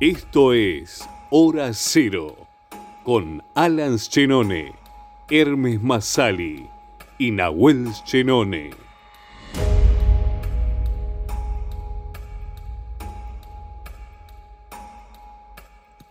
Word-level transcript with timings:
Esto 0.00 0.52
es 0.52 1.08
Hora 1.28 1.72
Cero 1.74 2.36
con 3.02 3.42
Alan 3.56 3.98
Chenone, 3.98 4.72
Hermes 5.28 5.82
Masali 5.82 6.70
y 7.18 7.32
Nahuel 7.32 7.92
Chenone. 8.04 8.70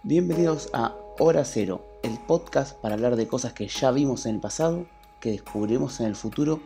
Bienvenidos 0.04 0.70
a 0.74 0.94
Hora 1.18 1.46
Cero, 1.46 1.82
el 2.04 2.20
podcast 2.20 2.78
para 2.82 2.96
hablar 2.96 3.16
de 3.16 3.26
cosas 3.26 3.54
que 3.54 3.70
ya 3.70 3.92
vimos 3.92 4.26
en 4.26 4.36
el 4.36 4.42
pasado, 4.42 4.86
que 5.22 5.32
descubriremos 5.32 6.02
en 6.02 6.08
el 6.08 6.16
futuro, 6.18 6.60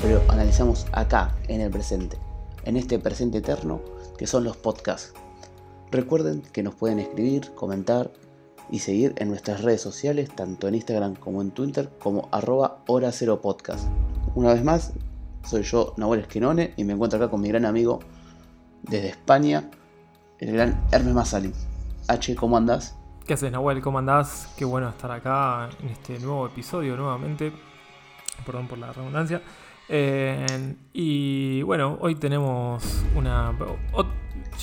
pero 0.00 0.22
analizamos 0.28 0.86
acá, 0.92 1.36
en 1.48 1.62
el 1.62 1.70
presente, 1.72 2.16
en 2.64 2.76
este 2.76 3.00
presente 3.00 3.38
eterno 3.38 3.80
que 4.16 4.28
son 4.28 4.44
los 4.44 4.56
podcasts. 4.56 5.12
Recuerden 5.90 6.42
que 6.52 6.62
nos 6.62 6.76
pueden 6.76 7.00
escribir, 7.00 7.52
comentar 7.54 8.12
y 8.70 8.78
seguir 8.78 9.12
en 9.16 9.28
nuestras 9.28 9.62
redes 9.62 9.80
sociales, 9.80 10.30
tanto 10.30 10.68
en 10.68 10.76
Instagram 10.76 11.16
como 11.16 11.42
en 11.42 11.50
Twitter, 11.50 11.90
como 11.98 12.28
arroba 12.30 12.78
hora 12.86 13.10
cero 13.10 13.40
podcast. 13.40 13.88
Una 14.36 14.54
vez 14.54 14.62
más, 14.62 14.92
soy 15.44 15.62
yo, 15.62 15.94
Nahuel 15.96 16.20
Esquinone, 16.20 16.74
y 16.76 16.84
me 16.84 16.92
encuentro 16.92 17.18
acá 17.18 17.28
con 17.28 17.40
mi 17.40 17.48
gran 17.48 17.64
amigo 17.64 17.98
desde 18.82 19.08
España, 19.08 19.68
el 20.38 20.52
gran 20.52 20.80
Hermes 20.92 21.14
Masali. 21.14 21.52
H, 22.06 22.36
¿cómo 22.36 22.56
andás? 22.56 22.96
¿Qué 23.26 23.34
haces, 23.34 23.50
Nahuel? 23.50 23.80
¿Cómo 23.80 23.98
andás? 23.98 24.52
Qué 24.56 24.64
bueno 24.64 24.88
estar 24.88 25.10
acá 25.10 25.70
en 25.82 25.88
este 25.88 26.20
nuevo 26.20 26.46
episodio 26.46 26.96
nuevamente. 26.96 27.52
Perdón 28.46 28.68
por 28.68 28.78
la 28.78 28.92
redundancia. 28.92 29.42
Eh, 29.88 30.76
y 30.92 31.62
bueno, 31.62 31.98
hoy 32.00 32.14
tenemos 32.14 33.04
una... 33.16 33.52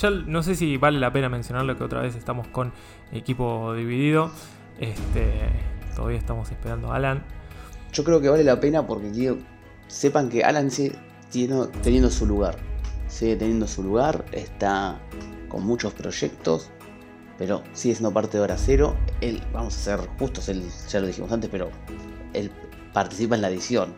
Ya 0.00 0.10
no 0.10 0.42
sé 0.44 0.54
si 0.54 0.76
vale 0.76 1.00
la 1.00 1.12
pena 1.12 1.28
mencionarlo 1.28 1.76
que 1.76 1.82
otra 1.82 2.00
vez 2.00 2.14
estamos 2.14 2.46
con 2.48 2.72
equipo 3.12 3.74
dividido. 3.74 4.30
Este, 4.78 5.32
todavía 5.96 6.18
estamos 6.18 6.50
esperando 6.50 6.92
a 6.92 6.96
Alan. 6.96 7.24
Yo 7.92 8.04
creo 8.04 8.20
que 8.20 8.28
vale 8.28 8.44
la 8.44 8.60
pena 8.60 8.86
porque 8.86 9.10
quiero, 9.10 9.38
sepan 9.88 10.28
que 10.28 10.44
Alan 10.44 10.70
sigue 10.70 10.96
teniendo 11.82 12.10
su 12.10 12.26
lugar. 12.26 12.56
Sigue 13.08 13.36
teniendo 13.36 13.66
su 13.66 13.82
lugar, 13.82 14.24
está 14.32 15.00
con 15.48 15.64
muchos 15.64 15.94
proyectos, 15.94 16.70
pero 17.38 17.64
sigue 17.72 17.94
siendo 17.94 18.12
parte 18.12 18.36
de 18.36 18.44
Hora 18.44 18.56
Cero. 18.56 18.94
Él, 19.20 19.42
vamos 19.52 19.74
a 19.74 19.78
ser 19.78 20.00
justos, 20.18 20.48
él, 20.48 20.62
ya 20.88 21.00
lo 21.00 21.06
dijimos 21.06 21.32
antes, 21.32 21.50
pero 21.50 21.70
él 22.34 22.52
participa 22.92 23.34
en 23.34 23.42
la 23.42 23.48
edición. 23.48 23.94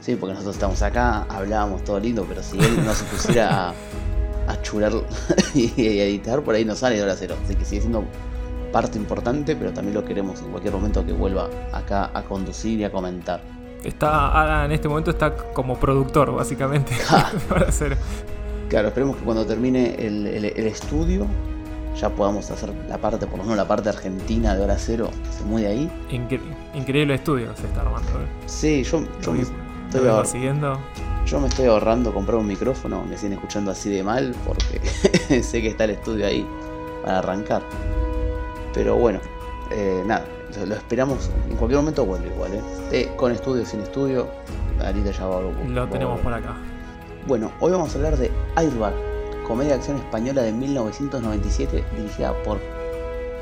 Sí, 0.00 0.14
porque 0.14 0.34
nosotros 0.34 0.54
estamos 0.54 0.82
acá, 0.82 1.22
hablábamos 1.22 1.82
todo 1.82 1.98
lindo, 1.98 2.24
pero 2.28 2.42
si 2.42 2.58
él 2.58 2.84
no 2.84 2.94
se 2.94 3.04
pusiera 3.06 3.70
a, 3.70 3.74
a 4.46 4.60
churar 4.62 4.92
y 5.54 5.72
editar, 5.76 6.42
por 6.42 6.54
ahí 6.54 6.64
no 6.64 6.74
sale 6.74 6.96
de 6.96 7.02
hora 7.02 7.14
cero. 7.16 7.36
Así 7.44 7.54
que 7.54 7.64
sigue 7.64 7.80
siendo 7.80 8.04
parte 8.72 8.98
importante, 8.98 9.56
pero 9.56 9.72
también 9.72 9.94
lo 9.94 10.04
queremos 10.04 10.40
en 10.42 10.50
cualquier 10.50 10.74
momento 10.74 11.04
que 11.04 11.12
vuelva 11.12 11.48
acá 11.72 12.10
a 12.12 12.22
conducir 12.22 12.80
y 12.80 12.84
a 12.84 12.90
comentar. 12.90 13.40
Está, 13.82 14.64
en 14.64 14.72
este 14.72 14.88
momento 14.88 15.10
está 15.10 15.34
como 15.34 15.78
productor, 15.78 16.34
básicamente. 16.34 16.92
hora 17.50 17.68
cero. 17.70 17.96
Claro, 18.68 18.88
esperemos 18.88 19.16
que 19.16 19.24
cuando 19.24 19.46
termine 19.46 19.94
el, 19.94 20.44
estudio 20.44 21.26
ya 21.98 22.10
podamos 22.10 22.50
hacer 22.50 22.74
la 22.88 22.98
parte, 22.98 23.26
por 23.26 23.38
lo 23.38 23.44
menos 23.44 23.56
la 23.56 23.66
parte 23.66 23.88
argentina 23.88 24.54
de 24.54 24.62
hora 24.64 24.76
cero, 24.76 25.10
se 25.30 25.44
mueve 25.44 25.68
ahí. 25.68 25.90
increíble 26.74 27.14
estudio 27.14 27.56
se 27.56 27.66
está 27.66 27.80
armando. 27.80 28.10
¿eh? 28.10 28.26
Sí, 28.44 28.82
yo, 28.82 29.04
yo 29.22 29.32
me 29.32 29.40
estoy 29.40 30.26
siguiendo. 30.26 30.78
Yo 31.26 31.40
me 31.40 31.48
estoy 31.48 31.66
ahorrando 31.66 32.14
comprar 32.14 32.38
un 32.38 32.46
micrófono, 32.46 33.04
me 33.04 33.16
siguen 33.16 33.32
escuchando 33.32 33.72
así 33.72 33.90
de 33.90 34.04
mal 34.04 34.32
porque 34.46 35.42
sé 35.42 35.60
que 35.60 35.70
está 35.70 35.82
el 35.82 35.90
estudio 35.90 36.24
ahí 36.24 36.46
para 37.02 37.18
arrancar. 37.18 37.62
Pero 38.72 38.94
bueno, 38.94 39.18
eh, 39.72 40.04
nada, 40.06 40.24
lo, 40.64 40.76
esperamos. 40.76 41.32
En 41.50 41.56
cualquier 41.56 41.80
momento 41.80 42.06
vuelve 42.06 42.28
igual, 42.28 42.52
¿eh? 42.92 43.10
con 43.16 43.32
estudio, 43.32 43.66
sin 43.66 43.80
estudio, 43.80 44.28
ahorita 44.80 45.10
ya 45.10 45.26
va. 45.26 45.40
Lo 45.66 45.88
tenemos 45.88 46.20
por 46.20 46.32
acá. 46.32 46.54
Bueno, 47.26 47.50
hoy 47.58 47.72
vamos 47.72 47.92
a 47.92 47.96
hablar 47.96 48.16
de 48.16 48.30
Airbag, 48.54 48.94
comedia 49.48 49.72
de 49.72 49.78
acción 49.78 49.96
española 49.96 50.42
de 50.42 50.52
1997, 50.52 51.84
dirigida 51.96 52.40
por 52.44 52.60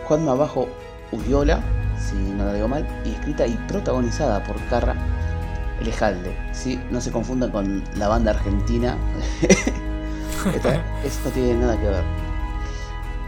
Juan 0.06 0.24
Mabajo 0.24 0.68
Uriola, 1.12 1.62
si 1.98 2.14
no 2.14 2.46
lo 2.46 2.54
digo 2.54 2.66
mal, 2.66 2.88
y 3.04 3.10
escrita 3.10 3.46
y 3.46 3.52
protagonizada 3.68 4.42
por 4.42 4.56
Carra 4.70 4.96
Elejalde, 5.80 6.36
¿sí? 6.52 6.80
No 6.90 7.00
se 7.00 7.10
confundan 7.10 7.50
con 7.50 7.82
la 7.96 8.08
banda 8.08 8.32
argentina. 8.32 8.96
Esto 11.04 11.28
no 11.28 11.30
tiene 11.30 11.54
nada 11.54 11.76
que 11.80 11.86
ver. 11.86 12.04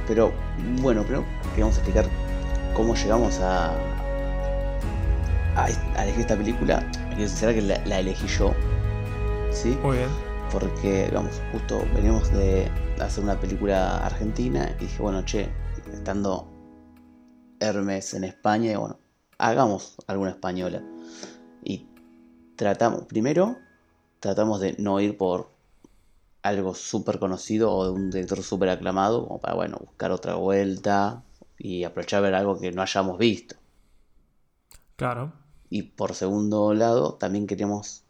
Pero 0.06 0.32
bueno, 0.80 1.02
primero 1.02 1.24
queríamos 1.50 1.76
explicar 1.76 2.06
cómo 2.74 2.94
llegamos 2.94 3.40
a, 3.40 3.72
a, 5.56 5.68
elegir 6.02 6.20
esta 6.20 6.36
película. 6.36 6.88
Será 7.26 7.54
que 7.54 7.62
la, 7.62 7.84
la, 7.86 8.00
elegí 8.00 8.26
yo. 8.26 8.54
¿Sí? 9.50 9.76
Muy 9.82 9.96
bien. 9.98 10.08
Porque, 10.52 11.10
vamos, 11.12 11.40
justo 11.52 11.84
veníamos 11.94 12.30
de 12.30 12.70
hacer 13.00 13.24
una 13.24 13.38
película 13.38 14.04
argentina 14.04 14.70
y 14.76 14.84
dije, 14.84 15.02
bueno, 15.02 15.22
che, 15.24 15.48
estando 15.92 16.48
Hermes 17.58 18.14
en 18.14 18.24
España, 18.24 18.72
y 18.72 18.76
bueno, 18.76 18.98
hagamos 19.38 19.96
alguna 20.06 20.30
española. 20.30 20.82
Tratamos, 22.56 23.04
primero, 23.04 23.58
tratamos 24.20 24.60
de 24.60 24.74
no 24.78 25.00
ir 25.00 25.16
por 25.16 25.50
algo 26.42 26.74
súper 26.74 27.18
conocido 27.18 27.72
o 27.72 27.84
de 27.84 27.90
un 27.90 28.10
director 28.10 28.42
súper 28.42 28.70
aclamado, 28.70 29.26
como 29.26 29.40
para, 29.40 29.54
bueno, 29.54 29.78
buscar 29.80 30.10
otra 30.12 30.36
vuelta 30.36 31.22
y 31.58 31.84
aprovechar 31.84 32.18
a 32.18 32.22
ver 32.22 32.34
algo 32.34 32.58
que 32.58 32.72
no 32.72 32.82
hayamos 32.82 33.18
visto. 33.18 33.56
Claro. 34.96 35.32
Y 35.68 35.82
por 35.82 36.14
segundo 36.14 36.72
lado, 36.74 37.14
también 37.14 37.46
queríamos 37.46 38.04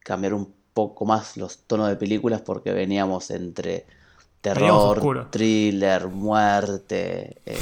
cambiar 0.00 0.34
un 0.34 0.52
poco 0.74 1.04
más 1.04 1.36
los 1.36 1.58
tonos 1.58 1.88
de 1.88 1.96
películas 1.96 2.42
porque 2.42 2.72
veníamos 2.72 3.30
entre 3.30 3.86
terror, 4.40 5.28
thriller, 5.30 6.08
muerte, 6.08 7.40
eh, 7.46 7.58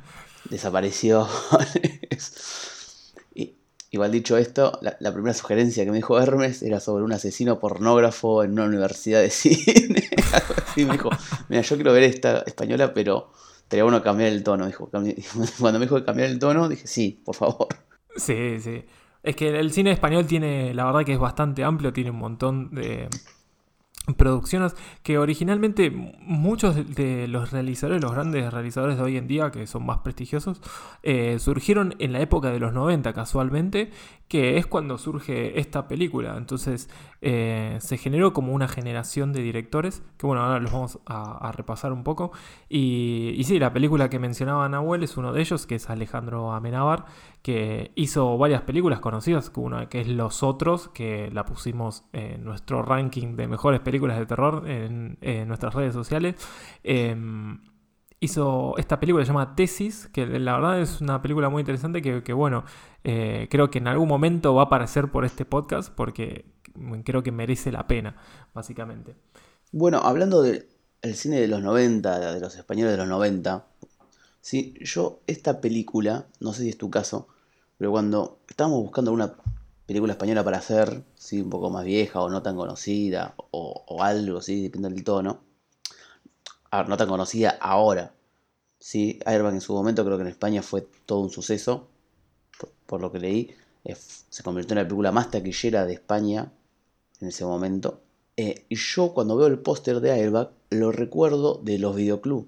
desapariciones. 0.50 1.28
Igual 3.94 4.10
dicho 4.10 4.38
esto, 4.38 4.78
la, 4.80 5.12
primera 5.12 5.34
sugerencia 5.34 5.84
que 5.84 5.90
me 5.90 5.98
dijo 5.98 6.18
Hermes 6.18 6.62
era 6.62 6.80
sobre 6.80 7.04
un 7.04 7.12
asesino 7.12 7.60
pornógrafo 7.60 8.42
en 8.42 8.52
una 8.52 8.64
universidad 8.64 9.20
de 9.20 9.28
cine. 9.30 10.08
y 10.76 10.86
me 10.86 10.92
dijo, 10.92 11.10
mira, 11.50 11.60
yo 11.60 11.76
quiero 11.76 11.92
ver 11.92 12.04
esta 12.04 12.38
española, 12.46 12.94
pero 12.94 13.32
estaría 13.58 13.84
bueno 13.84 14.02
cambiar 14.02 14.32
el 14.32 14.42
tono. 14.42 14.66
Dijo, 14.66 14.88
cuando 15.60 15.78
me 15.78 15.84
dijo 15.84 15.96
que 15.96 16.06
cambiar 16.06 16.30
el 16.30 16.38
tono, 16.38 16.70
dije, 16.70 16.86
sí, 16.86 17.20
por 17.22 17.34
favor. 17.34 17.68
Sí, 18.16 18.58
sí. 18.60 18.82
Es 19.22 19.36
que 19.36 19.50
el 19.50 19.70
cine 19.70 19.92
español 19.92 20.26
tiene, 20.26 20.72
la 20.72 20.86
verdad 20.86 21.04
que 21.04 21.12
es 21.12 21.18
bastante 21.18 21.62
amplio, 21.62 21.92
tiene 21.92 22.12
un 22.12 22.18
montón 22.18 22.74
de, 22.74 23.10
producciones 24.16 24.74
que 25.04 25.18
originalmente 25.18 25.90
muchos 25.90 26.94
de 26.94 27.28
los 27.28 27.52
realizadores, 27.52 28.02
los 28.02 28.12
grandes 28.12 28.52
realizadores 28.52 28.96
de 28.96 29.02
hoy 29.02 29.16
en 29.16 29.28
día, 29.28 29.50
que 29.52 29.66
son 29.68 29.86
más 29.86 29.98
prestigiosos, 29.98 30.60
eh, 31.04 31.38
surgieron 31.38 31.94
en 32.00 32.12
la 32.12 32.20
época 32.20 32.50
de 32.50 32.58
los 32.58 32.72
90 32.72 33.12
casualmente, 33.12 33.90
que 34.26 34.56
es 34.56 34.66
cuando 34.66 34.98
surge 34.98 35.60
esta 35.60 35.86
película. 35.86 36.36
Entonces 36.36 36.88
eh, 37.20 37.76
se 37.80 37.96
generó 37.96 38.32
como 38.32 38.52
una 38.52 38.66
generación 38.66 39.32
de 39.32 39.42
directores, 39.42 40.02
que 40.16 40.26
bueno, 40.26 40.42
ahora 40.42 40.58
los 40.58 40.72
vamos 40.72 40.98
a, 41.06 41.52
repasar 41.52 41.92
un 41.92 42.02
poco. 42.02 42.32
Y, 42.68 43.40
sí, 43.44 43.58
la 43.58 43.72
película 43.72 44.08
que 44.10 44.18
mencionaba 44.18 44.68
Nahuel 44.68 45.02
es 45.04 45.16
uno 45.16 45.32
de 45.32 45.42
ellos, 45.42 45.66
que 45.66 45.76
es 45.76 45.90
Alejandro 45.90 46.52
Amenábar, 46.52 47.04
que 47.42 47.92
hizo 47.94 48.38
varias 48.38 48.62
películas 48.62 49.00
conocidas, 49.00 49.52
una 49.54 49.88
que 49.88 50.00
es 50.00 50.08
Los 50.08 50.42
Otros, 50.42 50.88
que 50.88 51.30
la 51.30 51.44
pusimos 51.44 52.04
en 52.12 52.42
nuestro 52.44 52.82
ranking 52.82 53.36
de 53.36 53.48
mejores 53.48 53.80
películas 53.80 53.91
de 54.00 54.26
terror 54.26 54.68
en, 54.68 55.18
nuestras 55.48 55.74
redes 55.74 55.94
sociales. 55.94 56.36
Em, 56.82 57.60
hizo 58.20 58.74
esta 58.78 59.00
película 59.00 59.24
se 59.24 59.28
llama 59.28 59.54
Tesis, 59.56 60.08
que 60.12 60.26
la 60.26 60.54
verdad 60.54 60.80
es 60.80 61.00
una 61.00 61.20
película 61.20 61.48
muy 61.48 61.60
interesante 61.60 62.00
que, 62.02 62.32
bueno, 62.32 62.64
eh, 63.04 63.48
creo 63.50 63.70
que 63.70 63.78
en 63.78 63.88
algún 63.88 64.08
momento 64.08 64.54
va 64.54 64.62
a 64.62 64.64
aparecer 64.66 65.10
por 65.10 65.24
este 65.24 65.44
podcast 65.44 65.92
porque 65.92 66.46
creo 67.04 67.22
que 67.22 67.32
merece 67.32 67.72
la 67.72 67.86
pena, 67.86 68.16
básicamente. 68.54 69.16
Bueno, 69.72 69.98
hablando 69.98 70.42
del 70.42 70.66
cine 71.14 71.40
de 71.40 71.48
los 71.48 71.62
90, 71.62 72.32
de 72.34 72.40
los 72.40 72.56
españoles 72.56 72.92
de 72.92 72.98
los 72.98 73.08
90, 73.08 73.66
¿sí? 74.40 74.74
yo 74.80 75.20
esta 75.26 75.60
película, 75.60 76.26
no 76.40 76.52
sé 76.52 76.62
si 76.62 76.68
es 76.68 76.78
tu 76.78 76.90
caso, 76.90 77.28
pero 77.76 77.90
cuando 77.90 78.38
estábamos 78.48 78.82
buscando 78.82 79.12
una 79.12 79.34
película 79.86 80.12
española 80.12 80.44
para 80.44 80.58
hacer, 80.58 81.04
¿sí? 81.14 81.40
un 81.40 81.50
poco 81.50 81.70
más 81.70 81.84
vieja 81.84 82.20
o 82.20 82.28
no 82.28 82.42
tan 82.42 82.56
conocida, 82.56 83.34
o, 83.50 84.02
algo, 84.02 84.40
¿sí? 84.40 84.62
depende 84.62 84.88
del 84.88 85.04
tono, 85.04 85.42
no 86.72 86.96
tan 86.96 87.08
conocida 87.08 87.50
ahora. 87.60 88.14
¿sí? 88.78 89.18
Airbag 89.24 89.54
en 89.54 89.60
su 89.60 89.74
momento 89.74 90.04
creo 90.04 90.16
que 90.16 90.22
en 90.22 90.28
España 90.28 90.62
fue 90.62 90.86
todo 91.06 91.20
un 91.20 91.30
suceso, 91.30 91.88
por, 92.86 93.00
lo 93.00 93.12
que 93.12 93.18
leí. 93.18 93.54
se 93.84 94.42
convirtió 94.42 94.74
en 94.74 94.78
la 94.78 94.84
película 94.84 95.12
más 95.12 95.30
taquillera 95.30 95.86
de 95.86 95.94
España 95.94 96.52
en 97.20 97.28
ese 97.28 97.44
momento. 97.44 98.02
Eh, 98.36 98.64
y 98.68 98.76
yo 98.76 99.12
cuando 99.12 99.36
veo 99.36 99.46
el 99.46 99.58
póster 99.58 100.00
de 100.00 100.12
Airbag 100.12 100.50
lo 100.70 100.90
recuerdo 100.90 101.60
de 101.62 101.78
los 101.78 101.94
videoclubs 101.94 102.46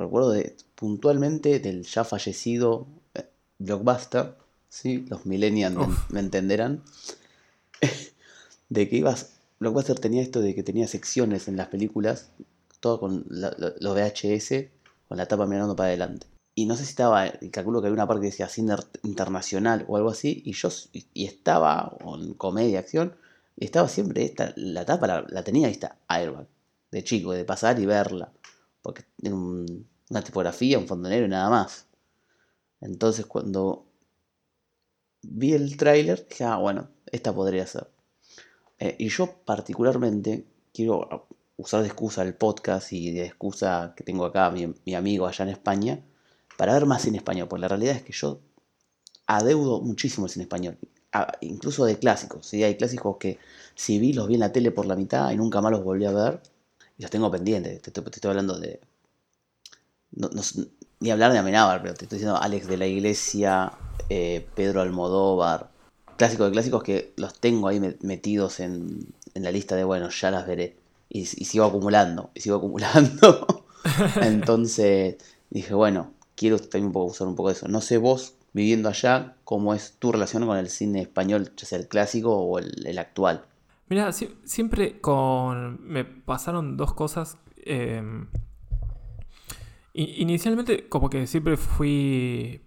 recuerdo 0.00 0.30
de, 0.30 0.56
puntualmente 0.74 1.58
del 1.60 1.84
ya 1.84 2.04
fallecido 2.04 2.86
eh, 3.14 3.28
Blockbuster, 3.58 4.34
¿sí? 4.68 5.04
los 5.08 5.26
millennials 5.26 5.76
me, 5.76 5.86
me 6.10 6.20
entenderán, 6.20 6.82
de 8.68 8.88
que 8.88 8.96
ibas, 8.96 9.30
Blockbuster 9.58 9.98
tenía 9.98 10.22
esto 10.22 10.40
de 10.40 10.54
que 10.54 10.62
tenía 10.62 10.86
secciones 10.88 11.48
en 11.48 11.56
las 11.56 11.68
películas, 11.68 12.30
todo 12.80 13.00
con 13.00 13.24
la- 13.28 13.54
lo- 13.58 13.74
los 13.80 13.94
VHS, 13.96 14.70
con 15.08 15.16
la 15.18 15.26
tapa 15.26 15.46
mirando 15.46 15.74
para 15.76 15.88
adelante. 15.88 16.26
Y 16.54 16.66
no 16.66 16.74
sé 16.74 16.84
si 16.84 16.90
estaba, 16.90 17.30
calculo 17.50 17.80
que 17.80 17.88
había 17.88 17.94
una 17.94 18.06
parte 18.06 18.22
que 18.22 18.26
decía 18.30 18.48
cine 18.48 18.76
internacional 19.02 19.84
o 19.88 19.96
algo 19.96 20.10
así, 20.10 20.42
y 20.44 20.52
yo, 20.52 20.68
y 20.92 21.24
estaba, 21.26 21.96
en 22.18 22.34
comedia, 22.34 22.78
acción, 22.80 23.14
y 23.56 23.64
estaba 23.66 23.88
siempre 23.88 24.24
esta, 24.24 24.52
la 24.56 24.84
tapa 24.84 25.06
la, 25.06 25.26
la 25.28 25.42
tenía 25.44 25.68
esta 25.68 25.96
Airbag, 26.08 26.46
de 26.90 27.04
chico, 27.04 27.32
de 27.32 27.44
pasar 27.44 27.78
y 27.78 27.86
verla, 27.86 28.32
porque 28.82 29.04
tiene 29.20 29.36
un- 29.36 29.86
una 30.08 30.22
tipografía, 30.22 30.78
un 30.78 30.86
fondo 30.86 31.08
negro 31.08 31.26
y 31.26 31.30
nada 31.30 31.50
más. 31.50 31.86
Entonces 32.80 33.26
cuando 33.26 33.86
vi 35.30 35.52
el 35.54 35.76
tráiler, 35.76 36.26
dije, 36.28 36.44
ah, 36.44 36.56
bueno, 36.58 36.88
esta 37.10 37.34
podría 37.34 37.66
ser. 37.66 37.88
Eh, 38.78 38.96
y 38.98 39.08
yo 39.08 39.34
particularmente 39.44 40.46
quiero 40.72 41.26
usar 41.56 41.82
de 41.82 41.88
excusa 41.88 42.22
el 42.22 42.34
podcast 42.34 42.92
y 42.92 43.12
de 43.12 43.24
excusa 43.26 43.94
que 43.96 44.04
tengo 44.04 44.24
acá, 44.26 44.50
mi, 44.50 44.72
mi 44.84 44.94
amigo 44.94 45.26
allá 45.26 45.44
en 45.44 45.50
España, 45.50 46.00
para 46.58 46.74
ver 46.74 46.86
más 46.86 47.02
cine 47.02 47.18
español, 47.18 47.48
porque 47.48 47.62
la 47.62 47.68
realidad 47.68 47.96
es 47.96 48.02
que 48.02 48.12
yo 48.12 48.40
adeudo 49.26 49.80
muchísimo 49.80 50.26
el 50.26 50.32
cine 50.32 50.44
español, 50.44 50.78
a- 51.12 51.32
incluso 51.40 51.84
de 51.84 51.98
clásicos, 51.98 52.46
¿sí? 52.46 52.62
hay 52.64 52.76
clásicos 52.76 53.16
que 53.18 53.38
si 53.74 53.98
vi 53.98 54.12
los 54.12 54.28
vi 54.28 54.34
en 54.34 54.40
la 54.40 54.52
tele 54.52 54.70
por 54.70 54.86
la 54.86 54.96
mitad 54.96 55.30
y 55.32 55.36
nunca 55.36 55.60
más 55.60 55.72
los 55.72 55.84
volví 55.84 56.04
a 56.06 56.12
ver, 56.12 56.40
y 56.98 57.02
los 57.02 57.10
tengo 57.10 57.30
pendientes, 57.30 57.82
te 57.82 57.90
estoy 58.00 58.30
hablando 58.30 58.58
de... 58.58 58.80
no- 60.16 60.28
no 60.30 60.42
ni 61.00 61.10
hablar 61.10 61.32
de 61.32 61.38
Amenábar, 61.38 61.82
pero 61.82 61.94
te 61.94 62.04
estoy 62.06 62.18
diciendo 62.18 62.40
Alex 62.40 62.66
de 62.68 62.76
la 62.78 62.86
Iglesia, 62.86 63.72
eh, 64.08 64.46
Pedro 64.54 64.80
Almodóvar, 64.80 65.68
clásicos 66.16 66.46
de 66.46 66.52
clásicos 66.52 66.82
que 66.82 67.12
los 67.16 67.38
tengo 67.38 67.68
ahí 67.68 67.78
me- 67.80 67.96
metidos 68.00 68.60
en, 68.60 69.06
en 69.34 69.42
la 69.44 69.50
lista 69.52 69.76
de, 69.76 69.84
bueno, 69.84 70.08
ya 70.10 70.30
las 70.30 70.46
veré. 70.46 70.74
Y, 71.08 71.26
sigo 71.26 71.64
acumulando, 71.66 72.30
y 72.34 72.40
sigo 72.40 72.56
acumulando. 72.56 73.64
Entonces 74.22 75.16
dije, 75.50 75.74
bueno, 75.74 76.12
quiero 76.34 76.58
también 76.58 76.92
usar 76.94 77.26
un 77.28 77.36
poco 77.36 77.50
de 77.50 77.54
eso. 77.54 77.68
No 77.68 77.80
sé 77.80 77.98
vos, 77.98 78.34
viviendo 78.52 78.88
allá, 78.88 79.36
cómo 79.44 79.74
es 79.74 79.92
tu 79.98 80.12
relación 80.12 80.46
con 80.46 80.56
el 80.56 80.68
cine 80.70 81.02
español, 81.02 81.52
ya 81.56 81.66
sea 81.66 81.78
el 81.78 81.88
clásico 81.88 82.34
o 82.34 82.58
el, 82.58 82.98
actual. 82.98 83.44
Mira, 83.88 84.12
si- 84.12 84.34
siempre 84.44 85.00
con. 85.00 85.78
Me 85.86 86.04
pasaron 86.04 86.76
dos 86.76 86.92
cosas. 86.94 87.36
i- 87.64 88.28
inicialmente, 89.96 90.88
como 90.88 91.10
que 91.10 91.26
siempre 91.26 91.56
fui. 91.56 92.60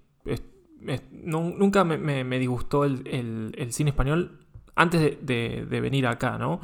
nunca 1.11 1.83
me, 1.83 2.39
disgustó 2.39 2.85
el, 2.85 3.67
cine 3.71 3.91
español 3.91 4.39
antes 4.75 5.17
de, 5.21 5.79
venir 5.81 6.07
acá, 6.07 6.37
¿no? 6.37 6.59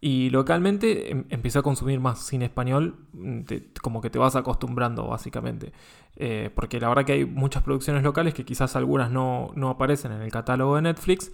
Y 0.00 0.30
localmente 0.30 1.10
em- 1.10 1.24
empecé 1.30 1.58
a 1.58 1.62
consumir 1.62 2.00
más 2.00 2.20
cine 2.26 2.44
español, 2.44 2.96
mm, 3.12 3.40
como 3.82 4.00
que 4.00 4.10
te 4.10 4.18
vas 4.18 4.36
acostumbrando, 4.36 5.06
básicamente. 5.08 5.72
Eh, 6.16 6.50
porque 6.54 6.80
la 6.80 6.88
verdad 6.88 7.04
que 7.04 7.12
hay 7.12 7.24
muchas 7.24 7.62
producciones 7.62 8.02
locales 8.02 8.34
que 8.34 8.44
quizás 8.44 8.76
algunas 8.76 9.10
no 9.10 9.68
aparecen 9.68 10.12
en 10.12 10.22
el 10.22 10.30
catálogo 10.30 10.76
de 10.76 10.82
Netflix, 10.82 11.32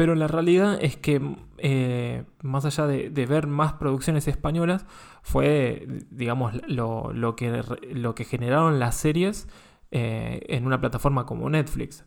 pero 0.00 0.14
la 0.14 0.28
realidad 0.28 0.78
es 0.80 0.96
que, 0.96 1.20
eh, 1.58 2.24
más 2.40 2.64
allá 2.64 2.86
de, 2.86 3.26
ver 3.26 3.46
más 3.46 3.74
producciones 3.74 4.28
españolas, 4.28 4.86
fue, 5.22 5.86
digamos, 6.10 6.54
lo, 6.66 7.36
que, 7.36 7.62
lo 7.92 8.14
que 8.14 8.24
generaron 8.24 8.78
las 8.78 8.96
series 8.96 9.46
eh, 9.90 10.40
en 10.48 10.64
una 10.64 10.80
plataforma 10.80 11.26
como 11.26 11.50
Netflix. 11.50 12.06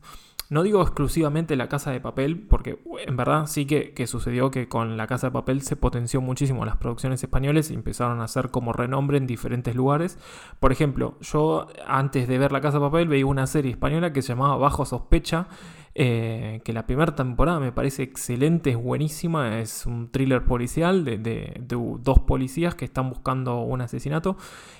No 0.50 0.63
digo 0.63 0.81
exclusivamente 0.81 1.56
La 1.56 1.69
Casa 1.69 1.92
de 1.92 2.00
Papel, 2.00 2.40
porque 2.40 2.80
en 3.06 3.16
verdad 3.16 3.45
sí 3.45 3.68
que, 3.68 3.94
que 3.94 4.07
sucedió 4.07 4.50
que 4.50 4.68
con 4.68 4.98
La 4.98 5.06
Casa 5.06 5.28
de 5.28 5.31
Papel 5.31 5.62
se 5.62 5.75
potenció 5.75 6.19
muchísimo 6.19 6.66
las 6.66 6.78
producciones 6.78 7.22
españolas 7.22 7.69
y 7.69 7.75
empezaron 7.75 8.22
a 8.22 8.24
hacer 8.24 8.50
como 8.50 8.74
renombre 8.74 9.19
en 9.19 9.28
diferentes 9.28 9.75
lugares. 9.75 10.18
Por 10.60 10.72
ejemplo, 10.72 11.16
yo 11.22 11.68
antes 11.86 12.28
de 12.28 12.40
ver 12.40 12.51
La 12.51 12.62
Casa 12.62 12.80
de 12.80 12.86
Papel 12.86 13.07
veía 13.07 13.28
una 13.28 13.45
serie 13.45 13.69
española 13.69 14.13
que 14.13 14.24
se 14.24 14.30
llamaba 14.30 14.57
Bajo 14.57 14.84
Sospecha, 14.84 15.48
eh, 15.95 16.62
que 16.66 16.74
la 16.74 16.86
primera 16.88 17.13
temporada 17.16 17.60
me 17.60 17.72
parece 17.72 18.04
excelente, 18.04 18.72
es 18.72 18.78
buenísima, 18.78 19.60
es 19.60 19.86
un 19.86 20.10
thriller 20.10 20.44
policial 20.44 21.06
de, 21.06 21.18
de- 21.18 21.62
dos 22.00 22.19
policías 22.19 22.75
que 22.75 22.86
están 22.86 23.10
buscando 23.10 23.60
un 23.62 23.81
asesinato. 23.81 24.38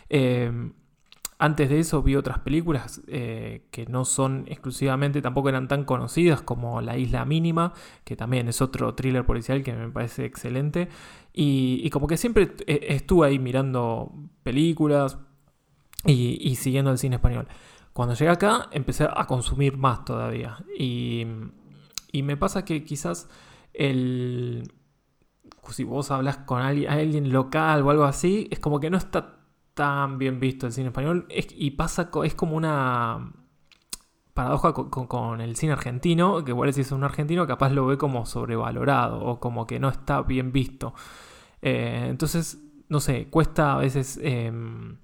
Eh, 0.10 0.72
antes 1.40 1.70
de 1.70 1.80
eso 1.80 2.02
vi 2.02 2.16
otras 2.16 2.40
películas 2.40 3.02
eh, 3.08 3.64
que 3.70 3.86
no 3.88 4.06
son 4.06 4.46
exclusivamente, 4.48 5.22
tampoco 5.22 5.50
eran 5.50 5.68
tan 5.68 5.84
conocidas 5.84 6.42
como 6.42 6.80
La 6.82 6.98
Isla 6.98 7.26
Mínima, 7.26 7.74
que 8.06 8.16
también 8.16 8.48
es 8.48 8.62
otro 8.62 8.96
thriller 8.96 9.26
policial 9.26 9.62
que 9.62 9.74
me 9.74 9.90
parece 9.90 10.26
excelente. 10.26 10.88
Y, 11.34 11.90
como 11.90 12.08
que 12.08 12.18
siempre 12.18 12.54
estuve 12.68 13.28
ahí 13.28 13.40
mirando 13.40 14.14
películas 14.44 15.18
y 16.06 16.56
siguiendo 16.56 16.92
el 16.92 16.98
cine 16.98 17.16
español. 17.16 17.48
Cuando 17.94 18.16
llegué 18.16 18.32
acá 18.32 18.70
empecé 18.72 19.08
a 19.12 19.26
consumir 19.26 19.78
más 19.78 20.04
todavía. 20.06 20.58
Y, 20.78 21.26
y 22.12 22.24
me 22.24 22.38
pasa 22.38 22.66
que 22.66 22.84
quizás 22.84 23.30
el... 23.74 24.72
Si 25.70 25.84
vos 25.84 26.12
hablas 26.12 26.38
con 26.40 26.62
alguien, 26.62 26.90
alguien 26.92 27.32
local 27.32 27.82
o 27.84 27.90
algo 27.90 28.04
así, 28.04 28.48
es 28.52 28.60
como 28.60 28.80
que 28.80 28.90
no 28.90 28.98
está 28.98 29.38
tan 29.74 30.18
bien 30.18 30.40
visto 30.40 30.68
el 30.68 30.74
cine 30.74 30.88
español. 30.88 31.26
Es- 31.30 31.48
y 31.56 31.72
pasa, 31.72 32.10
es 32.26 32.36
como 32.36 32.56
una 32.58 33.32
paradoja 34.34 34.74
con 34.74 35.42
el 35.42 35.56
cine 35.56 35.74
argentino, 35.74 36.44
que 36.44 36.52
igual 36.52 36.74
si 36.74 36.82
es 36.82 36.92
un 36.92 37.04
argentino 37.04 37.46
capaz 37.48 37.70
lo 37.72 37.86
ve 37.86 37.98
como 37.98 38.26
sobrevalorado 38.26 39.20
o 39.24 39.40
como 39.40 39.68
que 39.68 39.80
no 39.80 39.90
está 39.90 40.22
bien 40.24 40.52
visto. 40.52 40.94
Eh, 41.62 42.08
entonces, 42.10 42.60
no 42.90 43.00
sé, 43.00 43.30
cuesta 43.30 43.74
a 43.76 43.78
veces... 43.78 44.20
em, 44.24 44.98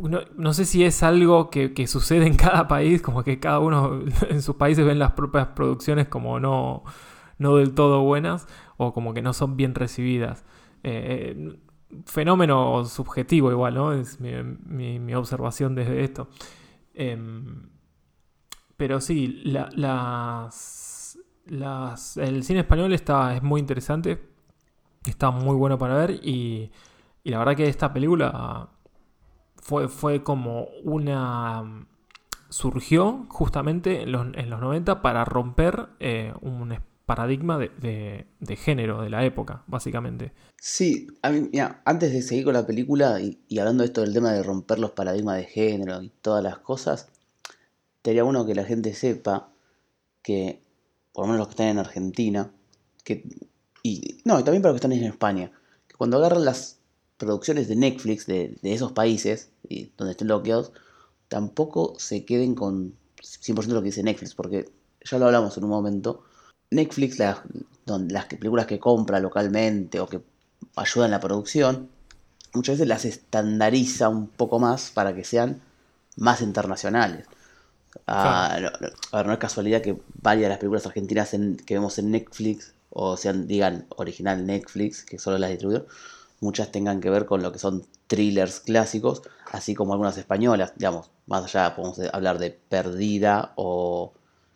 no, 0.00 0.20
no 0.36 0.52
sé 0.54 0.64
si 0.64 0.84
es 0.84 1.02
algo 1.02 1.50
que, 1.50 1.74
que 1.74 1.86
sucede 1.86 2.26
en 2.26 2.36
cada 2.36 2.68
país, 2.68 3.02
como 3.02 3.22
que 3.24 3.38
cada 3.40 3.58
uno 3.60 4.00
en 4.28 4.42
sus 4.42 4.56
países 4.56 4.84
ven 4.86 4.98
las 4.98 5.12
propias 5.12 5.48
producciones 5.48 6.08
como 6.08 6.40
no, 6.40 6.82
no 7.38 7.56
del 7.56 7.74
todo 7.74 8.02
buenas 8.02 8.46
o 8.76 8.92
como 8.92 9.14
que 9.14 9.22
no 9.22 9.32
son 9.32 9.56
bien 9.56 9.74
recibidas. 9.74 10.44
Eh, 10.82 11.58
fenómeno 12.06 12.84
subjetivo 12.86 13.50
igual, 13.50 13.74
¿no? 13.74 13.92
Es 13.92 14.18
mi, 14.20 15.14
observación 15.14 15.74
desde 15.74 16.04
esto. 16.04 16.28
Em, 16.94 17.68
pero 18.76 19.00
sí, 19.00 19.42
la- 19.44 19.68
las, 19.74 21.18
las- 21.46 22.16
el 22.16 22.42
cine 22.44 22.60
español 22.60 22.92
está, 22.92 23.34
es 23.36 23.42
muy 23.42 23.60
interesante, 23.60 24.20
está 25.06 25.30
muy 25.32 25.56
bueno 25.56 25.78
para 25.78 25.96
ver 25.96 26.12
y, 26.24 26.70
y 27.24 27.30
la 27.30 27.40
verdad 27.40 27.56
que 27.56 27.68
esta 27.68 27.92
película 27.94 28.70
fue, 29.62 29.88
fue 29.88 30.22
como 30.22 30.66
una... 30.84 31.86
surgió 32.50 33.26
justamente 33.30 34.02
en 34.02 34.12
los, 34.12 34.26
en 34.34 34.50
los 34.50 34.60
90 34.60 35.00
para 35.00 35.24
romper 35.24 35.88
eh, 36.00 36.34
un 36.42 36.76
paradigma 37.06 37.58
de, 37.58 38.26
de- 38.40 38.56
género 38.56 39.02
de 39.02 39.10
la 39.10 39.24
época, 39.24 39.62
básicamente. 39.66 40.32
Sí, 40.58 41.08
a 41.22 41.30
mí, 41.30 41.48
mira, 41.52 41.80
antes 41.84 42.12
de 42.12 42.22
seguir 42.22 42.44
con 42.44 42.54
la 42.54 42.66
película 42.66 43.20
y, 43.20 43.38
hablando 43.58 43.82
de 43.82 43.86
esto 43.86 44.02
del 44.02 44.12
tema 44.12 44.32
de 44.32 44.42
romper 44.42 44.78
los 44.78 44.90
paradigmas 44.92 45.36
de 45.36 45.44
género 45.44 46.02
y 46.02 46.10
todas 46.20 46.42
las 46.44 46.58
cosas, 46.58 47.08
sería 48.04 48.22
bueno 48.24 48.44
que 48.46 48.54
la 48.54 48.64
gente 48.64 48.94
sepa 48.94 49.48
que, 50.22 50.62
por 51.12 51.24
lo 51.24 51.32
menos 51.32 51.38
los 51.38 51.48
que 51.48 51.52
están 51.52 51.68
en 51.68 51.78
Argentina, 51.78 52.50
que, 53.04 53.24
y 53.82 54.18
no, 54.24 54.38
y 54.38 54.44
también 54.44 54.62
para 54.62 54.72
los 54.72 54.80
que 54.80 54.86
están 54.86 54.98
en 54.98 55.04
España, 55.10 55.50
que 55.88 55.96
cuando 55.96 56.18
agarran 56.18 56.44
las 56.44 56.78
producciones 57.26 57.68
de 57.68 57.76
Netflix 57.76 58.26
de, 58.26 58.56
de 58.62 58.72
esos 58.74 58.92
países, 58.92 59.50
y 59.68 59.90
donde 59.96 60.12
estén 60.12 60.28
bloqueados, 60.28 60.72
tampoco 61.28 61.94
se 61.98 62.24
queden 62.24 62.54
con 62.54 62.94
100% 63.22 63.68
de 63.68 63.74
lo 63.74 63.80
que 63.82 63.86
dice 63.86 64.02
Netflix, 64.02 64.34
porque 64.34 64.70
ya 65.04 65.18
lo 65.18 65.26
hablamos 65.26 65.56
en 65.56 65.64
un 65.64 65.70
momento, 65.70 66.24
Netflix, 66.70 67.18
las, 67.18 67.38
donde, 67.86 68.12
las 68.14 68.26
películas 68.26 68.66
que 68.66 68.78
compra 68.78 69.20
localmente 69.20 70.00
o 70.00 70.06
que 70.08 70.20
ayuda 70.76 71.06
en 71.06 71.10
la 71.10 71.20
producción, 71.20 71.88
muchas 72.54 72.74
veces 72.76 72.88
las 72.88 73.04
estandariza 73.04 74.08
un 74.08 74.28
poco 74.28 74.58
más 74.58 74.90
para 74.90 75.14
que 75.14 75.24
sean 75.24 75.60
más 76.16 76.40
internacionales. 76.42 77.26
Ah, 78.06 78.58
no, 78.60 78.70
no, 78.80 78.88
a 79.12 79.16
ver, 79.18 79.26
no 79.26 79.32
es 79.32 79.38
casualidad 79.38 79.82
que 79.82 79.98
varias 80.22 80.44
de 80.44 80.48
las 80.50 80.58
películas 80.58 80.86
argentinas 80.86 81.34
en- 81.34 81.56
que 81.56 81.74
vemos 81.74 81.98
en 81.98 82.10
Netflix, 82.10 82.74
o 82.90 83.16
sean, 83.16 83.46
digan, 83.46 83.86
original 83.96 84.44
Netflix, 84.46 85.04
que 85.04 85.18
solo 85.18 85.38
las 85.38 85.50
distribuyó, 85.50 85.86
muchas 86.42 86.72
tengan 86.72 87.00
que 87.00 87.08
ver 87.08 87.24
con 87.24 87.42
lo 87.42 87.52
que 87.52 87.58
son 87.58 87.86
thrillers 88.08 88.60
clásicos, 88.60 89.22
así 89.50 89.74
como 89.74 89.92
algunas 89.92 90.18
españolas, 90.18 90.74
digamos, 90.76 91.10
más 91.26 91.44
allá 91.44 91.74
podemos 91.74 91.98
hablar 92.12 92.38
de 92.38 92.50
Perdida 92.50 93.52
o... 93.56 94.12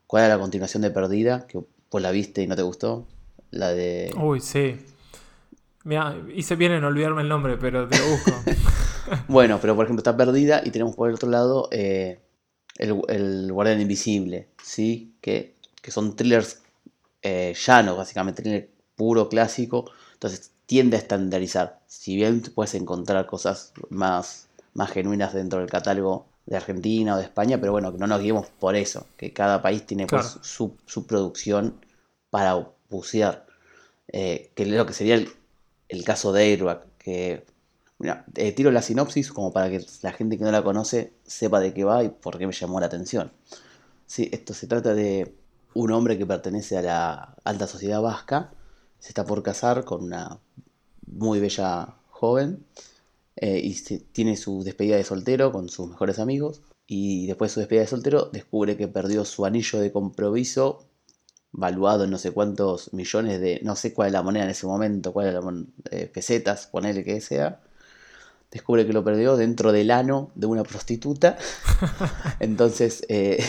¿Cuál 0.06 0.24
era 0.24 0.34
la 0.34 0.40
continuación 0.40 0.82
de 0.82 0.90
Perdida? 0.90 1.46
Que 1.46 1.58
vos 1.90 2.02
la 2.02 2.10
viste 2.10 2.42
y 2.42 2.46
no 2.46 2.54
te 2.54 2.62
gustó. 2.62 3.06
La 3.50 3.70
de... 3.70 4.12
Uy, 4.20 4.40
sí. 4.40 4.76
Mira, 5.84 6.16
hice 6.34 6.56
bien 6.56 6.72
en 6.72 6.84
olvidarme 6.84 7.22
el 7.22 7.28
nombre, 7.28 7.56
pero 7.56 7.88
te 7.88 7.98
lo 7.98 8.08
busco. 8.08 8.32
bueno, 9.28 9.58
pero 9.60 9.74
por 9.74 9.84
ejemplo 9.84 10.00
está 10.00 10.16
perdida 10.16 10.62
y 10.64 10.70
tenemos 10.70 10.96
por 10.96 11.08
el 11.08 11.14
otro 11.14 11.28
lado 11.28 11.68
eh, 11.70 12.20
el, 12.78 13.00
el, 13.08 13.52
Guardián 13.52 13.80
Invisible, 13.80 14.48
¿sí? 14.62 15.14
Que, 15.20 15.54
que 15.80 15.90
son 15.92 16.16
thrillers 16.16 16.62
eh, 17.22 17.54
llanos, 17.56 17.96
básicamente, 17.96 18.42
thriller 18.42 18.70
puro, 18.96 19.28
clásico. 19.28 19.90
Entonces 20.14 20.52
tiende 20.66 20.96
a 20.96 21.00
estandarizar. 21.00 21.80
Si 21.86 22.16
bien 22.16 22.42
puedes 22.54 22.74
encontrar 22.74 23.26
cosas 23.26 23.72
más, 23.88 24.48
más 24.74 24.90
genuinas 24.90 25.32
dentro 25.32 25.60
del 25.60 25.70
catálogo 25.70 26.26
de 26.46 26.56
Argentina 26.56 27.14
o 27.14 27.18
de 27.18 27.24
España, 27.24 27.58
pero 27.60 27.72
bueno, 27.72 27.92
que 27.92 27.98
no 27.98 28.06
nos 28.06 28.20
guiemos 28.20 28.46
por 28.46 28.76
eso, 28.76 29.06
que 29.16 29.32
cada 29.32 29.62
país 29.62 29.84
tiene 29.86 30.06
pues, 30.06 30.38
su, 30.42 30.76
su, 30.86 31.06
producción 31.06 31.74
para 32.30 32.68
bucear, 32.88 33.46
eh, 34.08 34.52
que 34.54 34.62
es 34.62 34.68
lo 34.68 34.86
que 34.86 34.92
sería 34.92 35.16
el, 35.88 36.04
caso 36.04 36.32
de 36.32 36.44
Airbag, 36.44 36.84
que 36.98 37.44
mira, 37.98 38.24
eh, 38.36 38.52
tiro 38.52 38.70
la 38.70 38.82
sinopsis 38.82 39.32
como 39.32 39.52
para 39.52 39.70
que 39.70 39.84
la 40.02 40.12
gente 40.12 40.38
que 40.38 40.44
no 40.44 40.52
la 40.52 40.62
conoce 40.62 41.12
sepa 41.24 41.58
de 41.58 41.74
qué 41.74 41.84
va 41.84 42.04
y 42.04 42.10
por 42.10 42.38
qué 42.38 42.46
me 42.46 42.52
llamó 42.52 42.78
la 42.78 42.86
atención. 42.86 43.32
Sí, 44.06 44.28
esto 44.32 44.54
se 44.54 44.68
trata 44.68 44.94
de 44.94 45.34
un 45.74 45.90
hombre 45.90 46.16
que 46.16 46.26
pertenece 46.26 46.78
a 46.78 46.82
la 46.82 47.34
alta 47.44 47.66
sociedad 47.66 48.00
vasca, 48.00 48.52
se 48.98 49.08
está 49.08 49.24
por 49.24 49.42
casar 49.42 49.84
con 49.84 50.04
una 50.04 50.38
muy 51.06 51.40
bella 51.40 51.94
joven 52.10 52.64
eh, 53.36 53.60
y 53.62 53.74
tiene 54.12 54.36
su 54.36 54.62
despedida 54.64 54.96
de 54.96 55.04
soltero 55.04 55.52
con 55.52 55.68
sus 55.68 55.88
mejores 55.88 56.18
amigos. 56.18 56.62
Y 56.86 57.26
después 57.26 57.50
de 57.50 57.54
su 57.54 57.60
despedida 57.60 57.82
de 57.82 57.88
soltero 57.88 58.30
descubre 58.32 58.76
que 58.76 58.88
perdió 58.88 59.24
su 59.24 59.44
anillo 59.44 59.80
de 59.80 59.92
compromiso, 59.92 60.86
valuado 61.52 62.04
en 62.04 62.10
no 62.10 62.18
sé 62.18 62.32
cuántos 62.32 62.92
millones 62.92 63.40
de, 63.40 63.60
no 63.62 63.76
sé 63.76 63.92
cuál 63.92 64.08
es 64.08 64.12
la 64.12 64.22
moneda 64.22 64.44
en 64.44 64.50
ese 64.50 64.66
momento, 64.66 65.12
cuál 65.12 65.28
es 65.28 65.34
la 65.34 65.40
moneda, 65.40 65.66
eh, 65.90 66.06
pesetas, 66.12 66.66
ponele 66.66 67.04
que 67.04 67.20
sea. 67.20 67.60
Descubre 68.50 68.86
que 68.86 68.92
lo 68.92 69.04
perdió 69.04 69.36
dentro 69.36 69.72
del 69.72 69.90
ano 69.90 70.30
de 70.34 70.46
una 70.46 70.62
prostituta. 70.62 71.36
entonces, 72.40 73.04
eh, 73.08 73.44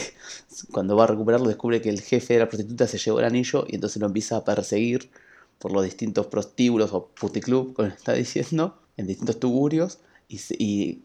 cuando 0.72 0.96
va 0.96 1.04
a 1.04 1.08
recuperarlo, 1.08 1.48
descubre 1.48 1.82
que 1.82 1.90
el 1.90 2.02
jefe 2.02 2.34
de 2.34 2.40
la 2.42 2.50
prostituta 2.50 2.88
se 2.88 2.98
llevó 2.98 3.20
el 3.20 3.26
anillo 3.26 3.66
y 3.68 3.76
entonces 3.76 4.02
lo 4.02 4.08
empieza 4.08 4.38
a 4.38 4.44
perseguir 4.44 5.12
por 5.60 5.72
los 5.72 5.84
distintos 5.84 6.28
prostíbulos 6.28 6.94
o 6.94 7.08
puticlub, 7.08 7.74
como 7.74 7.88
está 7.88 8.14
diciendo, 8.14 8.80
en 8.96 9.08
distintos 9.08 9.40
tugurios, 9.40 10.00
y, 10.28 11.04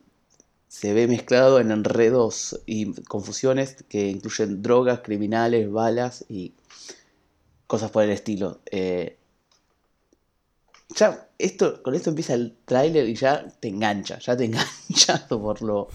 se 0.69 0.95
ve 0.95 1.07
mezclado 1.07 1.61
en 1.61 1.71
enredos 1.71 2.59
y 2.65 2.95
confusiones 3.03 3.85
que 3.91 4.09
incluyen 4.09 4.63
drogas, 4.63 5.01
criminales, 5.01 5.71
balas 5.71 6.25
y 6.31 6.55
cosas 7.67 7.91
por 7.91 8.05
el 8.05 8.11
estilo. 8.11 8.61
Eh, 8.71 9.19
ya, 10.97 11.29
esto, 11.37 11.83
con 11.83 11.95
esto 11.95 12.09
empieza 12.09 12.33
el 12.33 12.57
tráiler 12.65 13.07
y 13.07 13.15
ya 13.15 13.47
te 13.61 13.69
engancha, 13.69 14.19
ya 14.19 14.35
te 14.35 14.45
engancha 14.47 15.29
por 15.29 15.61
lo, 15.61 15.89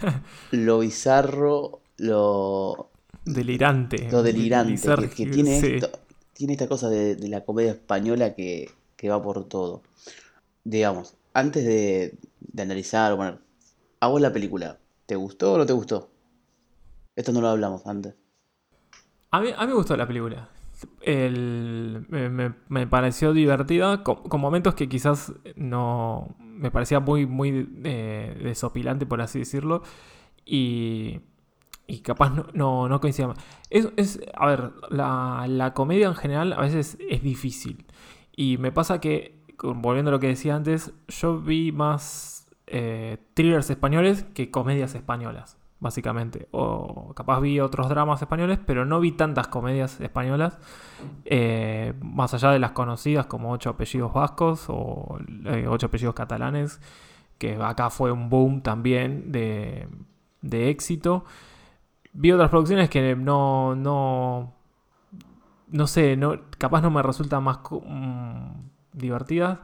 lo 0.52 0.78
bizarro, 0.78 1.82
lo... 1.98 2.88
Delirante. 3.26 4.08
Lo 4.10 4.22
delirante 4.22 5.10
que, 5.14 5.26
tiene 5.26 5.58
esto 5.58 5.90
tiene 6.34 6.52
esta 6.52 6.68
cosa 6.68 6.90
de, 6.90 7.16
la 7.28 7.44
comedia 7.44 7.72
española 7.72 8.34
que, 8.34 8.70
va 9.08 9.22
por 9.22 9.44
todo. 9.44 9.82
Digamos, 10.64 11.14
antes 11.32 11.64
de, 11.64 12.18
analizar, 12.60 13.14
bueno, 13.16 13.38
hago 14.00 14.18
la 14.18 14.32
película. 14.32 14.78
¿Te 15.06 15.16
gustó 15.16 15.54
o 15.54 15.58
no 15.58 15.66
te 15.66 15.72
gustó? 15.72 16.10
Esto 17.14 17.32
no 17.32 17.40
lo 17.40 17.48
hablamos 17.48 17.86
antes. 17.86 18.14
A 19.30 19.40
mí, 19.40 19.50
a 19.54 19.60
mí 19.62 19.66
me 19.66 19.74
gustó 19.74 19.96
la 19.96 20.06
película. 20.06 20.48
me, 22.68 22.86
pareció 22.86 23.32
divertida, 23.32 24.02
con, 24.02 24.40
momentos 24.40 24.74
que 24.74 24.88
quizás 24.88 25.32
no 25.56 26.34
me 26.38 26.70
parecía 26.70 27.00
muy, 27.00 27.26
muy 27.26 27.68
eh, 27.84 28.40
desopilante, 28.42 29.06
por 29.06 29.20
así 29.20 29.40
decirlo. 29.40 29.82
Y 30.46 31.20
y 31.86 32.00
capaz 32.00 32.30
no, 32.30 32.46
no, 32.54 32.88
no 32.88 33.00
Es, 33.70 33.88
es, 33.96 34.20
a 34.34 34.46
ver, 34.46 34.72
la, 34.90 35.44
la, 35.48 35.74
comedia 35.74 36.06
en 36.06 36.14
general 36.14 36.52
a 36.52 36.60
veces 36.60 36.96
es 37.10 37.22
difícil. 37.22 37.84
Y 38.34 38.58
me 38.58 38.72
pasa 38.72 39.00
que, 39.00 39.42
volviendo 39.62 40.10
a 40.10 40.12
lo 40.12 40.20
que 40.20 40.28
decía 40.28 40.56
antes, 40.56 40.92
yo 41.08 41.38
vi 41.38 41.72
más 41.72 42.46
eh, 42.66 43.18
thrillers 43.34 43.68
españoles 43.70 44.24
que 44.34 44.50
comedias 44.50 44.94
españolas, 44.94 45.58
básicamente. 45.78 46.48
O 46.52 47.12
capaz 47.14 47.40
vi 47.40 47.60
otros 47.60 47.88
dramas 47.90 48.22
españoles, 48.22 48.58
pero 48.64 48.86
no 48.86 48.98
vi 49.00 49.12
tantas 49.12 49.48
comedias 49.48 50.00
españolas, 50.00 50.58
eh, 51.26 51.92
más 52.00 52.32
allá 52.32 52.50
de 52.50 52.58
las 52.58 52.72
conocidas 52.72 53.26
como 53.26 53.52
Ocho 53.52 53.70
apellidos 53.70 54.12
vascos 54.14 54.66
o 54.68 55.18
eh, 55.46 55.66
Ocho 55.68 55.86
apellidos 55.86 56.14
catalanes, 56.14 56.80
que 57.36 57.56
acá 57.56 57.90
fue 57.90 58.10
un 58.10 58.30
boom 58.30 58.62
también 58.62 59.32
de, 59.32 59.86
de 60.40 60.70
éxito 60.70 61.24
vi 62.14 62.32
otras 62.32 62.48
producciones 62.48 62.88
que 62.88 63.14
no, 63.14 63.74
no, 63.74 64.54
no 65.68 65.86
sé, 65.86 66.16
no, 66.16 66.40
capaz 66.58 66.80
no 66.80 66.90
me 66.90 67.02
resultan 67.02 67.42
más 67.42 67.58
mm, 67.70 68.50
divertidas. 68.92 69.58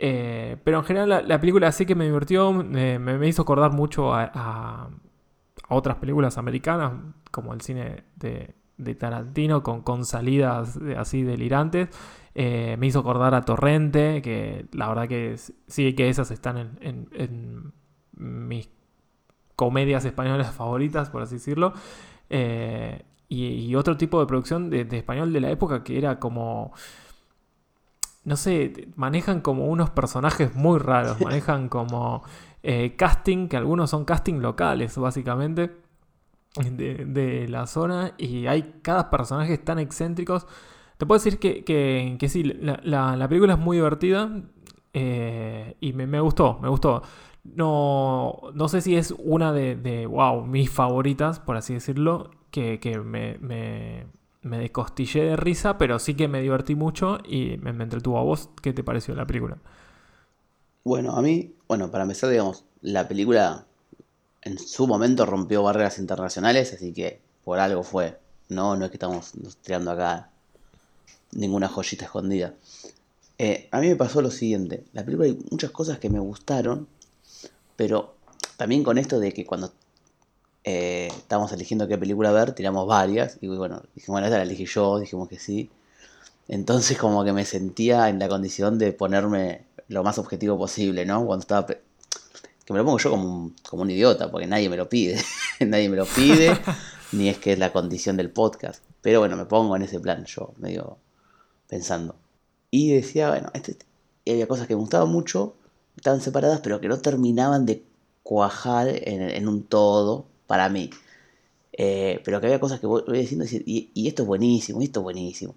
Eh, 0.00 0.58
pero 0.62 0.78
en 0.78 0.84
general 0.84 1.24
la, 1.26 1.40
película 1.40 1.72
sí 1.72 1.84
que 1.84 1.96
me 1.96 2.04
divirtió, 2.04 2.52
me, 2.52 3.28
hizo 3.28 3.42
acordar 3.42 3.72
mucho 3.72 4.14
a, 4.14 4.90
otras 5.70 5.96
películas 5.96 6.38
americanas, 6.38 6.92
como 7.30 7.52
el 7.52 7.60
cine 7.62 8.04
de, 8.16 8.54
Tarantino, 8.94 9.62
con, 9.62 9.82
con, 9.82 10.04
salidas 10.04 10.78
así 10.96 11.22
delirantes. 11.22 11.88
Eh, 12.34 12.76
me 12.78 12.86
hizo 12.86 13.00
acordar 13.00 13.34
a 13.34 13.42
Torrente, 13.42 14.22
que 14.22 14.66
la 14.72 14.88
verdad 14.88 15.08
que 15.08 15.36
sí 15.66 15.94
que 15.94 16.08
esas 16.08 16.30
están 16.30 16.56
en, 16.58 16.78
en, 16.80 17.08
en 17.12 17.72
mis 18.12 18.68
comedias 19.58 20.04
españolas 20.04 20.54
favoritas, 20.54 21.10
por 21.10 21.22
así 21.22 21.34
decirlo. 21.34 21.72
Eh, 22.30 23.04
y, 23.28 23.74
otro 23.74 23.96
tipo 23.96 24.20
de 24.20 24.26
producción 24.26 24.70
de, 24.70 24.86
español 24.92 25.32
de 25.32 25.40
la 25.40 25.50
época 25.50 25.82
que 25.82 25.98
era 25.98 26.20
como. 26.20 26.72
No 28.24 28.36
sé, 28.36 28.88
manejan 28.94 29.40
como 29.40 29.66
unos 29.66 29.90
personajes 29.90 30.54
muy 30.54 30.78
raros, 30.78 31.20
manejan 31.20 31.68
como 31.68 32.22
eh, 32.62 32.94
casting, 32.96 33.48
que 33.48 33.56
algunos 33.56 33.90
son 33.90 34.04
casting 34.04 34.40
locales, 34.40 34.96
básicamente, 34.96 35.76
de, 36.70 37.46
la 37.48 37.66
zona, 37.66 38.12
y 38.18 38.46
hay 38.46 38.80
cada 38.82 39.10
personaje 39.10 39.58
tan 39.58 39.78
excéntricos. 39.78 40.46
Te 40.98 41.06
puedo 41.06 41.18
decir 41.18 41.38
que, 41.38 41.64
que, 41.64 42.28
sí, 42.28 42.44
la, 42.44 43.26
película 43.28 43.54
es 43.54 43.58
muy 43.58 43.78
divertida 43.78 44.30
eh, 44.92 45.76
y 45.80 45.92
me, 45.94 46.06
me, 46.06 46.20
gustó, 46.20 46.58
me 46.60 46.68
gustó. 46.68 47.02
No, 47.54 48.40
no 48.54 48.68
sé 48.68 48.80
si 48.80 48.96
es 48.96 49.14
una 49.18 49.52
de, 49.52 50.06
wow, 50.06 50.44
mis 50.44 50.70
favoritas, 50.70 51.40
por 51.40 51.56
así 51.56 51.74
decirlo, 51.74 52.30
que, 52.50 52.78
me, 53.04 53.38
me, 53.38 54.06
me 54.42 54.58
descostillé 54.58 55.24
de 55.24 55.36
risa, 55.36 55.78
pero 55.78 55.98
sí 55.98 56.14
que 56.14 56.28
me 56.28 56.40
divertí 56.40 56.74
mucho 56.74 57.18
y 57.24 57.56
me, 57.58 57.70
entretuvo 57.70 58.18
a 58.18 58.22
vos. 58.22 58.48
¿Qué 58.62 58.72
te 58.72 58.82
pareció 58.82 59.14
la 59.14 59.26
película? 59.26 59.58
Bueno, 60.84 61.12
a 61.12 61.22
mí, 61.22 61.54
bueno, 61.68 61.90
para 61.90 62.04
empezar, 62.04 62.30
digamos, 62.30 62.64
la 62.80 63.08
película 63.08 63.66
en 64.42 64.58
su 64.58 64.86
momento 64.86 65.26
rompió 65.26 65.62
barreras 65.62 65.98
internacionales, 65.98 66.72
así 66.72 66.92
que 66.92 67.20
por 67.44 67.58
algo 67.58 67.82
fue. 67.82 68.18
No, 68.48 68.76
no 68.76 68.84
es 68.84 68.90
que 68.90 68.96
estamos 68.96 69.32
tirando 69.62 69.90
acá 69.90 70.30
ninguna 71.32 71.68
joyita 71.68 72.06
escondida. 72.06 72.54
Eh, 73.36 73.68
a 73.70 73.80
mí 73.80 73.88
me 73.88 73.96
pasó 73.96 74.20
lo 74.20 74.30
siguiente, 74.30 74.84
la 74.92 75.04
película 75.04 75.28
hay 75.28 75.38
muchas 75.50 75.70
cosas 75.70 75.98
que 75.98 76.10
me 76.10 76.18
gustaron, 76.18 76.88
pero 77.78 78.16
también 78.56 78.82
con 78.82 78.98
esto 78.98 79.20
de 79.20 79.32
que 79.32 79.46
cuando 79.46 79.72
eh, 80.64 81.06
estábamos 81.16 81.52
eligiendo 81.52 81.86
qué 81.86 81.96
película 81.96 82.32
ver, 82.32 82.52
tiramos 82.52 82.88
varias. 82.88 83.38
Y 83.40 83.46
bueno, 83.46 83.80
dijimos, 83.94 84.16
bueno, 84.16 84.26
esta 84.26 84.38
la 84.38 84.42
elegí 84.42 84.66
yo, 84.66 84.98
dijimos 84.98 85.28
que 85.28 85.38
sí. 85.38 85.70
Entonces 86.48 86.98
como 86.98 87.22
que 87.22 87.32
me 87.32 87.44
sentía 87.44 88.08
en 88.08 88.18
la 88.18 88.28
condición 88.28 88.80
de 88.80 88.90
ponerme 88.90 89.64
lo 89.86 90.02
más 90.02 90.18
objetivo 90.18 90.58
posible, 90.58 91.06
¿no? 91.06 91.24
Cuando 91.24 91.42
estaba... 91.42 91.66
Que 91.68 92.72
me 92.72 92.80
lo 92.80 92.84
pongo 92.84 92.98
yo 92.98 93.10
como 93.10 93.28
un, 93.28 93.56
como 93.70 93.82
un 93.82 93.92
idiota, 93.92 94.28
porque 94.28 94.48
nadie 94.48 94.68
me 94.68 94.76
lo 94.76 94.88
pide. 94.88 95.22
nadie 95.60 95.88
me 95.88 95.96
lo 95.96 96.04
pide, 96.04 96.58
ni 97.12 97.28
es 97.28 97.38
que 97.38 97.52
es 97.52 97.60
la 97.60 97.72
condición 97.72 98.16
del 98.16 98.30
podcast. 98.30 98.82
Pero 99.02 99.20
bueno, 99.20 99.36
me 99.36 99.44
pongo 99.44 99.76
en 99.76 99.82
ese 99.82 100.00
plan, 100.00 100.24
yo 100.24 100.52
medio 100.56 100.98
pensando. 101.68 102.16
Y 102.72 102.90
decía, 102.92 103.28
bueno, 103.28 103.50
este, 103.54 103.78
había 104.26 104.48
cosas 104.48 104.66
que 104.66 104.74
me 104.74 104.80
gustaban 104.80 105.10
mucho, 105.10 105.54
estaban 105.98 106.20
separadas, 106.20 106.60
pero 106.60 106.80
que 106.80 106.88
no 106.88 106.98
terminaban 106.98 107.66
de 107.66 107.84
cuajar 108.22 108.88
en, 108.88 109.48
un 109.48 109.64
todo 109.64 110.26
para 110.46 110.68
mí. 110.68 110.90
Eh, 111.72 112.20
pero 112.24 112.40
que 112.40 112.46
había 112.46 112.60
cosas 112.60 112.80
que 112.80 112.86
voy 112.86 113.02
diciendo 113.06 113.44
y, 113.50 114.08
esto 114.08 114.22
es 114.22 114.28
buenísimo, 114.28 114.80
y 114.80 114.84
esto 114.84 115.00
es 115.00 115.04
buenísimo. 115.04 115.54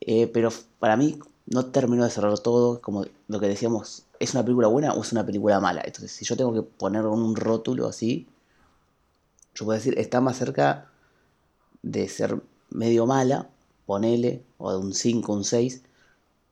Eh, 0.00 0.26
pero 0.28 0.50
para 0.78 0.96
mí 0.96 1.18
no 1.46 1.66
terminó 1.66 2.04
de 2.04 2.10
cerrar 2.10 2.38
todo, 2.38 2.80
como 2.80 3.04
lo 3.28 3.40
que 3.40 3.48
decíamos, 3.48 4.04
¿es 4.20 4.34
una 4.34 4.44
película 4.44 4.68
buena 4.68 4.92
o 4.92 5.02
es 5.02 5.12
una 5.12 5.24
película 5.26 5.60
mala? 5.60 5.82
Entonces, 5.84 6.12
si 6.12 6.24
yo 6.24 6.36
tengo 6.36 6.52
que 6.52 6.62
poner 6.62 7.06
un 7.06 7.36
rótulo 7.36 7.86
así, 7.86 8.26
yo 9.54 9.64
puedo 9.64 9.78
decir, 9.78 9.98
está 9.98 10.20
más 10.20 10.36
cerca 10.36 10.90
de 11.82 12.08
ser 12.08 12.40
medio 12.70 13.06
mala, 13.06 13.48
ponele, 13.86 14.42
o 14.58 14.72
de 14.72 14.78
un 14.78 14.92
5, 14.92 15.32
un 15.32 15.44
6, 15.44 15.82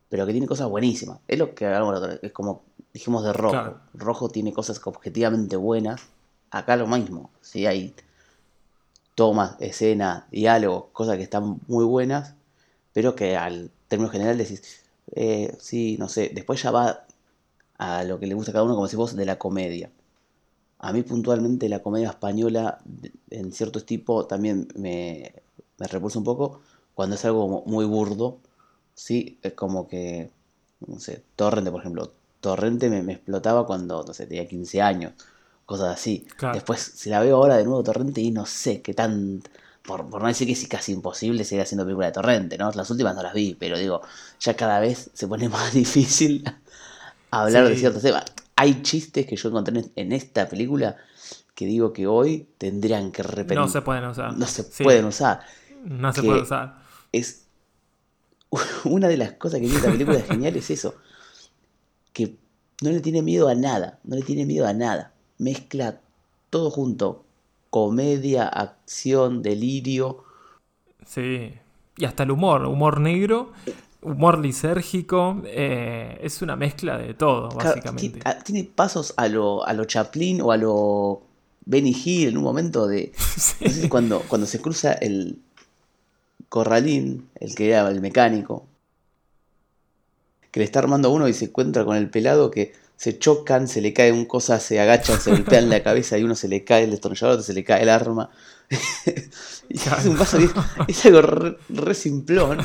pero 0.09 0.27
que 0.27 0.33
tiene 0.33 0.47
cosas 0.47 0.69
buenísimas. 0.69 1.19
Es 1.29 1.39
lo 1.39 1.55
que 1.55 1.67
hablamos 1.67 1.93
la 1.93 1.99
otra 1.99 2.13
vez, 2.13 2.21
es 2.23 2.33
como 2.33 2.63
dijimos 2.93 3.25
de 3.25 3.33
Rojo. 3.33 3.53
Claro. 3.53 3.81
Rojo 3.95 4.29
tiene 4.29 4.53
cosas 4.53 4.81
objetivamente 4.85 5.57
buenas. 5.57 6.03
Acá 6.51 6.77
lo 6.77 6.87
mismo, 6.87 7.31
sí 7.41 7.67
hay 7.67 7.95
tomas, 9.15 9.57
escenas, 9.61 10.25
diálogos, 10.31 10.87
cosas 10.93 11.17
que 11.17 11.23
están 11.23 11.61
muy 11.67 11.85
buenas, 11.85 12.35
pero 12.93 13.15
que 13.15 13.37
al 13.37 13.71
término 13.89 14.11
general 14.11 14.39
decís, 14.39 14.85
eh, 15.13 15.57
sí, 15.61 15.97
no 15.99 16.09
sé, 16.09 16.31
después 16.35 16.63
ya 16.63 16.71
va 16.71 17.07
a 17.79 18.05
lo 18.05 18.19
que 18.21 18.27
le 18.27 18.35
gusta 18.35 18.51
a 18.51 18.55
cada 18.55 18.65
uno, 18.65 18.75
como 18.75 18.87
decís 18.87 18.99
vos, 18.99 19.17
de 19.17 19.27
la 19.27 19.39
comedia. 19.39 19.91
A 20.79 20.93
mí 20.93 21.03
puntualmente 21.03 21.69
la 21.69 21.83
comedia 21.83 22.11
española, 22.11 22.79
en 23.31 23.53
cierto 23.53 23.83
tipo, 23.85 24.27
también 24.27 24.69
me, 24.77 25.33
me 25.79 25.87
repulsa 25.87 26.19
un 26.19 26.25
poco 26.25 26.61
cuando 26.95 27.17
es 27.17 27.25
algo 27.25 27.65
muy 27.67 27.85
burdo. 27.85 28.39
Sí, 28.95 29.39
es 29.43 29.55
como 29.55 29.89
que, 29.89 30.31
no 30.87 30.99
sé, 31.01 31.23
Torrente, 31.37 31.71
por 31.71 31.81
ejemplo. 31.81 32.13
Torrente 32.41 32.91
me, 32.91 33.03
me 33.03 33.15
explotaba 33.15 33.67
cuando, 33.67 34.05
no 34.05 34.13
sé, 34.15 34.27
tenía 34.27 34.47
15 34.47 34.83
años, 34.83 35.13
cosas 35.67 35.95
así. 35.95 36.27
Claro. 36.37 36.55
Después, 36.57 36.81
si 36.81 37.11
la 37.11 37.21
veo 37.21 37.37
ahora 37.37 37.57
de 37.57 37.65
nuevo 37.65 37.83
Torrente 37.83 38.21
y 38.21 38.31
no 38.31 38.47
sé 38.47 38.83
qué 38.83 38.95
tan... 38.95 39.43
Por, 39.83 40.09
por 40.09 40.23
no 40.23 40.29
decir 40.29 40.47
que 40.47 40.55
es 40.55 40.67
casi 40.69 40.93
imposible 40.93 41.45
seguir 41.45 41.63
haciendo 41.63 41.85
película 41.85 42.07
de 42.07 42.13
Torrente, 42.13 42.57
¿no? 42.57 42.71
Las 42.73 42.91
últimas 42.91 43.15
no 43.15 43.23
las 43.23 43.35
vi, 43.35 43.55
pero 43.55 43.79
digo, 43.79 44.01
ya 44.41 44.55
cada 44.57 44.81
vez 44.81 45.11
se 45.13 45.29
pone 45.29 45.49
más 45.51 45.73
difícil 45.75 46.45
hablar 47.31 47.69
de 47.69 47.77
ciertos 47.77 48.03
temas. 48.03 48.25
Hay 48.57 48.83
chistes 48.83 49.27
que 49.27 49.37
yo 49.37 49.49
encontré 49.49 49.85
en- 49.97 50.13
esta 50.13 50.49
película 50.49 50.97
que 51.55 51.67
digo 51.67 51.93
que 51.93 52.07
hoy 52.07 52.49
tendrían 52.59 53.13
que 53.13 53.23
repetir. 53.23 53.59
No 53.59 53.69
se 53.69 53.83
pueden 53.83 54.05
usar. 54.05 54.37
No 54.37 54.47
se 54.47 54.63
Sí, 54.63 54.85
pueden 54.85 55.05
usar. 55.07 55.41
No 55.85 56.13
se 56.13 56.23
que- 56.23 56.29
puede 56.29 56.43
usar. 56.43 56.79
Es 57.13 57.44
una 58.85 59.09
de 59.09 59.17
las 59.17 59.33
cosas 59.33 59.61
que 59.61 59.67
tiene 59.67 59.77
esta 59.79 59.91
película 59.91 60.21
genial 60.29 60.57
es 60.57 60.71
eso. 60.71 60.95
Que 62.13 62.37
no 62.83 62.91
le 62.91 63.01
tiene 63.01 63.23
miedo 63.23 63.49
a 63.49 63.55
nada. 63.55 64.01
No 64.05 64.17
le 64.17 64.23
tiene 64.23 64.47
miedo 64.47 64.67
a 64.67 64.73
nada. 64.73 65.13
Mezcla 65.39 66.01
todo 66.51 66.71
junto. 66.71 67.25
Comedia, 67.71 68.47
acción, 68.47 69.43
delirio. 69.43 70.25
Sí. 71.07 71.55
Y 71.97 72.05
hasta 72.05 72.23
el 72.25 72.31
humor, 72.31 72.65
humor 72.67 73.01
negro, 73.01 73.53
humor 74.03 74.39
lisérgico, 74.39 75.43
eh, 75.45 76.19
es 76.23 76.43
una 76.43 76.57
mezcla 76.57 76.99
de 76.99 77.15
todo, 77.15 77.49
básicamente. 77.51 78.21
Tiene 78.45 78.65
pasos 78.65 79.15
a 79.17 79.29
lo, 79.29 79.65
a 79.65 79.73
lo 79.73 79.85
Chaplin 79.85 80.41
o 80.41 80.51
a 80.51 80.57
lo 80.57 81.23
Benny 81.65 81.95
Hill 82.05 82.29
en 82.29 82.37
un 82.37 82.45
momento 82.45 82.87
de. 82.87 83.13
Sí. 83.37 83.65
No 83.65 83.71
sé 83.71 83.83
si 83.83 83.89
cuando, 83.89 84.21
cuando 84.29 84.47
se 84.47 84.61
cruza 84.61 84.93
el 84.93 85.41
corralín, 86.55 87.29
el 87.41 87.53
que 87.57 87.71
era 87.71 87.89
el 87.89 88.01
mecánico, 88.01 88.65
que 90.53 90.61
le 90.61 90.65
está 90.65 90.79
armando 90.79 91.09
a 91.09 91.11
uno 91.11 91.27
y 91.27 91.33
se 91.33 91.47
encuentra 91.47 91.85
con 91.85 91.97
el 91.97 92.09
pelado 92.11 92.53
que 92.53 92.73
se 92.97 93.19
chocan, 93.19 93.67
se 93.67 93.81
le 93.81 93.93
cae 93.93 94.13
un 94.13 94.25
cosa, 94.25 94.61
se 94.61 94.79
agachan, 94.79 95.21
se 95.21 95.33
golpean 95.33 95.69
la 95.69 95.83
cabeza 95.83 96.17
y 96.17 96.23
uno 96.23 96.37
se 96.37 96.47
le 96.47 96.63
cae 96.63 96.85
el 96.85 96.93
destornillador, 96.93 97.43
se 97.43 97.55
le 97.55 97.65
cae 97.65 97.83
el 97.83 97.89
arma. 97.89 98.31
y 99.69 99.77
es 99.77 100.07
un 100.07 100.17
paso 100.17 100.39
es, 100.87 101.05
algo 101.07 101.23
re, 101.23 101.95
simplón 101.97 102.61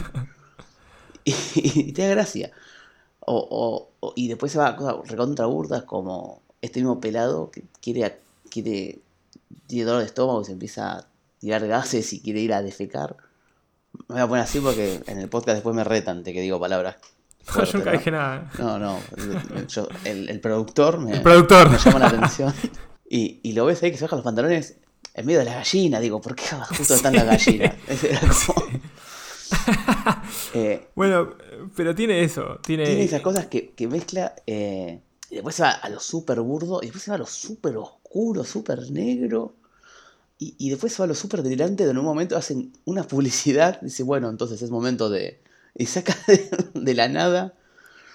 y, 1.24 1.34
y 1.63 1.91
te 1.91 2.03
da 2.03 2.10
gracia. 2.10 2.51
O, 3.22 3.89
o- 4.01 4.13
y 4.15 4.27
después 4.27 4.51
se 4.51 4.60
va 4.60 4.67
a 4.67 4.75
cosas 4.75 4.98
recontra 5.10 5.48
burdas 5.48 5.81
como 5.81 6.43
este 6.62 6.79
mismo 6.79 7.01
pelado 7.01 7.50
que 7.50 7.63
quiere, 7.81 8.19
quiere 8.51 9.00
tiene 9.65 9.86
dolor 9.86 10.01
de 10.01 10.05
estómago 10.05 10.43
y 10.43 10.46
se 10.46 10.51
empieza 10.51 10.91
a 10.91 11.08
tirar 11.39 11.65
gases 11.65 12.13
y 12.13 12.19
quiere 12.22 12.41
ir 12.41 12.53
a 12.53 12.62
defecar. 12.62 13.17
Me 14.08 14.15
voy 14.15 14.22
a 14.22 14.27
poner 14.27 14.43
así 14.43 14.60
porque 14.60 15.01
en 15.08 15.19
el 15.19 15.29
podcast 15.29 15.55
después 15.55 15.75
me 15.75 15.84
retan 15.84 16.24
de 16.24 16.34
que 16.34 16.41
digo 16.41 16.60
palabras. 16.60 16.98
Yo 17.55 17.63
nunca 17.78 17.91
¿no? 17.91 17.97
dije 17.97 18.12
nada. 18.12 18.52
No, 18.60 18.78
no. 18.80 18.99
el- 19.17 19.67
yo- 19.67 19.88
el, 20.06 20.30
el 20.30 20.39
productor 20.39 20.99
me, 20.99 21.13
El 21.13 21.21
productor. 21.21 21.69
me 21.69 21.78
llama 21.78 21.99
la 21.99 22.08
atención. 22.08 22.54
Y, 23.10 23.39
y 23.43 23.54
lo 23.54 23.65
ves 23.65 23.82
ahí 23.82 23.91
que 23.91 23.97
se 23.97 24.04
baja 24.06 24.15
los 24.17 24.25
pantalones 24.25 24.75
en 25.15 25.25
medio 25.25 25.39
de 25.39 25.45
la 25.45 25.56
gallina. 25.56 25.99
Digo, 25.99 26.21
¿por 26.21 26.36
qué 26.36 26.43
justo 26.78 26.93
están 26.95 27.15
las 27.15 27.25
gallinas? 27.25 27.73
Ese 27.88 28.12
era 28.12 28.21
como- 28.21 28.63
Eh, 30.54 30.88
Bueno, 30.95 31.36
pero 31.75 31.95
tiene 31.95 32.23
eso. 32.23 32.60
Tiene, 32.63 32.86
tiene 32.86 33.04
esas 33.04 33.21
cosas 33.21 33.47
que, 33.47 33.71
que 33.71 33.88
mezcla. 33.88 34.34
eh, 34.45 34.99
y 35.32 35.36
después 35.36 35.56
se 35.56 35.63
va 35.63 35.71
a 35.71 35.89
lo 35.89 35.99
súper 35.99 36.39
burdo. 36.41 36.80
Y 36.82 36.86
después 36.88 37.04
se 37.04 37.12
va 37.12 37.15
a 37.15 37.19
lo 37.19 37.25
súper 37.25 37.78
oscuro, 37.78 38.43
súper 38.43 38.89
negro. 38.91 39.54
Y, 40.41 40.56
y 40.58 40.69
después 40.69 40.93
se 40.93 41.04
va 41.04 41.08
lo 41.08 41.15
súper 41.15 41.43
delirante. 41.43 41.84
De 41.84 41.91
en 41.91 41.97
un 41.97 42.06
momento 42.06 42.38
hacen 42.38 42.71
una 42.86 43.04
publicidad. 43.04 43.80
Dice, 43.82 44.04
bueno, 44.04 44.30
entonces 44.30 44.62
es 44.62 44.71
momento 44.71 45.10
de. 45.10 45.41
Y 45.75 45.86
saca 45.86 46.15
de, 46.28 46.49
de 46.73 46.93
la 46.93 47.08
nada. 47.10 47.54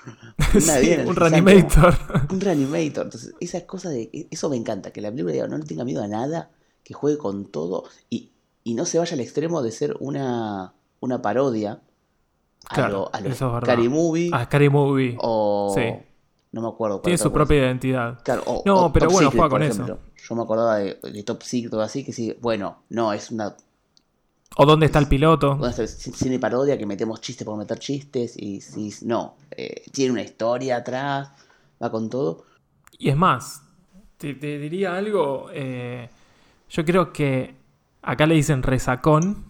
Sí, 0.60 0.96
un 1.06 1.16
reanimator. 1.16 1.96
Un 2.30 2.40
reanimator. 2.40 3.04
Entonces, 3.04 3.34
esas 3.40 3.62
cosas 3.64 3.92
de. 3.92 4.10
e, 4.12 4.28
Eso 4.30 4.48
me 4.48 4.56
encanta. 4.56 4.90
Que 4.90 5.00
la 5.00 5.10
película 5.10 5.32
diga, 5.32 5.48
no 5.48 5.58
le 5.58 5.64
tenga 5.64 5.84
miedo 5.84 6.02
a 6.02 6.08
nada. 6.08 6.50
Que 6.82 6.94
juegue 6.94 7.18
con 7.18 7.46
todo. 7.46 7.84
Y, 8.10 8.30
y 8.64 8.74
no 8.74 8.86
se 8.86 8.98
vaya 8.98 9.14
al 9.14 9.20
extremo 9.20 9.62
de 9.62 9.70
ser 9.70 9.96
una, 10.00 10.74
una 11.00 11.22
parodia. 11.22 11.80
A 12.68 12.74
Claro, 12.74 12.92
lo, 12.92 13.14
a 13.14 13.20
lo 13.20 13.28
eso 13.28 13.60
es 13.62 13.90
Movie. 13.90 14.30
A 14.32 14.44
Scary 14.44 14.70
Movie. 14.70 15.16
O. 15.20 15.74
Sí. 15.74 15.82
No 16.54 16.62
me 16.62 16.68
acuerdo. 16.68 16.96
cuál 16.96 17.02
Tiene 17.04 17.18
su 17.18 17.24
cosa. 17.24 17.34
propia 17.34 17.58
identidad. 17.58 18.22
Claro, 18.22 18.42
o- 18.46 18.62
No, 18.64 18.86
o 18.86 18.92
pero 18.92 19.06
Top 19.06 19.12
bueno, 19.12 19.28
Secret, 19.30 19.40
juega 19.40 19.50
con 19.50 19.62
eso. 19.62 19.98
Yo 20.28 20.34
me 20.36 20.42
acordaba 20.42 20.76
de, 20.78 20.98
de 21.02 21.22
Top 21.24 21.42
Secret 21.42 21.74
o 21.74 21.80
así, 21.80 22.04
que 22.04 22.12
sí, 22.12 22.34
bueno, 22.40 22.78
no, 22.90 23.12
es 23.12 23.30
una, 23.30 23.54
O 24.56 24.64
dónde 24.64 24.86
está 24.86 25.00
el 25.00 25.08
piloto. 25.08 25.54
una 25.54 25.72
c- 25.72 25.86
cine 25.88 26.38
parodia 26.38 26.78
que 26.78 26.86
metemos 26.86 27.20
chistes 27.20 27.44
por 27.44 27.58
meter 27.58 27.78
chistes 27.78 28.36
y 28.36 28.60
no, 29.02 29.34
eh, 29.50 29.82
tiene 29.92 30.12
una 30.12 30.22
historia 30.22 30.76
atrás, 30.76 31.30
va 31.82 31.90
con 31.90 32.08
todo. 32.08 32.44
Y 32.98 33.08
es 33.10 33.16
más, 33.16 33.62
te, 34.16 34.34
te 34.34 34.58
diría 34.58 34.96
algo. 34.96 35.48
eh, 35.52 36.08
yo 36.70 36.84
creo 36.84 37.12
que 37.12 37.54
acá 38.02 38.26
le 38.26 38.36
dicen 38.36 38.62
resacón, 38.62 39.44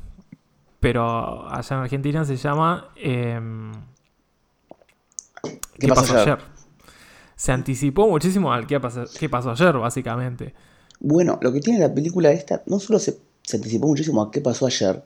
pero 0.80 1.48
allá 1.50 1.76
en 1.76 1.82
Argentina 1.82 2.24
se 2.24 2.36
llama. 2.36 2.88
em, 2.96 3.72
¿Qué, 5.78 5.88
pasó 5.88 6.16
ayer? 6.16 6.38
Se 7.44 7.52
anticipó 7.52 8.08
muchísimo 8.08 8.54
al 8.54 8.66
qué 8.66 8.80
pasó, 8.80 9.04
qué 9.20 9.28
pasó 9.28 9.50
ayer, 9.50 9.76
básicamente. 9.76 10.54
Bueno, 10.98 11.38
lo 11.42 11.52
que 11.52 11.60
tiene 11.60 11.78
la 11.78 11.92
película 11.92 12.32
esta, 12.32 12.62
no 12.64 12.80
solo 12.80 12.98
se, 12.98 13.18
se 13.42 13.58
anticipó 13.58 13.86
muchísimo 13.86 14.22
a 14.22 14.30
qué 14.30 14.40
pasó 14.40 14.64
ayer, 14.64 15.04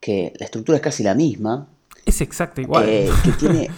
que 0.00 0.32
la 0.40 0.46
estructura 0.46 0.78
es 0.78 0.82
casi 0.82 1.04
la 1.04 1.14
misma, 1.14 1.68
Es 2.04 2.20
exacto 2.20 2.60
igual. 2.60 2.88
Eh, 2.88 3.08
que 3.22 3.30
tiene. 3.38 3.70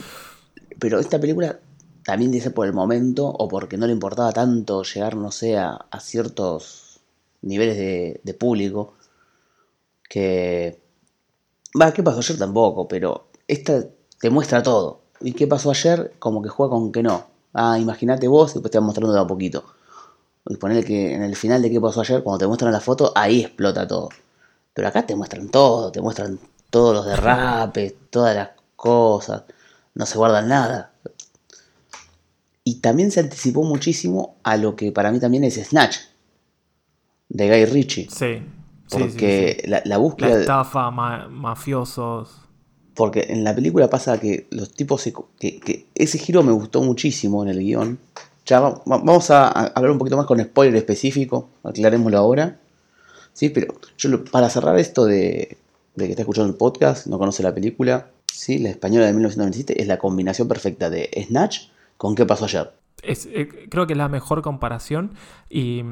Pero 0.78 0.98
esta 0.98 1.20
película 1.20 1.60
también 2.06 2.32
dice 2.32 2.50
por 2.50 2.66
el 2.66 2.72
momento, 2.72 3.26
o 3.28 3.48
porque 3.48 3.76
no 3.76 3.86
le 3.86 3.92
importaba 3.92 4.32
tanto 4.32 4.82
llegar, 4.82 5.14
no 5.14 5.30
sé, 5.30 5.58
a, 5.58 5.72
a 5.90 6.00
ciertos 6.00 7.00
niveles 7.42 7.76
de, 7.76 8.22
de 8.24 8.32
público, 8.32 8.94
que. 10.08 10.80
Va, 11.78 11.92
¿qué 11.92 12.02
pasó 12.02 12.20
ayer 12.20 12.38
tampoco? 12.38 12.88
Pero 12.88 13.28
esta 13.46 13.84
te 14.18 14.30
muestra 14.30 14.62
todo. 14.62 15.03
¿Y 15.24 15.32
qué 15.32 15.46
pasó 15.46 15.70
ayer? 15.70 16.14
Como 16.18 16.42
que 16.42 16.48
juega 16.50 16.70
con 16.70 16.92
que 16.92 17.02
no. 17.02 17.26
Ah, 17.54 17.78
imagínate 17.78 18.28
vos 18.28 18.50
y 18.50 18.54
después 18.54 18.70
te 18.70 18.78
va 18.78 18.84
mostrando 18.84 19.12
de 19.12 19.20
a 19.20 19.26
poquito. 19.26 19.64
Y 20.46 20.56
ponerle 20.56 20.84
que 20.84 21.14
en 21.14 21.22
el 21.22 21.34
final 21.36 21.62
de 21.62 21.70
qué 21.70 21.80
pasó 21.80 22.02
ayer, 22.02 22.22
cuando 22.22 22.38
te 22.38 22.46
muestran 22.46 22.72
la 22.72 22.80
foto, 22.80 23.12
ahí 23.16 23.40
explota 23.40 23.88
todo. 23.88 24.10
Pero 24.74 24.88
acá 24.88 25.06
te 25.06 25.16
muestran 25.16 25.48
todo, 25.48 25.90
te 25.90 26.02
muestran 26.02 26.38
todos 26.68 26.94
los 26.94 27.06
derrapes, 27.06 27.94
todas 28.10 28.36
las 28.36 28.50
cosas, 28.76 29.44
no 29.94 30.04
se 30.04 30.18
guardan 30.18 30.48
nada. 30.48 30.92
Y 32.64 32.76
también 32.80 33.10
se 33.10 33.20
anticipó 33.20 33.62
muchísimo 33.62 34.36
a 34.42 34.56
lo 34.56 34.76
que 34.76 34.92
para 34.92 35.10
mí 35.12 35.20
también 35.20 35.44
es 35.44 35.54
Snatch, 35.54 35.96
de 37.28 37.48
Guy 37.48 37.64
Ritchie. 37.66 38.08
Sí. 38.10 38.42
sí, 38.86 38.98
sí, 38.98 38.98
Porque 38.98 39.58
sí. 39.62 39.70
La, 39.70 39.78
la 39.78 39.84
La 39.84 39.98
búsqueda... 39.98 40.40
estafa, 40.40 40.90
ma- 40.90 41.28
mafiosos. 41.28 42.43
Porque 42.94 43.26
en 43.28 43.42
la 43.44 43.54
película 43.54 43.90
pasa 43.90 44.18
que 44.20 44.46
los 44.50 44.72
tipos... 44.72 45.02
se 45.02 45.12
que, 45.38 45.86
ese 45.94 46.18
giro 46.18 46.42
me 46.42 46.52
gustó 46.52 46.82
muchísimo 46.82 47.42
en 47.42 47.48
el 47.50 47.58
guion. 47.58 47.98
Ya 48.46 48.60
va- 48.60 48.70
va- 48.90 48.98
vamos 48.98 49.30
a, 49.30 49.48
hablar 49.48 49.90
un 49.90 49.98
poquito 49.98 50.16
más 50.16 50.26
con 50.26 50.40
spoiler 50.40 50.76
específico, 50.76 51.48
aclarémoslo 51.64 52.18
ahora. 52.18 52.60
Sí, 53.32 53.48
pero 53.48 53.74
para 54.30 54.48
cerrar 54.48 54.78
esto 54.78 55.06
de, 55.06 55.56
de 55.96 56.04
que 56.04 56.10
está 56.10 56.22
escuchando 56.22 56.50
el 56.50 56.56
podcast, 56.56 57.06
no 57.08 57.18
conoce 57.18 57.42
la 57.42 57.52
película, 57.54 58.10
sí, 58.32 58.58
la 58.58 58.70
española 58.70 59.06
de 59.06 59.12
1997 59.12 59.80
es 59.82 59.88
la 59.88 59.98
combinación 59.98 60.46
perfecta 60.46 60.88
de 60.90 61.10
Snatch 61.26 61.68
con 61.96 62.14
qué 62.14 62.26
pasó 62.26 62.44
ayer. 62.44 62.70
Eh, 63.02 63.68
creo 63.68 63.86
que 63.86 63.94
es 63.94 63.98
la 63.98 64.08
mejor 64.08 64.40
comparación. 64.42 65.12
Y 65.50 65.82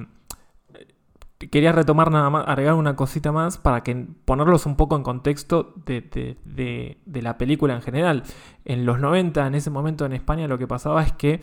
quería 1.51 1.73
retomar 1.73 2.11
nada 2.11 2.31
más, 2.31 2.45
agregar 2.47 2.75
una 2.75 2.97
cosita 2.97 3.33
más 3.33 3.59
para 3.59 3.83
que 3.83 4.07
ponerlos 4.25 4.67
un 4.67 4.77
poco 4.77 4.97
en 4.97 5.03
contexto 5.03 5.75
de, 5.85 6.99
la 7.07 7.39
película 7.39 7.75
en 7.75 7.83
general. 7.83 8.23
En 8.65 8.87
los 8.87 9.01
90, 9.01 9.47
en 9.47 9.55
ese 9.55 9.71
momento 9.71 10.05
en 10.07 10.13
España, 10.13 10.47
lo 10.47 10.59
que 10.59 10.67
pasaba 10.67 11.03
es 11.03 11.13
que 11.13 11.41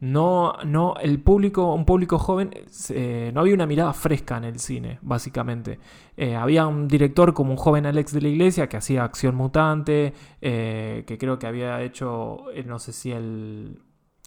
no, 0.00 0.54
no, 0.64 0.96
el 1.00 1.20
público, 1.20 1.72
un 1.72 1.84
público 1.84 2.18
joven, 2.18 2.50
eh, 2.90 3.30
no 3.32 3.40
había 3.40 3.54
una 3.54 3.66
mirada 3.66 3.92
fresca 3.92 4.36
en 4.36 4.44
el 4.44 4.58
cine, 4.58 4.98
básicamente. 5.00 5.78
Eh, 6.16 6.34
había 6.34 6.66
un 6.66 6.88
director 6.88 7.32
como 7.32 7.52
un 7.52 7.56
joven 7.56 7.86
Alex 7.86 8.12
de 8.12 8.20
la 8.20 8.28
Iglesia 8.28 8.68
que 8.68 8.76
hacía 8.76 9.04
acción 9.04 9.36
mutante, 9.36 10.12
eh, 10.40 11.04
que 11.06 11.18
creo 11.18 11.38
que 11.38 11.46
había 11.46 11.80
hecho, 11.82 12.46
no 12.66 12.80
sé 12.80 12.92
si 12.92 13.12
el, 13.12 13.80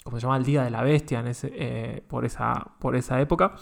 ¿cómo 0.03 0.17
se 0.17 0.21
llama? 0.21 0.37
El 0.37 0.45
Día 0.45 0.63
de 0.63 0.69
la 0.69 0.81
Bestia 0.81 1.23
por, 2.07 2.23
esa, 2.23 2.71
por 2.79 2.95
esa 2.95 3.19
época. 3.19 3.55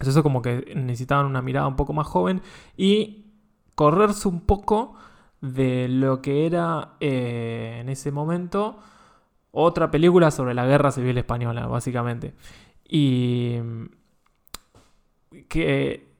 Eso 0.00 0.22
como 0.22 0.42
que 0.42 0.72
necesitaban 0.74 1.26
una 1.26 1.42
mirada 1.42 1.66
un 1.68 1.76
poco 1.76 1.92
más 1.92 2.06
joven 2.06 2.42
y 2.76 3.26
correrse 3.74 4.28
un 4.28 4.40
poco 4.40 4.94
de 5.40 5.88
lo 5.88 6.22
que 6.22 6.46
era 6.46 6.92
en 7.00 7.88
ese 7.88 8.12
momento 8.12 8.78
otra 9.50 9.90
película 9.90 10.30
sobre 10.30 10.54
la 10.54 10.66
guerra 10.66 10.90
civil 10.90 11.18
española, 11.18 11.66
básicamente. 11.66 12.34
Y 12.88 13.58
que, 15.48 16.12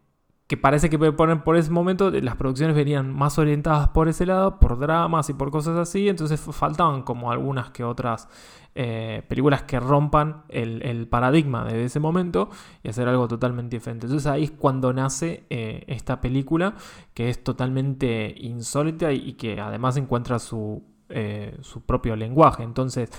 que 0.46 0.56
parece 0.56 0.90
que 0.90 0.98
por 0.98 1.56
ese 1.56 1.70
momento 1.70 2.10
las 2.10 2.36
producciones 2.36 2.76
venían 2.76 3.12
más 3.12 3.38
orientadas 3.38 3.88
por 3.88 4.08
ese 4.08 4.26
lado, 4.26 4.58
por 4.58 4.78
dramas 4.78 5.30
y 5.30 5.32
por 5.32 5.50
cosas 5.50 5.76
así, 5.78 6.08
entonces 6.08 6.40
faltaban 6.40 7.02
como 7.02 7.30
algunas 7.30 7.70
que 7.70 7.84
otras 7.84 8.28
eh, 8.74 9.22
películas 9.28 9.62
que 9.64 9.78
rompan 9.78 10.44
el, 10.48 11.06
paradigma 11.08 11.64
de 11.64 11.84
ese 11.84 12.00
momento 12.00 12.50
y 12.82 12.88
hacer 12.88 13.08
algo 13.08 13.28
totalmente 13.28 13.76
diferente. 13.76 14.06
Entonces 14.06 14.26
ahí 14.26 14.44
es 14.44 14.50
cuando 14.50 14.92
nace 14.92 15.44
eh, 15.50 15.84
esta 15.88 16.20
película 16.20 16.74
que 17.14 17.28
es 17.28 17.44
totalmente 17.44 18.34
insólita 18.38 19.12
y 19.12 19.34
que 19.34 19.60
además 19.60 19.96
encuentra 19.96 20.38
su 20.38 20.82
eh, 21.14 21.58
su 21.60 21.82
propio 21.82 22.16
lenguaje. 22.16 22.62
Entonces, 22.62 23.10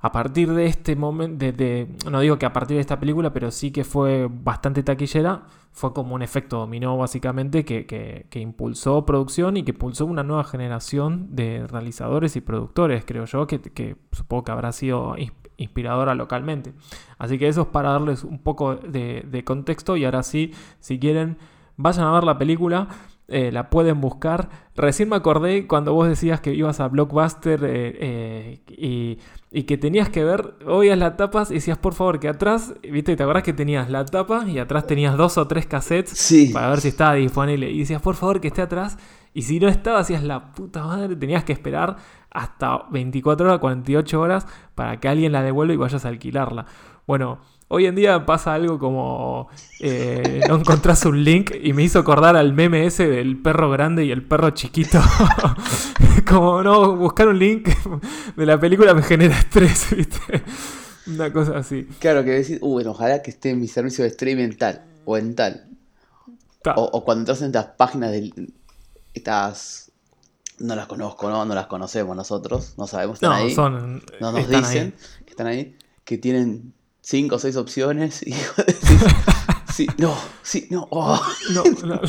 a 0.00 0.12
partir 0.12 0.52
de 0.52 0.66
este 0.66 0.94
momento, 0.94 1.44
de, 1.44 1.88
no 2.10 2.20
digo 2.20 2.38
que 2.38 2.46
a 2.46 2.52
partir 2.52 2.76
de 2.76 2.80
esta 2.80 3.00
película, 3.00 3.32
pero 3.32 3.50
sí 3.50 3.72
que 3.72 3.82
fue 3.82 4.28
bastante 4.30 4.82
taquillera, 4.82 5.42
fue 5.72 5.92
como 5.92 6.14
un 6.14 6.22
efecto 6.22 6.58
dominó 6.58 6.96
básicamente 6.96 7.64
que, 7.64 8.26
impulsó 8.34 9.04
producción 9.04 9.56
y 9.56 9.64
que 9.64 9.72
impulsó 9.72 10.06
una 10.06 10.22
nueva 10.22 10.44
generación 10.44 11.34
de 11.34 11.66
realizadores 11.66 12.36
y 12.36 12.40
productores, 12.40 13.04
creo 13.04 13.24
yo, 13.24 13.46
que, 13.46 13.96
supongo 14.12 14.44
que 14.44 14.52
habrá 14.52 14.72
sido 14.72 15.16
inspiradora 15.56 16.14
localmente. 16.14 16.74
Así 17.18 17.38
que 17.38 17.48
eso 17.48 17.62
es 17.62 17.68
para 17.68 17.90
darles 17.90 18.22
un 18.22 18.38
poco 18.38 18.76
de 18.76 19.42
contexto 19.44 19.96
y 19.96 20.04
ahora 20.04 20.22
sí, 20.22 20.52
si 20.78 21.00
quieren, 21.00 21.38
vayan 21.76 22.06
a 22.06 22.12
ver 22.12 22.24
la 22.24 22.38
película. 22.38 22.88
Eh, 23.30 23.52
la 23.52 23.68
pueden 23.68 24.00
buscar. 24.00 24.48
Recién 24.74 25.10
me 25.10 25.16
acordé 25.16 25.66
cuando 25.66 25.92
vos 25.92 26.08
decías 26.08 26.40
que 26.40 26.54
ibas 26.54 26.80
a 26.80 26.88
Blockbuster 26.88 27.62
eh, 27.62 28.62
eh, 28.70 29.18
y, 29.50 29.62
que 29.64 29.76
tenías 29.76 30.08
que 30.08 30.24
ver, 30.24 30.54
oías 30.64 30.96
la 30.96 31.14
tapas 31.18 31.50
y 31.50 31.54
decías, 31.54 31.76
por 31.76 31.92
favor, 31.92 32.20
que 32.20 32.28
atrás, 32.28 32.72
viste, 32.82 33.16
te 33.16 33.22
acordás 33.22 33.42
que 33.42 33.52
tenías 33.52 33.90
la 33.90 34.06
tapa 34.06 34.48
y 34.48 34.58
atrás 34.58 34.86
tenías 34.86 35.14
dos 35.18 35.36
o 35.36 35.46
tres 35.46 35.66
cassettes 35.66 36.50
para 36.54 36.70
ver 36.70 36.80
si 36.80 36.88
estaba 36.88 37.14
disponible. 37.14 37.70
Y 37.70 37.80
decías, 37.80 38.00
por 38.00 38.14
favor, 38.14 38.40
que 38.40 38.48
esté 38.48 38.62
atrás. 38.62 38.96
Y 39.34 39.42
si 39.42 39.60
no 39.60 39.68
estaba, 39.68 39.98
hacías 39.98 40.22
la 40.22 40.52
puta 40.52 40.84
madre, 40.84 41.14
tenías 41.14 41.44
que 41.44 41.52
esperar 41.52 41.96
hasta 42.30 42.84
24 42.90 43.46
horas, 43.46 43.58
48 43.58 44.20
horas 44.20 44.46
para 44.74 45.00
que 45.00 45.08
alguien 45.08 45.32
la 45.32 45.42
devuelva 45.42 45.74
y 45.74 45.76
vayas 45.76 46.06
a 46.06 46.08
alquilarla. 46.08 46.64
Bueno, 47.06 47.40
Hoy 47.70 47.84
en 47.84 47.94
día 47.94 48.24
pasa 48.24 48.54
algo 48.54 48.78
como 48.78 49.48
eh, 49.80 50.40
no 50.48 50.56
encontrás 50.56 51.04
un 51.04 51.22
link 51.22 51.52
y 51.62 51.74
me 51.74 51.82
hizo 51.82 51.98
acordar 51.98 52.34
al 52.34 52.54
meme 52.54 52.86
ese 52.86 53.06
del 53.06 53.36
perro 53.42 53.70
grande 53.70 54.06
y 54.06 54.10
el 54.10 54.22
perro 54.22 54.50
chiquito. 54.50 54.98
como 56.26 56.62
no, 56.62 56.96
buscar 56.96 57.28
un 57.28 57.38
link 57.38 57.68
de 58.36 58.46
la 58.46 58.58
película 58.58 58.94
me 58.94 59.02
genera 59.02 59.38
estrés, 59.38 59.88
¿viste? 59.96 60.42
Una 61.08 61.30
cosa 61.30 61.58
así. 61.58 61.86
Claro, 61.98 62.24
que 62.24 62.30
decir, 62.30 62.58
uh, 62.62 62.70
bueno, 62.70 62.92
ojalá 62.92 63.20
que 63.20 63.30
esté 63.30 63.50
en 63.50 63.60
mi 63.60 63.68
servicio 63.68 64.02
de 64.02 64.10
streaming 64.10 64.44
en 64.44 64.56
tal 64.56 64.84
o 65.04 65.18
en 65.18 65.34
tal. 65.34 65.66
O, 66.74 67.04
cuando 67.04 67.20
entras 67.20 67.40
en 67.42 67.48
estas 67.48 67.66
páginas 67.76 68.12
de 68.12 68.50
estas 69.12 69.90
no 70.58 70.74
las 70.74 70.86
conozco, 70.86 71.28
¿no? 71.28 71.44
No 71.44 71.54
las 71.54 71.66
conocemos 71.66 72.16
nosotros, 72.16 72.74
no 72.78 72.86
sabemos, 72.86 73.16
están 73.16 73.32
ahí. 73.32 73.54
Son, 73.54 74.02
no 74.20 74.32
nos 74.32 74.48
dicen 74.48 74.94
que 75.24 75.30
están 75.30 75.46
ahí, 75.46 75.76
que 76.04 76.18
tienen 76.18 76.74
cinco 77.08 77.36
o 77.36 77.38
seis 77.38 77.56
opciones 77.56 78.22
y 78.26 78.34
sí, 79.72 79.86
no, 79.96 80.14
sí, 80.42 80.68
no, 80.70 80.86
oh. 80.90 81.18
no, 81.52 81.64
no, 81.84 82.00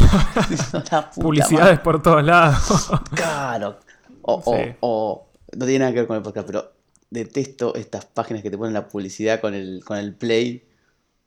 Publicidades 1.16 1.80
por 1.80 2.02
todos 2.02 2.24
lados. 2.24 2.92
claro. 3.16 3.80
O, 4.22 4.44
o, 4.82 5.30
no 5.56 5.66
tiene 5.66 5.80
nada 5.80 5.92
que 5.94 6.00
ver 6.00 6.08
con 6.08 6.18
el 6.18 6.22
podcast, 6.22 6.46
pero 6.46 6.74
detesto 7.10 7.74
estas 7.76 8.06
páginas 8.06 8.44
que 8.44 8.52
te 8.52 8.58
ponen 8.58 8.74
la 8.74 8.88
publicidad 8.88 9.40
con 9.40 9.56
el, 9.56 9.82
con 9.86 9.98
el 9.98 10.14
play 10.14 10.68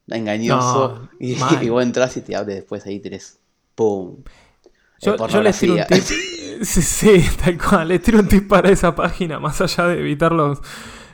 engañoso 0.06 1.08
y, 1.18 1.32
y, 1.62 1.68
vos 1.70 1.82
entras 1.82 2.16
y 2.18 2.20
te 2.20 2.36
abre 2.36 2.56
después 2.56 2.84
ahí 2.84 3.00
tenés 3.00 3.38
¡pum! 3.74 4.22
Yo, 5.00 5.16
yo 5.26 5.42
les 5.42 5.58
tiro 5.58 5.74
un 5.74 5.84
tip. 5.86 6.04
sí, 6.62 6.82
sí, 6.82 7.24
tal 7.42 7.58
cual. 7.58 7.88
Les 7.88 8.02
tiro 8.02 8.20
un 8.20 8.28
tip 8.28 8.46
para 8.46 8.70
esa 8.70 8.94
página, 8.94 9.40
más 9.40 9.60
allá 9.60 9.86
de 9.86 9.98
evitar 9.98 10.30
los, 10.30 10.58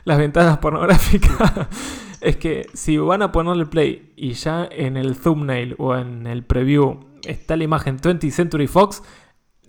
las 0.03 0.17
ventanas 0.19 0.59
pornográficas 0.59 1.67
es 2.21 2.37
que 2.37 2.67
si 2.73 2.97
van 2.97 3.21
a 3.21 3.31
ponerle 3.31 3.65
play 3.65 4.13
y 4.15 4.33
ya 4.33 4.67
en 4.71 4.97
el 4.97 5.17
thumbnail 5.17 5.75
o 5.77 5.95
en 5.95 6.27
el 6.27 6.43
preview 6.43 6.99
está 7.25 7.55
la 7.55 7.63
imagen 7.63 7.99
20th 7.99 8.31
Century 8.31 8.67
Fox, 8.67 9.01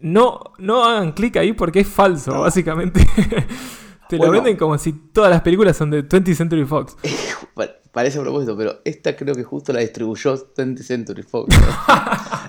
no, 0.00 0.40
no 0.58 0.84
hagan 0.84 1.12
clic 1.12 1.36
ahí 1.36 1.52
porque 1.52 1.80
es 1.80 1.88
falso, 1.88 2.40
básicamente. 2.40 3.06
Te 4.08 4.18
lo 4.18 4.30
venden 4.30 4.56
como 4.56 4.76
si 4.76 4.92
todas 4.92 5.30
las 5.30 5.42
películas 5.42 5.76
son 5.76 5.90
de 5.90 6.06
20th 6.06 6.34
Century 6.34 6.64
Fox. 6.64 6.96
Parece 7.92 8.20
a 8.20 8.22
propósito, 8.22 8.56
pero 8.56 8.80
esta 8.84 9.16
creo 9.16 9.34
que 9.34 9.42
justo 9.42 9.72
la 9.72 9.80
distribuyó 9.80 10.34
20th 10.34 10.82
Century 10.82 11.22
Fox. 11.22 11.56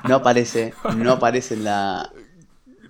No, 0.07 0.15
aparece, 0.15 0.73
no 0.97 1.11
aparece 1.11 1.53
en 1.53 1.63
la. 1.63 2.11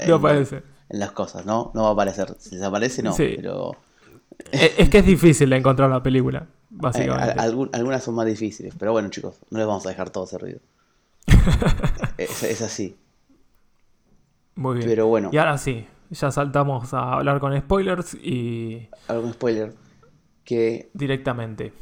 no 0.08 0.15
aparece. 0.15 0.63
En 0.88 1.00
las 1.00 1.12
cosas, 1.12 1.45
¿no? 1.45 1.71
No 1.76 1.84
va 1.84 1.89
a 1.89 1.91
aparecer. 1.91 2.34
Si 2.39 2.56
desaparece, 2.56 3.04
no. 3.04 3.13
Pero. 3.17 3.76
Es 4.50 4.88
que 4.88 5.00
es 5.00 5.06
difícil 5.06 5.50
de 5.50 5.58
encontrar 5.58 5.89
la 5.89 6.02
película. 6.02 6.47
Básicamente. 6.71 7.34
Eh, 7.38 7.69
algunas 7.73 8.03
son 8.03 8.15
más 8.15 8.25
difíciles, 8.25 8.73
pero 8.79 8.93
bueno, 8.93 9.10
chicos, 9.10 9.36
no 9.49 9.57
les 9.57 9.67
vamos 9.67 9.86
a 9.86 9.89
dejar 9.89 10.10
todo 10.10 10.23
ese 10.23 10.38
ruido. 10.38 10.60
es, 12.17 12.62
así. 12.62 12.97
Muy 14.55 14.77
bien. 14.77 14.88
Pero 14.88 15.07
bueno. 15.07 15.29
Y 15.31 15.38
ahora 15.38 15.57
sí, 15.57 15.86
ya 16.10 16.31
saltamos 16.31 16.93
a 16.93 17.13
hablar 17.13 17.39
con 17.39 17.57
spoilers 17.60 18.13
y. 18.15 18.88
Algo 19.07 19.23
con 19.23 19.34
spoiler. 19.34 19.73
Que. 20.45 20.89
Directamente. 20.93 21.73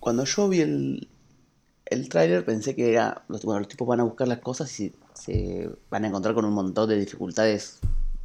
Cuando 0.00 0.24
yo 0.24 0.48
vi 0.48 0.60
el, 0.62 1.08
el 1.84 2.08
tráiler 2.08 2.44
pensé 2.44 2.74
que 2.74 2.90
era. 2.90 3.24
Bueno, 3.28 3.58
los 3.58 3.68
tipos 3.68 3.86
van 3.86 4.00
a 4.00 4.04
buscar 4.04 4.26
las 4.26 4.38
cosas 4.38 4.80
y 4.80 4.94
se 5.12 5.70
van 5.90 6.04
a 6.04 6.08
encontrar 6.08 6.34
con 6.34 6.46
un 6.46 6.54
montón 6.54 6.88
de 6.88 6.98
dificultades 6.98 7.78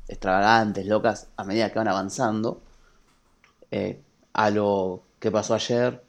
extravagantes, 0.07 0.85
locas, 0.85 1.27
a 1.35 1.43
medida 1.43 1.69
que 1.71 1.79
van 1.79 1.89
avanzando. 1.89 2.61
Eh, 3.69 4.01
a 4.33 4.49
lo 4.49 5.03
qué 5.21 5.31
pasó 5.31 5.53
ayer, 5.53 6.03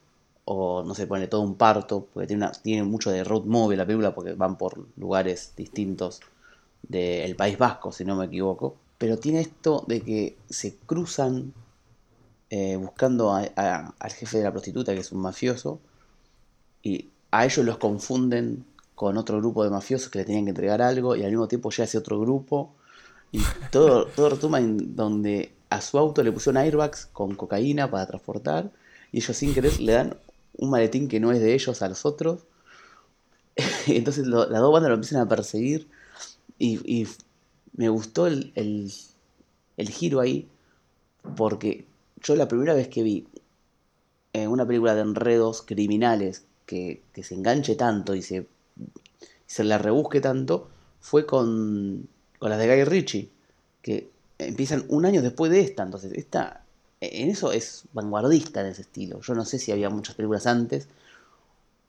o 0.44 0.83
no 0.83 0.94
se 0.94 1.07
pone 1.07 1.29
todo 1.29 1.42
un 1.42 1.55
parto, 1.55 2.09
porque 2.12 2.27
tiene, 2.27 2.51
tiene 2.62 2.83
mucho 2.83 3.11
de 3.11 3.22
road 3.22 3.44
movie 3.44 3.77
la 3.77 3.87
película, 3.87 4.14
porque 4.14 4.33
van 4.33 4.57
por 4.57 4.88
lugares 4.96 5.53
distintos 5.57 6.20
del 6.83 7.37
País 7.37 7.59
Vasco, 7.59 7.92
si 7.92 8.05
no 8.05 8.16
me 8.16 8.25
equivoco. 8.25 8.75
Pero 8.98 9.18
tiene 9.18 9.40
esto 9.40 9.85
de 9.87 10.01
que 10.01 10.37
se 10.48 10.77
cruzan 10.87 11.53
eh, 12.51 12.77
buscando 12.77 13.35
al 13.35 14.12
jefe 14.12 14.38
de 14.38 14.44
la 14.44 14.51
prostituta, 14.51 14.94
que 14.94 15.01
es 15.01 15.12
un 15.12 15.20
mafioso, 15.20 15.79
y 16.83 17.11
a 17.31 17.44
ellos 17.44 17.64
los 17.64 17.77
confunden 17.77 18.64
con 18.94 19.18
otro 19.18 19.38
grupo 19.38 19.62
de 19.62 19.70
mafiosos 19.70 20.09
que 20.09 20.20
le 20.20 20.25
tenían 20.25 20.44
que 20.44 20.51
entregar 20.51 20.81
algo, 20.81 21.16
y 21.16 21.22
al 21.22 21.31
mismo 21.31 21.48
tiempo 21.48 21.70
llega 21.70 21.85
ese 21.85 21.98
otro 21.98 22.18
grupo, 22.18 22.72
y 23.31 23.42
todo, 23.70 24.07
todo 24.07 24.31
retoma 24.31 24.59
en 24.59 24.96
donde 24.96 25.53
a 25.68 25.83
su 25.83 25.98
auto 25.98 26.22
le 26.22 26.33
pusieron 26.33 26.57
airbags 26.57 27.07
con 27.07 27.35
cocaína 27.35 27.90
para 27.90 28.07
transportar, 28.07 28.70
y 29.12 29.18
ellos 29.18 29.37
sin 29.37 29.55
querer 29.55 29.79
le 29.81 29.92
dan 29.92 30.16
un 30.57 30.70
maletín 30.70 31.09
que 31.09 31.20
no 31.20 31.33
es 31.33 31.40
de 31.40 31.55
ellos 31.55 31.83
a 31.83 31.88
los 31.88 32.05
otros. 32.05 32.40
Entonces 33.87 34.27
las 34.27 34.48
dos 34.48 34.72
bandas 34.72 34.88
lo 34.88 34.94
empiezan 34.94 35.20
a 35.20 35.29
perseguir 35.29 35.88
y, 36.59 37.07
me 37.75 37.88
gustó 37.88 38.27
el, 38.27 38.53
el, 38.55 39.88
giro 39.88 40.20
ahí 40.20 40.46
porque 41.37 41.87
yo 42.22 42.37
la 42.37 42.46
primera 42.46 42.75
vez 42.75 42.88
que 42.88 43.03
vi 43.03 43.27
en 44.35 44.51
una 44.51 44.66
película 44.66 44.94
de 44.94 45.01
enredos 45.01 45.62
criminales 45.62 46.44
que, 46.66 47.03
se 47.22 47.35
enganche 47.35 47.75
tanto 47.75 48.14
y 48.14 48.20
se, 48.20 48.46
se 49.46 49.64
la 49.64 49.79
rebusque 49.79 50.20
tanto 50.20 50.68
fue 51.01 51.25
con, 51.25 52.09
con 52.38 52.51
las 52.51 52.59
de 52.59 52.66
Guy 52.66 52.85
Ritchie, 52.85 53.31
que 53.81 54.11
empiezan 54.38 54.85
un 54.88 55.07
año 55.07 55.22
después 55.22 55.51
de 55.51 55.61
esta. 55.61 55.83
Entonces, 55.83 56.12
esta 56.12 56.62
en 57.03 57.31
eso 57.31 57.53
es 57.53 57.85
vanguardista 57.93 58.61
en 58.61 58.69
ese 58.69 58.83
estilo. 58.83 59.21
Yo 59.21 59.35
no 59.35 59.45
sé 59.45 59.59
si 59.59 59.73
había 59.73 59.91
muchas 59.91 60.15
películas 60.15 60.47
antes 60.47 60.88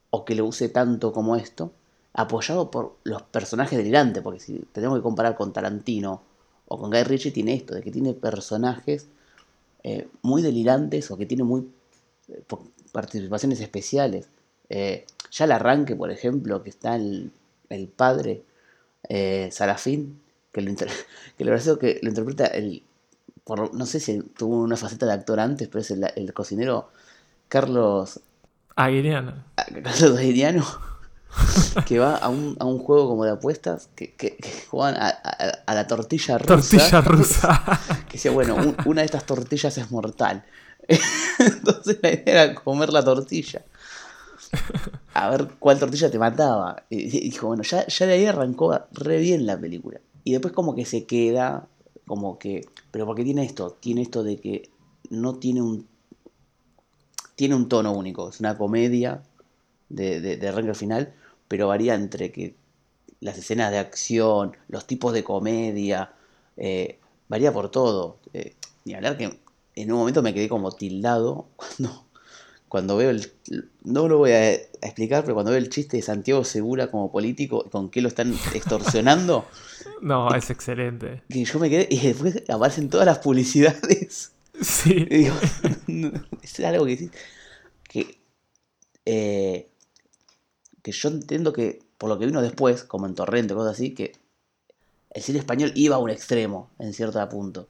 o 0.10 0.26
que 0.26 0.36
lo 0.36 0.46
use 0.46 0.70
tanto 0.70 1.12
como 1.12 1.36
esto, 1.36 1.72
apoyado 2.14 2.70
por 2.70 2.98
los 3.04 3.24
personajes 3.24 3.78
delirantes, 3.78 4.22
porque 4.22 4.40
si 4.40 4.60
tenemos 4.72 4.98
que 4.98 5.04
comparar 5.04 5.36
con 5.36 5.54
Tarantino 5.54 6.22
o 6.68 6.80
con 6.80 6.92
Guy 6.92 7.04
Ritchie, 7.04 7.32
tiene 7.32 7.56
esto, 7.56 7.74
de 7.74 7.82
que 7.82 7.92
tiene 7.92 8.14
personajes 8.14 9.08
eh, 9.84 10.08
muy 10.22 10.42
delirantes 10.42 11.10
o 11.10 11.18
que 11.18 11.26
tiene 11.26 11.44
muy 11.44 11.68
participaciones 12.92 13.60
especiales. 13.60 14.28
Eh, 14.70 15.06
ya 15.32 15.46
el 15.46 15.52
arranque, 15.52 15.96
por 15.96 16.12
ejemplo, 16.12 16.64
que 16.64 16.70
está 16.70 16.96
el, 16.96 17.32
el 17.70 17.88
padre 17.88 18.44
eh, 19.10 19.50
Sarafín, 19.52 20.22
que 20.52 20.62
lo, 20.62 20.74
que 21.38 21.44
lo 21.44 21.80
que 21.80 22.00
lo 22.02 22.10
interpreta 22.10 22.46
el. 22.48 22.84
No 23.74 23.86
sé 23.86 24.00
si 24.00 24.22
tuvo 24.22 24.62
una 24.62 24.78
faceta 24.78 25.06
de 25.06 25.14
actor 25.14 25.40
antes, 25.40 25.68
pero 25.68 25.82
es 25.82 25.92
el, 25.92 26.34
cocinero 26.34 26.90
Carlos. 27.48 28.20
Aguiriano. 28.76 29.44
Carlos 29.56 30.18
Aguiriano. 30.18 30.66
que 31.88 31.98
va 31.98 32.16
a 32.16 32.30
un, 32.30 32.56
a 32.60 32.66
un, 32.66 32.78
juego 32.78 33.08
como 33.08 33.26
de 33.26 33.32
apuestas 33.32 33.90
que, 33.96 34.14
que, 34.14 34.38
juegan 34.70 34.96
a, 34.96 35.10
a, 35.10 35.74
la 35.74 35.88
tortilla 35.88 36.38
rusa. 36.38 36.56
Tortilla 36.56 37.02
rusa. 37.06 37.80
que 38.08 38.14
decía, 38.14 38.32
bueno, 38.32 38.76
una 38.86 39.02
de 39.02 39.06
estas 39.06 39.26
tortillas 39.26 39.78
es 39.78 39.90
mortal. 39.90 40.46
Entonces 41.40 41.98
la 42.02 42.10
idea 42.12 42.44
era 42.46 42.56
comer 42.56 42.94
la 42.94 43.04
tortilla 43.04 43.64
a 45.14 45.30
ver 45.30 45.48
cuál 45.60 45.80
tortilla 45.80 46.10
te 46.10 46.20
mataba. 46.20 46.84
Y 46.90 47.20
dijo, 47.20 47.48
bueno, 47.48 47.64
ya, 47.64 47.86
ya 47.88 48.06
de 48.06 48.14
ahí 48.14 48.26
arrancó 48.26 48.80
re 48.92 49.20
bien 49.20 49.46
la 49.46 49.60
película. 49.60 50.00
Y 50.24 50.32
después 50.32 50.54
como 50.54 50.76
que 50.76 50.86
se 50.86 51.06
queda, 51.06 51.68
como 52.08 52.38
que... 52.40 52.66
Pero 52.92 53.06
porque 53.06 53.24
tiene 53.24 53.44
esto, 53.44 53.72
tiene 53.80 54.02
esto 54.02 54.24
de 54.24 54.38
que 54.38 54.70
no 55.10 55.36
tiene 55.36 55.62
un... 55.62 55.88
Tiene 57.36 57.56
un 57.56 57.68
tono 57.68 57.92
único, 57.94 58.30
es 58.30 58.40
una 58.40 58.58
comedia 58.58 59.24
de, 59.90 60.22
de, 60.22 60.48
arranque 60.48 60.76
final, 60.76 61.14
pero 61.48 61.68
varía 61.68 61.96
entre 61.96 62.32
que 62.32 62.56
las 63.22 63.38
escenas 63.38 63.72
de 63.72 63.80
acción, 63.80 64.56
los 64.68 64.86
tipos 64.86 65.14
de 65.14 65.24
comedia, 65.24 66.14
eh, 66.58 67.00
varía 67.28 67.52
por 67.52 67.72
todo. 67.72 68.18
Eh, 68.34 68.56
ni 68.86 68.94
hablar 68.94 69.18
que 69.18 69.40
en 69.76 69.92
un 69.92 69.98
momento 69.98 70.22
me 70.22 70.34
quedé 70.34 70.50
como 70.50 70.72
tildado 70.72 71.48
cuando 71.56 72.06
cuando 72.74 72.98
veo 72.98 73.12
el. 73.12 73.32
No 73.84 74.08
lo 74.08 74.18
voy 74.18 74.32
a 74.32 74.52
explicar, 74.54 75.22
pero 75.22 75.36
cuando 75.36 75.52
veo 75.52 75.60
el 75.60 75.70
chiste 75.70 75.98
de 75.98 76.02
Santiago 76.02 76.44
Segura 76.44 76.90
como 76.90 77.12
político, 77.12 77.70
con 77.70 77.92
qué 77.92 78.02
lo 78.02 78.08
están 78.08 78.34
extorsionando. 78.56 79.46
no, 80.02 80.34
es 80.34 80.50
excelente. 80.50 81.22
Que 81.30 81.46
yo 81.46 81.60
me 81.60 81.70
quedé. 81.70 81.88
Y 81.92 82.00
después 82.00 82.42
aparecen 82.50 82.90
todas 82.90 83.06
las 83.06 83.20
publicidades. 83.20 84.32
Sí. 84.62 85.06
digo, 85.06 85.36
es 86.42 86.60
algo 86.62 86.86
que. 86.86 87.10
Que. 87.84 88.20
Eh, 89.06 89.70
que 90.82 90.92
yo 90.92 91.10
entiendo 91.10 91.54
que, 91.54 91.80
por 92.00 92.10
lo 92.10 92.18
que 92.18 92.26
vino 92.26 92.42
después, 92.42 92.84
como 92.84 93.06
en 93.06 93.14
Torrente, 93.14 93.54
cosas 93.54 93.74
así, 93.74 93.94
que 93.94 94.14
el 95.12 95.22
cine 95.22 95.40
español 95.40 95.72
iba 95.76 95.96
a 95.96 96.00
un 96.00 96.10
extremo, 96.10 96.72
en 96.80 96.94
cierto 96.94 97.28
punto. 97.30 97.68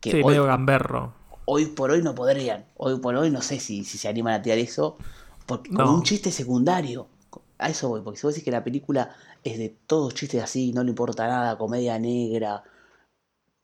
Que 0.00 0.10
sí, 0.12 0.24
medio 0.24 0.44
gamberro 0.44 1.17
hoy 1.50 1.64
por 1.64 1.90
hoy 1.90 2.02
no 2.02 2.14
podrían. 2.14 2.66
Hoy 2.76 2.98
por 3.00 3.16
hoy 3.16 3.30
no 3.30 3.40
sé 3.40 3.58
si, 3.58 3.82
si 3.84 3.96
se 3.96 4.06
animan 4.06 4.34
a 4.34 4.42
tirar 4.42 4.58
eso. 4.58 4.98
Porque, 5.46 5.70
Como 5.70 5.94
un 5.94 6.02
chiste 6.02 6.30
secundario. 6.30 7.08
A 7.56 7.70
eso 7.70 7.88
voy, 7.88 8.02
porque 8.02 8.20
si 8.20 8.26
vos 8.26 8.34
decís 8.34 8.44
que 8.44 8.50
la 8.50 8.62
película 8.62 9.16
es 9.42 9.58
de 9.58 9.70
todos 9.86 10.14
chistes 10.14 10.42
así, 10.42 10.72
no 10.72 10.84
le 10.84 10.90
importa 10.90 11.26
nada, 11.26 11.56
comedia 11.56 11.98
negra. 11.98 12.62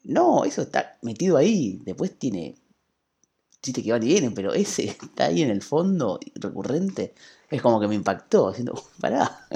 No, 0.02 0.44
eso 0.44 0.62
está 0.62 0.96
metido 1.02 1.36
ahí. 1.36 1.80
Después 1.84 2.18
tiene 2.18 2.56
chistes 3.62 3.84
que 3.84 3.92
van 3.92 4.02
y 4.02 4.06
vienen, 4.06 4.34
pero 4.34 4.54
ese 4.54 4.84
está 5.02 5.26
ahí 5.26 5.42
en 5.42 5.50
el 5.50 5.62
fondo, 5.62 6.18
recurrente. 6.36 7.14
Es 7.50 7.60
como 7.60 7.78
que 7.78 7.86
me 7.86 7.94
impactó, 7.94 8.48
haciendo, 8.48 8.74
pará. 9.00 9.46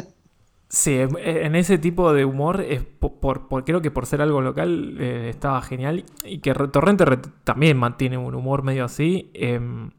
Sí, 0.70 0.98
en 0.98 1.56
ese 1.56 1.78
tipo 1.78 2.12
de 2.12 2.26
humor, 2.26 2.60
es 2.60 2.82
por, 2.82 3.64
creo 3.64 3.80
que 3.80 3.90
por 3.90 4.04
ser 4.04 4.20
algo 4.20 4.42
local 4.42 4.96
eh, 5.00 5.30
estaba 5.30 5.62
genial. 5.62 6.04
Y 6.24 6.38
que 6.38 6.52
Torrente 6.52 7.06
también 7.44 7.78
mantiene 7.78 8.18
un 8.18 8.34
humor 8.34 8.62
medio 8.62 8.84
así. 8.84 9.30
Em, 9.32 9.90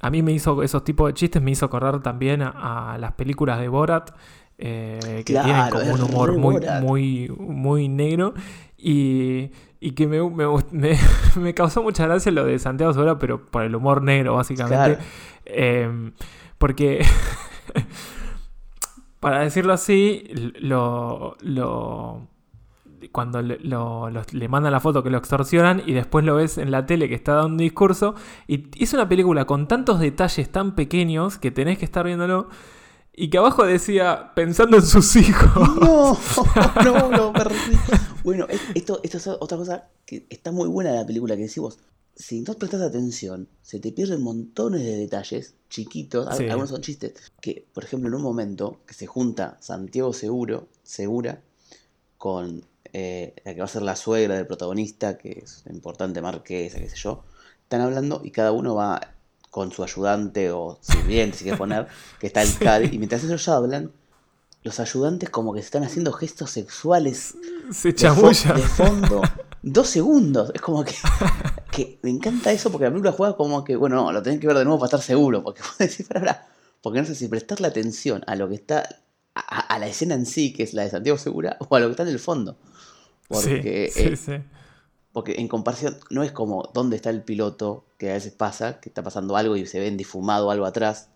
a 0.00 0.10
mí 0.10 0.22
me 0.22 0.30
hizo 0.30 0.62
esos 0.62 0.84
tipos 0.84 1.08
de 1.08 1.14
chistes, 1.14 1.42
me 1.42 1.50
hizo 1.50 1.66
acordar 1.66 2.00
también 2.02 2.40
a, 2.42 2.96
las 3.00 3.12
películas 3.14 3.58
de 3.58 3.66
Borat, 3.66 4.10
eh, 4.58 5.22
que 5.26 5.32
tienen 5.32 5.70
como 5.70 5.92
un 5.92 6.02
humor 6.02 6.38
muy, 6.38 6.60
muy, 6.80 7.28
muy 7.36 7.88
negro. 7.88 8.34
Y, 8.78 9.50
que 9.96 10.06
me, 10.06 10.20
me, 11.34 11.54
causó 11.54 11.82
mucha 11.82 12.06
gracia 12.06 12.30
lo 12.30 12.44
de 12.44 12.60
Santiago 12.60 12.92
Segura, 12.92 13.18
pero 13.18 13.44
por 13.44 13.64
el 13.64 13.74
humor 13.74 14.02
negro, 14.02 14.36
básicamente. 14.36 15.02
Em, 15.46 16.12
porque. 16.58 17.04
para 19.22 19.38
decirlo 19.38 19.72
así, 19.72 20.24
lo, 20.58 21.36
lo 21.42 22.26
cuando 23.12 23.40
le 23.40 24.48
mandan 24.48 24.72
la 24.72 24.80
foto 24.80 25.04
que 25.04 25.10
lo 25.10 25.18
extorsionan 25.18 25.80
y 25.86 25.92
después 25.92 26.24
lo 26.24 26.34
ves 26.34 26.58
en 26.58 26.72
la 26.72 26.86
tele 26.86 27.08
que 27.08 27.14
está 27.14 27.34
dando 27.34 27.50
un 27.50 27.58
discurso. 27.58 28.16
Y 28.48 28.64
es 28.82 28.92
una 28.94 29.08
película 29.08 29.44
con 29.44 29.68
tantos 29.68 30.00
detalles 30.00 30.50
tan 30.50 30.74
pequeños 30.74 31.38
que 31.38 31.52
tenés 31.52 31.78
que 31.78 31.84
estar 31.84 32.04
viéndolo. 32.04 32.48
Y 33.14 33.30
que 33.30 33.38
abajo 33.38 33.64
decía, 33.64 34.32
pensando 34.34 34.78
en 34.78 34.82
sus 34.82 35.14
hijos. 35.14 35.52
No, 35.80 36.18
no, 36.84 37.08
no, 37.10 37.32
perdí. 37.32 37.78
Bueno, 38.24 38.48
esto, 38.74 38.98
esto 39.04 39.18
es 39.18 39.28
otra 39.28 39.56
cosa 39.56 39.84
que 40.04 40.26
está 40.30 40.50
muy 40.50 40.68
buena 40.68 40.90
de 40.90 40.96
la 40.96 41.06
película 41.06 41.36
que 41.36 41.42
decimos 41.42 41.78
si 42.14 42.42
no 42.42 42.54
prestas 42.54 42.82
atención, 42.82 43.48
se 43.62 43.80
te 43.80 43.92
pierden 43.92 44.22
montones 44.22 44.82
de 44.82 44.96
detalles 44.96 45.54
chiquitos, 45.68 46.28
algunos 46.28 46.70
son 46.70 46.82
chistes, 46.82 47.14
que 47.40 47.66
por 47.72 47.84
ejemplo 47.84 48.08
en 48.08 48.14
un 48.14 48.22
momento 48.22 48.80
que 48.86 48.94
se 48.94 49.06
junta 49.06 49.56
Santiago 49.60 50.12
Seguro, 50.12 50.68
Segura 50.82 51.42
con 52.18 52.64
eh, 52.92 53.34
la 53.44 53.54
que 53.54 53.60
va 53.60 53.64
a 53.64 53.68
ser 53.68 53.82
la 53.82 53.96
suegra 53.96 54.36
del 54.36 54.46
protagonista, 54.46 55.16
que 55.16 55.42
es 55.44 55.64
importante 55.70 56.20
marquesa, 56.20 56.78
qué 56.78 56.88
sé 56.88 56.96
yo, 56.96 57.24
están 57.62 57.80
hablando 57.80 58.20
y 58.22 58.30
cada 58.30 58.52
uno 58.52 58.74
va 58.74 59.00
con 59.50 59.72
su 59.72 59.82
ayudante 59.82 60.50
o 60.50 60.78
sirviente, 60.80 61.38
si 61.38 61.44
quieres 61.44 61.58
poner, 61.58 61.86
que 62.20 62.26
está 62.26 62.42
el 62.42 62.56
Cadi, 62.58 62.94
y 62.94 62.98
mientras 62.98 63.24
ellos 63.24 63.48
hablan, 63.48 63.92
los 64.62 64.78
ayudantes 64.78 65.30
como 65.30 65.54
que 65.54 65.60
están 65.60 65.82
haciendo 65.82 66.12
gestos 66.12 66.50
sexuales 66.50 67.34
se 67.72 67.92
de, 67.92 68.02
de 68.02 68.68
fondo 68.68 69.22
dos 69.62 69.88
segundos. 69.88 70.50
Es 70.54 70.60
como 70.60 70.84
que, 70.84 70.94
que 71.70 71.98
me 72.02 72.10
encanta 72.10 72.52
eso 72.52 72.70
porque 72.70 72.84
la 72.84 72.90
película 72.90 73.12
juega 73.12 73.36
como 73.36 73.64
que, 73.64 73.76
bueno, 73.76 73.96
no, 73.96 74.12
lo 74.12 74.22
tenés 74.22 74.40
que 74.40 74.46
ver 74.46 74.56
de 74.56 74.64
nuevo 74.64 74.78
para 74.78 74.88
estar 74.88 75.02
seguro. 75.02 75.42
Porque 75.42 75.62
decir, 75.78 76.06
para, 76.06 76.48
porque 76.82 77.00
no 77.00 77.06
sé 77.06 77.14
si 77.14 77.28
prestarle 77.28 77.68
atención 77.68 78.22
a 78.26 78.36
lo 78.36 78.48
que 78.48 78.56
está, 78.56 79.02
a, 79.34 79.78
la 79.78 79.86
escena 79.86 80.14
en 80.14 80.26
sí, 80.26 80.52
que 80.52 80.62
es 80.62 80.74
la 80.74 80.82
de 80.82 80.90
Santiago 80.90 81.18
Segura, 81.18 81.56
o 81.60 81.74
a 81.74 81.80
lo 81.80 81.86
que 81.86 81.92
está 81.92 82.02
en 82.02 82.08
el 82.10 82.18
fondo. 82.18 82.56
Porque, 83.28 83.90
sí, 83.92 84.00
eh, 84.00 84.16
sí, 84.16 84.32
porque 85.12 85.36
en 85.38 85.48
comparación, 85.48 85.98
no 86.10 86.22
es 86.22 86.32
como 86.32 86.70
dónde 86.74 86.96
está 86.96 87.10
el 87.10 87.22
piloto, 87.22 87.86
que 87.98 88.10
a 88.10 88.14
veces 88.14 88.32
pasa, 88.32 88.80
que 88.80 88.88
está 88.88 89.02
pasando 89.02 89.36
algo 89.36 89.56
y 89.56 89.66
se 89.66 89.78
ven 89.78 89.96
difumado 89.96 90.50
algo 90.50 90.66
atrás, 90.66 91.08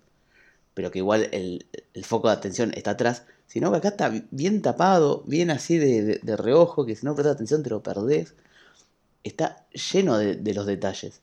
pero 0.72 0.90
que 0.90 0.98
igual 0.98 1.28
el, 1.32 1.66
el 1.94 2.04
foco 2.04 2.28
de 2.28 2.34
atención 2.34 2.72
está 2.74 2.92
atrás 2.92 3.24
sino 3.46 3.70
que 3.70 3.78
acá 3.78 3.88
está 3.88 4.12
bien 4.30 4.62
tapado, 4.62 5.22
bien 5.26 5.50
así 5.50 5.78
de, 5.78 6.20
de, 6.22 6.36
reojo, 6.36 6.84
que 6.84 6.96
si 6.96 7.06
no 7.06 7.14
prestas 7.14 7.36
atención 7.36 7.62
te 7.62 7.70
lo 7.70 7.82
perdés. 7.82 8.34
Está 9.22 9.66
lleno 9.92 10.18
de, 10.18 10.54
los 10.54 10.66
detalles. 10.66 11.22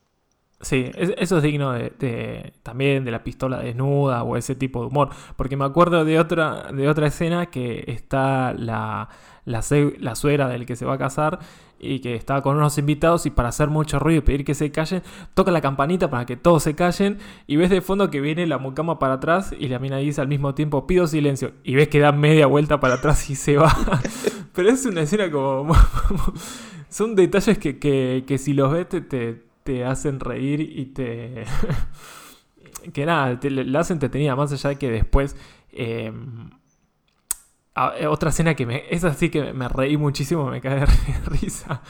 Sí, 0.61 0.91
eso 0.95 1.37
es 1.37 1.43
digno 1.43 1.73
de, 1.73 2.53
también 2.63 3.03
de 3.03 3.11
la 3.11 3.23
pistola 3.23 3.59
desnuda 3.59 4.23
o 4.23 4.37
ese 4.37 4.55
tipo 4.55 4.81
de 4.81 4.87
humor. 4.87 5.09
Porque 5.35 5.57
me 5.57 5.65
acuerdo 5.65 6.05
de 6.05 6.19
otra, 6.19 6.71
de 6.71 6.87
otra 6.87 7.07
escena 7.07 7.47
que 7.47 7.83
está 7.87 8.53
la, 8.53 9.09
la, 9.45 9.63
la 9.99 10.15
suegra 10.15 10.47
del 10.47 10.65
que 10.65 10.75
se 10.75 10.85
va 10.85 10.93
a 10.93 10.97
casar 10.97 11.39
y 11.83 11.99
que 11.99 12.15
estaba 12.15 12.41
con 12.41 12.57
unos 12.57 12.77
invitados 12.77 13.25
y 13.25 13.29
para 13.29 13.49
hacer 13.49 13.69
mucho 13.69 13.99
ruido 13.99 14.19
y 14.19 14.21
pedir 14.21 14.45
que 14.45 14.55
se 14.55 14.71
callen, 14.71 15.03
toca 15.33 15.51
la 15.51 15.61
campanita 15.61 16.09
para 16.09 16.25
que 16.25 16.37
todos 16.37 16.63
se 16.63 16.75
callen 16.75 17.17
y 17.47 17.57
ves 17.57 17.69
de 17.69 17.81
fondo 17.81 18.09
que 18.09 18.21
viene 18.21 18.47
la 18.47 18.57
mucama 18.57 18.99
para 18.99 19.15
atrás 19.15 19.53
y 19.57 19.67
la 19.67 19.79
mina 19.79 19.97
dice 19.97 20.21
al 20.21 20.27
mismo 20.27 20.55
tiempo 20.55 20.87
pido 20.87 21.07
silencio 21.07 21.51
y 21.63 21.75
ves 21.75 21.89
que 21.89 21.99
da 21.99 22.11
media 22.11 22.47
vuelta 22.47 22.79
para 22.79 22.95
atrás 22.95 23.29
y 23.29 23.35
se 23.35 23.57
va. 23.57 23.75
Pero 24.53 24.69
es 24.69 24.85
una 24.85 25.01
escena 25.01 25.29
como... 25.31 25.75
Son 26.89 27.15
detalles 27.15 27.57
que, 27.57 27.79
que, 27.79 28.37
si 28.37 28.53
los 28.53 28.71
ves 28.71 28.87
te, 28.87 29.01
te, 29.63 29.83
hacen 29.83 30.19
reír 30.19 30.61
y 30.61 30.85
te... 30.85 31.43
que 32.93 33.05
nada, 33.05 33.39
te, 33.39 33.49
la 33.49 33.79
hacen 33.79 33.95
entretenida 33.95 34.35
más 34.35 34.51
allá 34.51 34.69
de 34.69 34.75
que 34.77 34.91
después... 34.91 35.35
Em, 35.71 36.51
Ah, 37.75 37.93
eh, 37.97 38.07
otra 38.07 38.29
escena 38.29 38.55
que 38.55 38.65
me. 38.65 38.83
Es 38.89 39.03
así 39.03 39.29
que 39.29 39.53
me 39.53 39.67
reí 39.67 39.97
muchísimo, 39.97 40.45
me 40.45 40.61
cae 40.61 40.81
de 40.81 40.85
risa. 41.25 41.81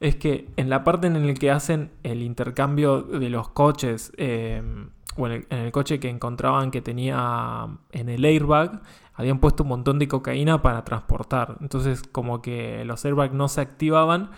Es 0.00 0.16
que 0.16 0.48
en 0.56 0.70
la 0.70 0.82
parte 0.82 1.06
en 1.06 1.26
la 1.26 1.34
que 1.34 1.50
hacen 1.50 1.90
el 2.02 2.22
intercambio 2.22 3.02
de 3.02 3.28
los 3.28 3.50
coches, 3.50 4.12
em, 4.16 4.90
o 5.16 5.26
en 5.26 5.46
el, 5.50 5.72
coche 5.72 6.00
que 6.00 6.08
encontraban 6.08 6.70
que 6.70 6.80
tenía 6.80 7.68
en 7.92 8.08
el 8.08 8.24
airbag, 8.24 8.82
habían 9.14 9.38
puesto 9.40 9.62
un 9.64 9.68
montón 9.68 9.98
de 9.98 10.08
cocaína 10.08 10.62
para 10.62 10.84
transportar. 10.84 11.58
Entonces, 11.60 12.02
como 12.02 12.40
que 12.42 12.84
los 12.86 13.04
airbags 13.04 13.34
no 13.34 13.48
se 13.48 13.60
activaban 13.60 14.30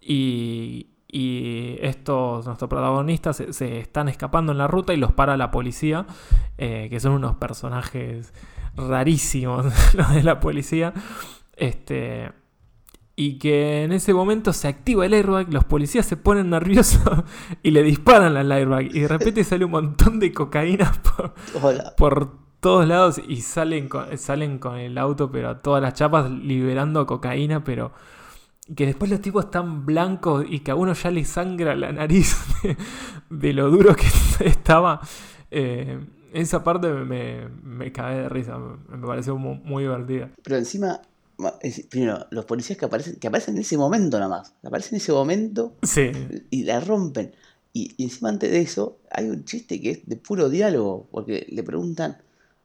y, 0.00 0.88
estos, 1.82 2.46
nuestros 2.46 2.70
protagonistas, 2.70 3.36
se, 3.50 3.78
están 3.78 4.08
escapando 4.08 4.52
en 4.52 4.58
la 4.58 4.66
ruta 4.66 4.94
y 4.94 4.96
los 4.96 5.12
para 5.12 5.36
la 5.36 5.50
policía, 5.50 6.06
eh, 6.56 6.88
que 6.90 7.00
son 7.00 7.12
unos 7.12 7.36
personajes 7.36 8.32
rarísimos 8.76 9.66
los 9.94 10.14
de 10.14 10.22
la 10.22 10.40
policía. 10.40 10.92
Este, 11.56 12.32
y 13.14 13.38
que 13.38 13.84
en 13.84 13.92
ese 13.92 14.14
momento 14.14 14.52
se 14.52 14.68
activa 14.68 15.04
el 15.04 15.14
airbag, 15.14 15.52
los 15.52 15.64
policías 15.64 16.06
se 16.06 16.16
ponen 16.16 16.50
nerviosos 16.50 17.02
y 17.62 17.70
le 17.70 17.82
disparan 17.82 18.36
al 18.36 18.50
airbag 18.50 18.86
y 18.94 19.00
de 19.00 19.08
repente 19.08 19.44
sale 19.44 19.64
un 19.64 19.72
montón 19.72 20.18
de 20.18 20.32
cocaína 20.32 20.92
por, 21.60 21.94
por 21.96 22.32
todos 22.60 22.86
lados 22.86 23.20
y 23.26 23.42
salen 23.42 23.88
con, 23.88 24.16
salen 24.16 24.58
con 24.58 24.76
el 24.78 24.96
auto 24.96 25.30
pero 25.30 25.50
a 25.50 25.60
todas 25.60 25.82
las 25.82 25.94
chapas 25.94 26.30
liberando 26.30 27.06
cocaína 27.06 27.62
pero 27.64 27.92
que 28.74 28.86
después 28.86 29.10
los 29.10 29.20
tipos 29.20 29.46
están 29.46 29.84
blancos 29.84 30.46
y 30.48 30.60
que 30.60 30.70
a 30.70 30.74
uno 30.74 30.94
ya 30.94 31.10
le 31.10 31.24
sangra 31.24 31.74
la 31.74 31.92
nariz 31.92 32.36
de, 33.28 33.52
lo 33.52 33.70
duro 33.70 33.94
que 33.94 34.06
estaba. 34.46 35.00
Eh, 35.50 35.98
esa 36.32 36.64
parte 36.64 36.88
me, 36.88 37.48
me, 37.48 37.92
cae 37.92 38.22
de 38.22 38.28
risa, 38.28 38.58
me 38.58 39.06
pareció 39.06 39.36
muy, 39.36 39.82
divertida. 39.82 40.30
Pero 40.42 40.56
encima, 40.56 41.02
primero, 41.90 42.26
los 42.30 42.44
policías 42.44 42.78
que 42.78 42.84
aparecen, 42.84 43.16
que 43.16 43.28
aparecen 43.28 43.56
en 43.56 43.62
ese 43.62 43.76
momento 43.76 44.18
nada 44.18 44.28
más, 44.28 44.54
aparecen 44.62 44.94
en 44.94 45.02
ese 45.02 45.12
momento 45.12 45.76
y 46.50 46.64
la 46.64 46.80
rompen. 46.80 47.34
Y, 47.72 47.94
encima 48.02 48.28
antes 48.28 48.50
de 48.50 48.60
eso, 48.60 48.98
hay 49.10 49.28
un 49.28 49.44
chiste 49.44 49.80
que 49.80 49.90
es 49.90 50.06
de 50.06 50.16
puro 50.16 50.48
diálogo, 50.48 51.08
porque 51.10 51.46
le 51.50 51.62
preguntan, 51.62 52.18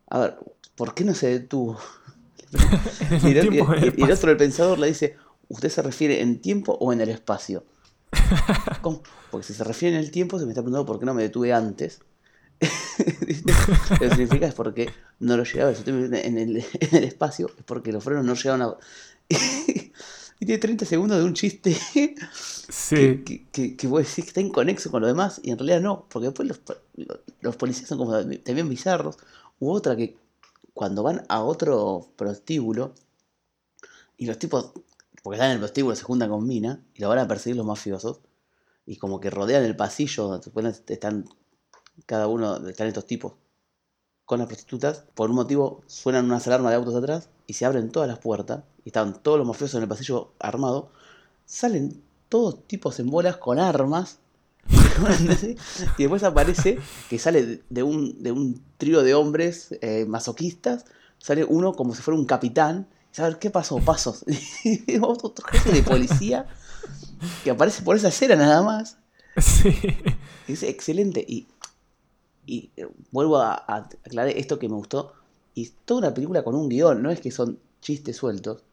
a 0.10 0.20
ver, 0.20 0.38
¿por 0.76 0.94
qué 0.94 1.04
no 1.04 1.14
se 1.14 1.28
detuvo? 1.28 1.78
y, 3.24 3.38
el, 3.38 4.12
otro, 4.12 4.32
el 4.32 4.38
pensador, 4.38 4.80
le 4.80 4.88
dice, 4.88 5.16
¿usted 5.48 5.70
se 5.70 5.82
refiere 5.82 6.22
en 6.22 6.40
tiempo 6.40 6.78
o 6.80 6.92
en 6.94 7.02
el 7.02 7.10
espacio? 7.10 7.64
¿Cómo? 8.82 9.02
Porque 9.32 9.48
si 9.48 9.54
se 9.54 9.64
refiere 9.64 9.96
en 9.96 10.04
el 10.04 10.12
tiempo, 10.12 10.40
se 10.40 10.46
me 10.46 10.52
está 10.52 10.62
preguntando 10.62 10.86
por 10.86 11.00
qué 11.00 11.06
no 11.06 11.14
me 11.14 11.24
detuve 11.24 11.54
antes. 11.54 12.02
lo 13.90 14.00
que 14.00 14.10
significa 14.10 14.48
es 14.48 14.54
porque 14.54 14.90
no 15.20 15.38
lo 15.38 15.44
llegaba. 15.44 15.74
Si 15.74 15.90
en 15.90 16.14
el, 16.14 16.58
en 16.58 16.96
el 16.96 17.04
espacio, 17.04 17.50
es 17.58 17.64
porque 17.64 17.92
los 17.92 18.04
frenos 18.04 18.26
no 18.26 18.34
llegaron 18.34 18.62
a. 18.62 18.78
y 20.40 20.46
tiene 20.46 20.58
30 20.58 20.86
segundos 20.86 21.18
de 21.18 21.24
un 21.24 21.34
chiste 21.34 21.74
sí. 21.74 22.16
que, 23.24 23.48
que, 23.52 23.76
que, 23.76 23.88
vos 23.88 24.02
decís 24.02 24.26
que 24.26 24.30
está 24.30 24.42
inconexo 24.42 24.90
con 24.90 25.02
lo 25.02 25.08
demás, 25.08 25.42
y 25.44 25.52
en 25.52 25.58
realidad 25.58 25.82
no, 25.82 26.06
porque 26.10 26.28
después 26.28 26.48
los, 26.48 26.62
los 27.42 27.56
policías 27.56 27.90
son 27.90 27.98
como 27.98 28.14
también 28.14 28.70
bizarros. 28.70 29.18
U 29.60 29.72
otra 29.72 29.96
que 29.96 30.16
cuando 30.74 31.04
van 31.04 31.26
a 31.30 31.44
otro 31.44 32.08
prostíbulo 32.16 32.94
y 34.18 34.28
los 34.28 34.38
tipos 34.38 34.72
porque 35.28 35.36
están 35.36 35.50
en 35.50 35.56
el 35.56 35.60
prostíbulo, 35.60 35.94
se 35.94 36.04
juntan 36.04 36.30
con 36.30 36.48
Mina 36.48 36.80
y 36.94 37.02
lo 37.02 37.10
van 37.10 37.20
a 37.20 37.28
perseguir 37.28 37.58
los 37.58 37.66
mafiosos. 37.66 38.22
Y 38.86 38.96
como 38.96 39.20
que 39.20 39.30
rodean 39.30 39.66
el 39.66 39.76
pasillo 39.76 40.40
donde 40.40 40.72
están 40.88 41.28
cada 42.06 42.28
uno, 42.28 42.58
están 42.68 42.88
estos 42.88 43.06
tipos 43.06 43.34
con 44.26 44.40
las 44.40 44.48
prostitutas. 44.48 45.04
Por 45.16 45.30
un 45.30 45.38
motivo 45.38 45.84
suenan 45.88 46.26
unas 46.26 46.48
alarmas 46.48 46.72
de 46.72 46.76
autos 46.78 46.96
atrás 46.96 47.30
y 47.48 47.54
se 47.54 47.66
abren 47.66 47.92
todas 47.92 48.08
las 48.08 48.20
puertas. 48.20 48.64
Y 48.86 48.90
están 48.90 49.22
todos 49.22 49.38
los 49.38 49.48
mafiosos 49.48 49.76
en 49.76 49.84
el 49.84 49.90
pasillo 49.90 50.34
armados. 50.40 50.86
Salen 51.46 52.02
todos 52.30 52.68
tipos 52.68 53.00
en 53.00 53.10
bolas 53.10 53.38
con 53.38 53.60
armas. 53.60 54.20
y 55.98 56.04
después 56.04 56.24
aparece 56.24 56.80
que 57.10 57.20
sale 57.20 57.64
de 57.70 57.84
un, 57.84 58.22
de 58.22 58.32
un 58.32 58.62
trío 58.78 59.04
de 59.04 59.14
hombres 59.14 59.76
eh, 59.82 60.06
masoquistas. 60.08 60.86
Sale 61.20 61.44
uno 61.44 61.74
como 61.74 61.96
si 61.96 62.02
fuera 62.02 62.20
un 62.20 62.26
capitán 62.26 62.88
a 63.20 63.24
ver 63.24 63.40
qué 63.40 63.50
pasó, 63.50 63.78
pasos. 63.78 64.24
otro 65.02 65.46
jefe 65.48 65.72
de 65.72 65.84
policía 65.84 66.46
que 67.44 67.52
aparece 67.52 67.82
por 67.82 67.96
esa 67.96 68.10
escena 68.10 68.36
nada 68.36 68.62
más. 68.62 68.98
Sí. 69.40 69.70
Es 70.48 70.64
excelente. 70.64 71.24
Y, 71.28 71.48
y 72.48 72.72
eh, 72.76 72.88
vuelvo 73.12 73.38
a, 73.38 73.54
aclarar 73.68 74.30
esto 74.36 74.58
que 74.58 74.68
me 74.68 74.76
gustó. 74.76 75.14
Y 75.54 75.70
toda 75.86 76.00
una 76.00 76.14
película 76.14 76.44
con 76.44 76.56
un 76.56 76.70
guion, 76.70 77.04
no 77.04 77.12
es 77.12 77.20
que 77.20 77.30
son 77.30 77.60
chistes 77.82 78.18
sueltos. 78.18 78.64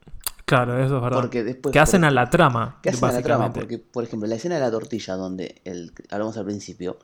Claro, 0.47 0.83
eso 0.83 0.97
es 0.97 1.03
verdad. 1.03 1.21
Porque 1.21 1.45
después, 1.45 1.73
que 1.73 1.81
hacen 1.81 2.05
a 2.05 2.11
la 2.11 2.31
trama. 2.31 2.79
Que 2.83 2.89
hacen 2.89 3.09
a 3.09 3.13
la 3.13 3.23
trama. 3.23 3.53
Porque, 3.53 3.79
por 3.79 4.05
ejemplo, 4.05 4.27
la 4.27 4.37
escena 4.37 4.55
de 4.55 4.63
la 4.63 4.71
tortilla, 4.71 5.17
donde 5.17 5.61
el, 5.65 5.93
hablamos 6.11 6.37
al 6.39 6.47
principio, 6.47 6.99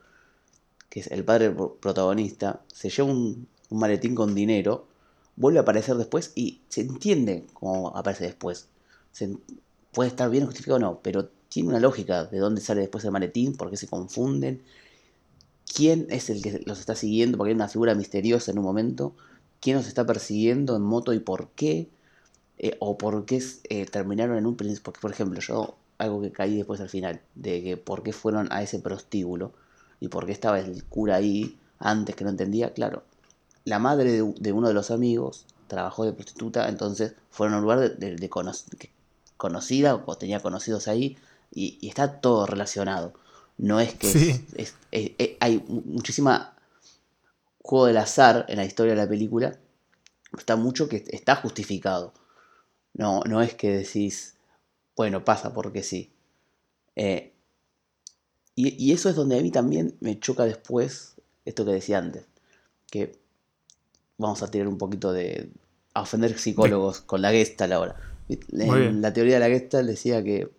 que 0.88 1.00
es 1.00 1.10
el 1.10 1.24
padre 1.24 1.54
protagonista, 1.80 2.60
se 2.72 2.88
lleva 2.88 3.10
un, 3.10 3.46
un 3.68 3.78
maletín 3.78 4.14
con 4.14 4.34
dinero 4.34 4.86
vuelve 5.40 5.58
a 5.58 5.62
aparecer 5.62 5.96
después 5.96 6.32
y 6.34 6.60
se 6.68 6.82
entiende 6.82 7.46
cómo 7.54 7.96
aparece 7.96 8.24
después. 8.24 8.68
puede 9.92 10.10
estar 10.10 10.30
bien 10.30 10.44
justificado 10.44 10.76
o 10.76 10.80
no, 10.80 11.00
pero 11.02 11.30
tiene 11.48 11.70
una 11.70 11.80
lógica 11.80 12.24
de 12.24 12.38
dónde 12.38 12.60
sale 12.60 12.82
después 12.82 13.04
el 13.04 13.10
maletín, 13.10 13.56
por 13.56 13.70
qué 13.70 13.76
se 13.76 13.88
confunden, 13.88 14.62
quién 15.72 16.06
es 16.10 16.30
el 16.30 16.42
que 16.42 16.62
los 16.66 16.80
está 16.80 16.94
siguiendo, 16.94 17.38
porque 17.38 17.50
hay 17.50 17.54
una 17.54 17.68
figura 17.68 17.94
misteriosa 17.94 18.50
en 18.50 18.58
un 18.58 18.64
momento, 18.64 19.14
quién 19.60 19.76
los 19.76 19.86
está 19.86 20.06
persiguiendo 20.06 20.76
en 20.76 20.82
moto 20.82 21.12
y 21.12 21.20
por 21.20 21.48
qué, 21.50 21.88
eh, 22.58 22.76
o 22.80 22.98
por 22.98 23.24
qué 23.24 23.42
eh, 23.68 23.86
terminaron 23.86 24.36
en 24.36 24.46
un 24.46 24.56
porque 24.56 25.00
por 25.00 25.10
ejemplo 25.10 25.40
yo, 25.40 25.76
algo 25.98 26.20
que 26.20 26.32
caí 26.32 26.56
después 26.56 26.80
al 26.80 26.88
final, 26.88 27.20
de 27.34 27.62
que 27.62 27.76
por 27.76 28.02
qué 28.02 28.12
fueron 28.12 28.48
a 28.52 28.62
ese 28.62 28.78
prostíbulo 28.80 29.52
y 30.00 30.08
por 30.08 30.26
qué 30.26 30.32
estaba 30.32 30.58
el 30.58 30.84
cura 30.84 31.16
ahí 31.16 31.58
antes 31.78 32.16
que 32.16 32.24
no 32.24 32.30
entendía, 32.30 32.72
claro, 32.72 33.04
la 33.64 33.78
madre 33.78 34.22
de, 34.38 34.52
uno 34.52 34.68
de 34.68 34.74
los 34.74 34.90
amigos 34.90 35.46
trabajó 35.68 36.04
de 36.04 36.12
prostituta, 36.12 36.68
entonces 36.68 37.14
fueron 37.30 37.54
a 37.54 37.56
un 37.58 37.62
lugar 37.62 37.96
de, 37.96 38.30
conocida 39.36 39.94
o 40.06 40.16
tenía 40.16 40.40
conocidos 40.40 40.88
ahí 40.88 41.16
y, 41.52 41.86
está 41.86 42.20
todo 42.20 42.46
relacionado. 42.46 43.12
No 43.60 43.78
es 43.78 43.94
que 43.94 44.40
hay 45.38 45.62
muchísima 45.68 46.56
juego 47.62 47.86
del 47.86 47.98
azar 47.98 48.46
en 48.48 48.56
la 48.56 48.64
historia 48.64 48.94
de 48.94 49.02
la 49.02 49.08
película, 49.08 49.58
está 50.36 50.56
mucho 50.56 50.88
que 50.88 51.04
está 51.08 51.36
justificado. 51.36 52.14
No, 52.94 53.20
no 53.24 53.42
es 53.42 53.54
que 53.54 53.70
decís, 53.70 54.36
bueno, 54.96 55.26
pasa 55.26 55.52
porque 55.52 55.82
sí. 55.82 56.10
Eh, 56.96 57.34
y, 58.54 58.82
y, 58.82 58.92
eso 58.92 59.10
es 59.10 59.14
donde 59.14 59.38
a 59.38 59.42
mí 59.42 59.50
también 59.50 59.94
me 60.00 60.18
choca 60.18 60.44
después 60.44 61.16
esto 61.44 61.66
que 61.66 61.72
decía 61.72 61.98
antes, 61.98 62.24
que 62.90 63.18
vamos 64.16 64.42
a 64.42 64.50
tirar 64.50 64.68
un 64.68 64.78
poquito 64.78 65.12
de. 65.12 65.50
a 65.92 66.00
ofender 66.00 66.38
psicólogos 66.38 67.02
con 67.02 67.20
la 67.20 67.30
Gestalt 67.30 67.74
ahora. 67.74 67.96
En 68.28 69.02
la 69.02 69.12
teoría 69.12 69.34
de 69.34 69.40
la 69.40 69.48
Gestalt 69.48 69.86
decía 69.86 70.24
que 70.24 70.50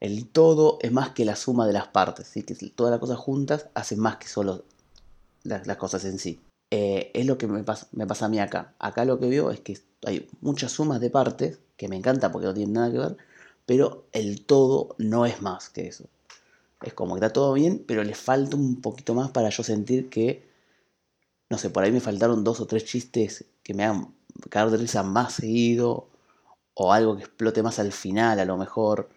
el 0.00 0.28
todo 0.28 0.78
es 0.80 0.92
más 0.92 1.10
que 1.10 1.24
la 1.24 1.36
suma 1.36 1.66
de 1.66 1.72
las 1.72 1.88
partes, 1.88 2.28
¿sí? 2.28 2.42
que 2.42 2.54
todas 2.54 2.90
las 2.90 3.00
cosas 3.00 3.18
juntas 3.18 3.68
hacen 3.74 3.98
más 3.98 4.16
que 4.16 4.28
solo 4.28 4.64
las, 5.42 5.76
cosas 5.76 6.04
en 6.04 6.18
sí. 6.18 6.40
Eh, 6.70 7.10
es 7.14 7.26
lo 7.26 7.38
que 7.38 7.46
me 7.46 7.64
pasa, 7.64 7.86
a 8.26 8.28
mí 8.28 8.38
acá. 8.38 8.74
Acá 8.78 9.04
lo 9.04 9.18
que 9.18 9.28
veo 9.28 9.50
es 9.50 9.60
que 9.60 9.78
hay 10.04 10.28
muchas 10.40 10.72
sumas 10.72 11.00
de 11.00 11.10
partes, 11.10 11.60
que 11.76 11.88
me 11.88 11.96
encanta 11.96 12.30
porque 12.30 12.46
no 12.46 12.54
tienen 12.54 12.74
nada 12.74 12.92
que 12.92 12.98
ver, 12.98 13.16
pero 13.66 14.04
el 14.12 14.44
todo 14.44 14.94
no 14.98 15.26
es 15.26 15.42
más 15.42 15.70
que 15.70 15.88
eso. 15.88 16.04
Es 16.82 16.94
como 16.94 17.14
que 17.14 17.18
está 17.24 17.32
todo 17.32 17.52
bien, 17.54 17.84
pero 17.86 18.04
le 18.04 18.14
falta 18.14 18.56
un 18.56 18.80
poquito 18.80 19.14
más 19.14 19.30
para 19.30 19.48
yo 19.50 19.62
sentir 19.62 20.08
que 20.10 20.48
no 21.50 21.58
sé, 21.58 21.70
por 21.70 21.82
ahí 21.82 21.92
me 21.92 22.00
faltaron 22.00 22.44
dos 22.44 22.60
o 22.60 22.66
tres 22.66 22.84
chistes 22.84 23.46
que 23.62 23.74
me 23.74 23.84
hagan 23.84 24.14
caer 24.50 24.70
de 24.70 24.76
risa 24.76 25.02
más 25.02 25.34
seguido, 25.34 26.08
o 26.74 26.92
algo 26.92 27.16
que 27.16 27.24
explote 27.24 27.62
más 27.62 27.78
al 27.78 27.92
final 27.92 28.38
a 28.38 28.44
lo 28.44 28.56
mejor. 28.56 29.08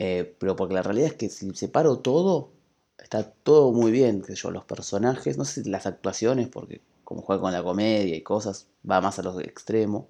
Eh, 0.00 0.36
pero 0.38 0.54
porque 0.54 0.74
la 0.74 0.82
realidad 0.84 1.08
es 1.08 1.14
que 1.14 1.28
si 1.28 1.52
separo 1.56 1.98
todo, 1.98 2.52
está 2.98 3.32
todo 3.32 3.72
muy 3.72 3.90
bien, 3.90 4.22
que 4.22 4.36
yo, 4.36 4.52
los 4.52 4.64
personajes, 4.64 5.36
no 5.36 5.44
sé 5.44 5.64
si 5.64 5.70
las 5.70 5.86
actuaciones, 5.86 6.46
porque 6.46 6.80
como 7.02 7.20
juega 7.20 7.42
con 7.42 7.52
la 7.52 7.64
comedia 7.64 8.14
y 8.14 8.22
cosas, 8.22 8.68
va 8.88 9.00
más 9.00 9.18
a 9.18 9.24
los 9.24 9.40
extremos, 9.40 10.04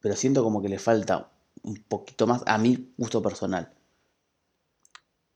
pero 0.00 0.16
siento 0.16 0.42
como 0.42 0.62
que 0.62 0.70
le 0.70 0.78
falta 0.78 1.30
un 1.62 1.76
poquito 1.86 2.26
más 2.26 2.42
a 2.46 2.56
mi 2.56 2.94
gusto 2.96 3.20
personal. 3.20 3.70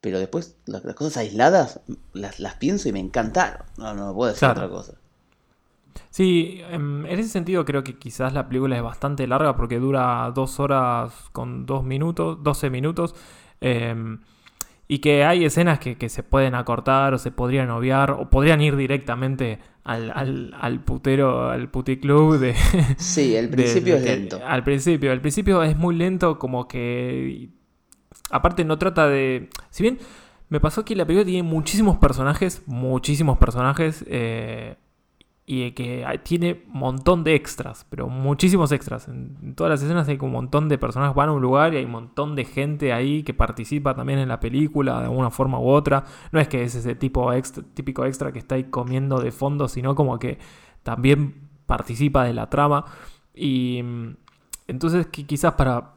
Pero 0.01 0.17
después, 0.17 0.55
las, 0.65 0.81
cosas 0.95 1.17
aisladas, 1.17 1.81
las, 2.13 2.39
las, 2.39 2.55
pienso 2.55 2.89
y 2.89 2.93
me 2.93 2.99
encantaron. 2.99 3.61
No, 3.77 3.93
no 3.93 4.11
puedo 4.15 4.31
decir 4.33 4.47
otra 4.47 4.69
cosa. 4.69 4.95
Sí, 6.09 6.61
em, 6.69 7.05
en 7.05 7.19
ese 7.19 7.29
sentido 7.29 7.63
creo 7.63 7.83
que 7.83 7.99
quizás 7.99 8.33
la 8.33 8.47
película 8.47 8.75
es 8.75 8.81
bastante 8.81 9.27
larga 9.27 9.55
porque 9.55 9.77
dura 9.77 10.31
dos 10.33 10.59
horas 10.59 11.13
con 11.31 11.67
dos 11.67 11.83
minutos, 11.83 12.39
12 12.41 12.71
minutos. 12.71 13.13
Em, 13.61 14.19
y 14.87 14.99
que 14.99 15.25
hay 15.25 15.43
escenas 15.43 15.79
que, 15.79 16.09
se 16.09 16.23
pueden 16.23 16.55
acortar 16.55 17.13
o 17.13 17.17
se 17.17 17.31
podrían 17.31 17.69
obviar 17.69 18.11
o 18.11 18.29
podrían 18.29 18.61
ir 18.61 18.77
directamente 18.77 19.59
al, 19.83 20.53
al, 20.59 20.79
putero, 20.81 21.49
al 21.49 21.69
puticlub 21.69 22.39
de... 22.39 22.55
Sí, 22.97 23.35
el 23.35 23.49
principio 23.49 23.95
es 23.97 24.03
lento. 24.03 24.39
Al 24.45 24.63
principio, 24.63 25.11
el 25.11 25.21
principio 25.21 25.63
es 25.63 25.75
muy 25.77 25.95
lento 25.95 26.39
como 26.39 26.67
que... 26.67 27.49
Aparte 28.31 28.63
no 28.63 28.77
trata 28.77 29.07
de... 29.07 29.49
Si 29.69 29.83
bien 29.83 29.99
me 30.49 30.59
pasó 30.59 30.85
que 30.85 30.95
la 30.95 31.05
película 31.05 31.25
tiene 31.25 31.43
muchísimos 31.43 31.97
personajes, 31.97 32.63
muchísimos 32.65 33.37
personajes... 33.37 34.05
Eh, 34.07 34.75
y 35.49 35.71
que 35.71 36.05
tiene 36.23 36.65
un 36.67 36.79
montón 36.79 37.23
de 37.23 37.33
extras, 37.33 37.85
pero 37.89 38.09
muchísimos 38.09 38.73
extras. 38.73 39.07
En, 39.07 39.55
todas 39.55 39.71
las 39.71 39.81
escenas 39.81 40.05
hay 40.09 40.17
un 40.19 40.33
montón 40.33 40.67
de 40.67 40.77
personajes 40.77 41.15
van 41.15 41.29
a 41.29 41.31
un 41.31 41.41
lugar 41.41 41.73
y 41.73 41.77
hay 41.77 41.85
un 41.85 41.91
montón 41.91 42.35
de 42.35 42.43
gente 42.43 42.91
ahí 42.91 43.23
que 43.23 43.33
participa 43.33 43.95
también 43.95 44.19
en 44.19 44.27
la 44.27 44.41
película 44.41 44.99
de 44.99 45.05
alguna 45.05 45.31
forma 45.31 45.57
u 45.57 45.69
otra. 45.69 46.03
No 46.33 46.41
es 46.41 46.49
que 46.49 46.63
es 46.63 46.75
ese 46.75 46.95
tipo 46.95 47.31
típico 47.73 48.03
extra 48.03 48.33
que 48.33 48.39
está 48.39 48.55
ahí 48.55 48.65
comiendo 48.65 49.19
de 49.21 49.31
fondo, 49.31 49.69
sino 49.69 49.95
como 49.95 50.19
que 50.19 50.37
también 50.83 51.47
participa 51.65 52.25
de 52.25 52.33
la 52.33 52.49
trama. 52.49 52.83
Y 53.33 53.81
mm, 53.81 54.17
entonces 54.67 55.07
quizás 55.07 55.53
para 55.53 55.93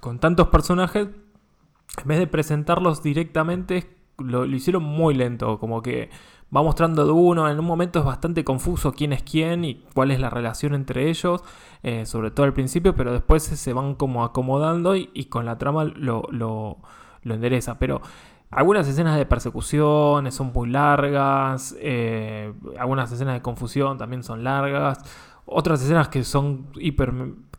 con 0.00 0.18
tantos 0.18 0.48
personajes, 0.48 1.08
en 1.08 2.08
vez 2.08 2.18
de 2.18 2.26
presentarlos 2.26 3.02
directamente, 3.02 3.98
lo, 4.16 4.46
hicieron 4.46 4.82
muy 4.82 5.12
lento, 5.12 5.58
como 5.58 5.82
que 5.82 6.08
va 6.54 6.62
mostrando 6.62 7.04
de 7.04 7.12
uno, 7.12 7.48
en 7.48 7.58
un 7.58 7.64
momento 7.64 7.98
es 7.98 8.04
bastante 8.04 8.44
confuso 8.44 8.92
quién 8.92 9.12
es 9.12 9.22
quién 9.22 9.64
y 9.64 9.82
cuál 9.94 10.10
es 10.10 10.20
la 10.20 10.30
relación 10.30 10.74
entre 10.74 11.08
ellos, 11.10 11.42
eh, 11.82 12.06
sobre 12.06 12.30
todo 12.30 12.46
al 12.46 12.52
principio, 12.52 12.94
pero 12.94 13.12
después 13.12 13.42
se 13.42 13.72
van 13.72 13.94
como 13.94 14.24
acomodando 14.24 14.94
y, 14.94 15.26
con 15.26 15.46
la 15.46 15.58
trama 15.58 15.84
lo, 15.84 16.28
lo, 16.30 16.78
endereza. 17.24 17.78
Pero 17.78 18.02
algunas 18.50 18.86
escenas 18.86 19.16
de 19.16 19.26
persecución 19.26 20.30
son 20.30 20.52
muy 20.52 20.68
largas, 20.70 21.74
eh, 21.80 22.52
algunas 22.78 23.10
escenas 23.10 23.34
de 23.34 23.42
confusión 23.42 23.98
también 23.98 24.22
son 24.22 24.44
largas, 24.44 24.98
otras 25.46 25.82
escenas 25.82 26.08
que 26.08 26.22
son 26.22 26.68
hiper 26.76 27.12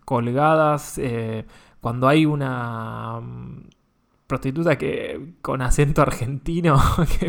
colgadas, 0.05 0.97
eh, 0.99 1.45
cuando 1.81 2.07
hay 2.07 2.25
una 2.25 3.21
prostituta 4.27 4.77
que 4.77 5.33
con 5.41 5.61
acento 5.61 6.01
argentino, 6.01 6.81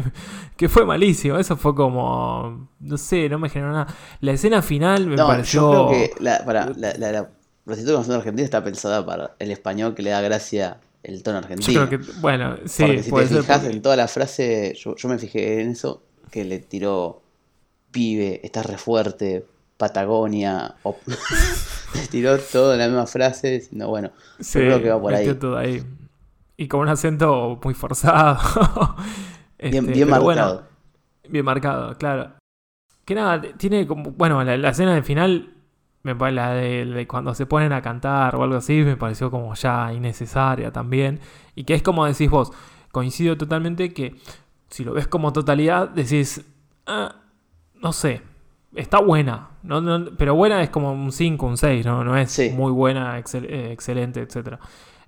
que, 0.57 0.69
fue 0.69 0.87
malísimo. 0.87 1.39
Eso 1.39 1.57
fue 1.57 1.75
como, 1.75 2.71
no 2.81 2.97
sé, 2.97 3.29
no 3.29 3.39
me 3.39 3.49
generó 3.49 3.73
nada. 3.73 3.95
La 4.21 4.33
escena 4.33 4.63
final 4.63 5.07
me 5.07 5.17
pareció... 5.17 5.73
Yo 5.73 5.89
creo 5.89 6.11
que 6.15 6.23
la, 6.23 7.31
prostituta 7.65 7.95
con 7.95 8.01
acento 8.01 8.19
argentino 8.19 8.45
está 8.45 8.65
pensada 8.65 9.05
para 9.05 9.37
el 9.39 9.51
español 9.51 9.95
que 9.95 10.03
le 10.03 10.11
da 10.11 10.21
gracia 10.21 10.81
el 11.03 11.23
tono 11.23 11.39
argentino. 11.39 11.73
Yo 11.73 11.89
creo 11.89 12.01
que, 12.01 12.13
bueno, 12.21 12.57
sí, 12.65 12.85
porque 13.11 13.29
si 13.29 13.35
te 13.35 13.43
fijas 13.43 13.65
en 13.65 13.83
toda 13.83 13.97
la 13.97 14.09
frase, 14.09 14.75
yo, 14.75 14.95
me 15.09 15.19
fijé 15.19 15.61
en 15.61 15.71
eso, 15.71 16.03
que 16.31 16.45
le 16.45 16.59
tiró 16.59 17.23
pibe, 17.93 18.41
estás 18.43 18.67
re 18.67 18.79
fuerte, 18.79 19.45
Patagonia, 19.77 20.75
le 21.95 22.07
tiró 22.11 22.39
todo 22.39 22.73
en 22.73 22.79
la 22.79 22.87
misma 22.87 23.07
frase, 23.07 23.51
diciendo, 23.51 23.89
bueno, 23.89 24.11
creo 24.53 24.83
que 24.83 24.89
va 24.89 25.01
por 25.01 25.15
ahí. 25.15 25.35
Todo 25.35 25.59
ahí 25.59 25.83
y 26.57 26.69
con 26.69 26.81
un 26.81 26.89
acento 26.89 27.59
muy 27.63 27.75
forzado. 27.75 28.39
bien, 29.59 29.89
este, 29.89 30.07
marcado. 30.07 30.67
bien 31.29 31.45
marcado, 31.45 31.97
claro. 31.97 32.33
Que 33.05 33.15
nada, 33.15 33.41
tiene 33.57 33.87
como. 33.87 34.11
Bueno, 34.13 34.43
la, 34.43 34.69
escena 34.69 34.95
de 34.95 35.03
final, 35.03 35.55
me, 36.03 36.15
la 36.33 36.55
de, 36.55 37.07
cuando 37.09 37.35
se 37.35 37.47
ponen 37.47 37.73
a 37.73 37.83
cantar 37.83 38.35
o 38.37 38.43
algo 38.43 38.57
así, 38.57 38.83
me 38.83 38.97
pareció 38.97 39.31
como 39.31 39.55
ya 39.55 39.93
innecesaria 39.93 40.73
también. 40.73 41.21
Y 41.55 41.65
que 41.65 41.75
es 41.75 41.83
como 41.83 42.07
decís 42.07 42.31
vos, 42.31 42.53
coincido 42.91 43.37
totalmente 43.37 43.93
que 43.93 44.17
si 44.69 44.85
lo 44.85 44.93
ves 44.93 45.07
como 45.07 45.33
totalidad, 45.33 45.89
decís. 45.91 46.45
Ah, 46.87 47.17
no 47.75 47.93
sé, 47.93 48.23
está 48.75 49.01
buena, 49.01 49.51
pero 50.19 50.35
buena 50.35 50.63
es 50.63 50.71
como 50.71 50.93
un 50.93 51.13
5, 51.13 51.47
un 51.47 51.57
6, 51.57 51.85
¿no? 51.85 52.05
No 52.05 52.17
es 52.17 52.53
muy 52.53 52.73
buena, 52.73 53.19
eh, 53.19 53.73
excelente, 53.73 54.21
etc. 54.21 54.59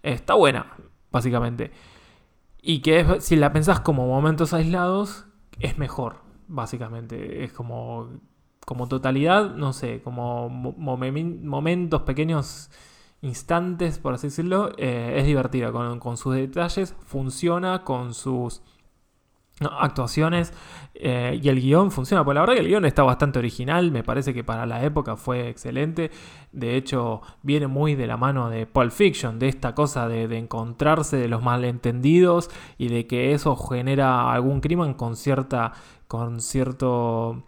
Está 0.03 0.35
buena, 0.35 0.67
básicamente. 1.11 1.71
Y 2.61 2.81
que 2.81 3.21
si 3.21 3.37
la 3.37 3.53
pensás 3.53 3.81
como 3.81 4.07
momentos 4.07 4.53
aislados, 4.53 5.27
es 5.61 5.79
mejor, 5.79 6.17
básicamente. 6.49 7.45
Es 7.45 7.53
como, 7.53 8.09
como 8.65 8.89
totalidad, 8.89 9.55
no 9.55 9.73
sé, 9.73 10.03
como 10.03 10.49
momentos, 10.49 12.03
pequeños 12.03 12.71
instantes, 13.21 13.99
por 13.99 14.15
así 14.15 14.29
decirlo, 14.29 14.73
eh, 14.77 15.15
es 15.17 15.27
divertida 15.27 15.73
con, 15.73 15.99
con 15.99 16.17
sus 16.17 16.35
detalles, 16.35 16.95
funciona 17.05 17.85
con 17.85 18.15
sus 18.15 18.63
actuaciones 19.61 20.53
eh, 20.95 21.39
y 21.43 21.49
el 21.49 21.61
guion 21.61 21.91
funciona. 21.91 22.25
Pues 22.25 22.35
la 22.35 22.41
verdad 22.41 22.55
que 22.55 22.61
el 22.61 22.69
guion 22.69 22.85
está 22.85 23.03
bastante 23.03 23.39
original, 23.39 23.91
me 23.91 24.03
parece 24.03 24.35
que 24.35 24.45
para 24.45 24.67
la 24.67 24.85
época 24.85 25.17
fue 25.17 25.49
excelente. 25.49 26.11
De 26.53 26.77
hecho, 26.77 27.23
viene 27.43 27.67
muy 27.67 27.95
de 27.95 28.07
la 28.07 28.17
mano 28.17 28.51
de 28.51 28.67
Pulp 28.67 28.93
Fiction, 28.93 29.39
de 29.39 29.49
esta 29.49 29.75
cosa 29.75 30.09
de, 30.09 30.25
encontrarse 30.39 31.17
de 31.17 31.29
los 31.29 31.43
malentendidos 31.43 32.51
y 32.79 32.89
de 32.89 33.07
que 33.07 33.33
eso 33.33 33.57
genera 33.57 34.33
algún 34.33 34.61
crimen 34.61 34.95
con 34.95 35.17
cierta, 35.17 35.73
con 36.07 36.41
cierto 36.41 37.43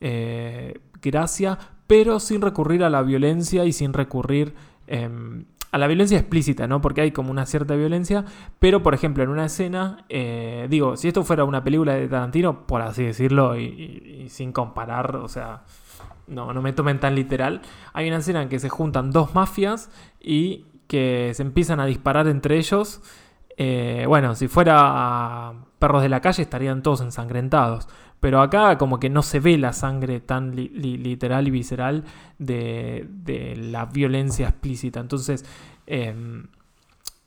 eh, 0.00 0.80
gracia, 1.00 1.58
pero 1.86 2.20
sin 2.20 2.40
recurrir 2.40 2.84
a 2.84 2.90
la 2.90 3.02
violencia 3.02 3.64
y 3.64 3.72
sin 3.72 3.92
recurrir 3.92 4.54
em, 4.86 5.44
a 5.74 5.78
la 5.78 5.88
violencia 5.88 6.16
explícita, 6.16 6.68
¿no? 6.68 6.80
Porque 6.80 7.00
hay 7.00 7.10
como 7.10 7.32
una 7.32 7.46
cierta 7.46 7.74
violencia, 7.74 8.24
pero 8.60 8.84
por 8.84 8.94
ejemplo 8.94 9.24
en 9.24 9.28
una 9.28 9.46
escena, 9.46 10.04
eh, 10.08 10.68
digo, 10.70 10.96
si 10.96 11.08
esto 11.08 11.24
fuera 11.24 11.42
una 11.42 11.64
película 11.64 11.94
de 11.94 12.06
Tarantino, 12.06 12.64
por 12.64 12.80
así 12.80 13.02
decirlo, 13.02 13.58
y, 13.58 14.28
sin 14.28 14.52
comparar, 14.52 15.16
o 15.16 15.26
sea, 15.26 15.64
no, 16.28 16.52
no 16.52 16.62
me 16.62 16.72
tomen 16.72 17.00
tan 17.00 17.16
literal, 17.16 17.60
hay 17.92 18.06
una 18.06 18.18
escena 18.18 18.42
en 18.42 18.48
que 18.48 18.60
se 18.60 18.68
juntan 18.68 19.10
dos 19.10 19.34
mafias 19.34 19.90
y 20.20 20.64
que 20.86 21.32
se 21.34 21.42
empiezan 21.42 21.80
a 21.80 21.86
disparar 21.86 22.28
entre 22.28 22.56
ellos. 22.56 23.02
Eh, 23.56 24.04
bueno, 24.06 24.36
si 24.36 24.46
fuera 24.46 25.54
perros 25.80 26.02
de 26.02 26.08
la 26.08 26.20
calle 26.20 26.44
estarían 26.44 26.84
todos 26.84 27.00
ensangrentados. 27.00 27.88
Pero 28.24 28.40
acá 28.40 28.78
como 28.78 28.98
que 28.98 29.10
no 29.10 29.22
se 29.22 29.38
ve 29.38 29.58
la 29.58 29.74
sangre 29.74 30.18
tan 30.18 30.56
literal 30.56 31.46
y 31.46 31.50
visceral 31.50 32.04
de, 32.38 33.06
la 33.54 33.84
violencia 33.84 34.48
explícita. 34.48 34.98
Entonces 34.98 35.44
em, 35.86 36.46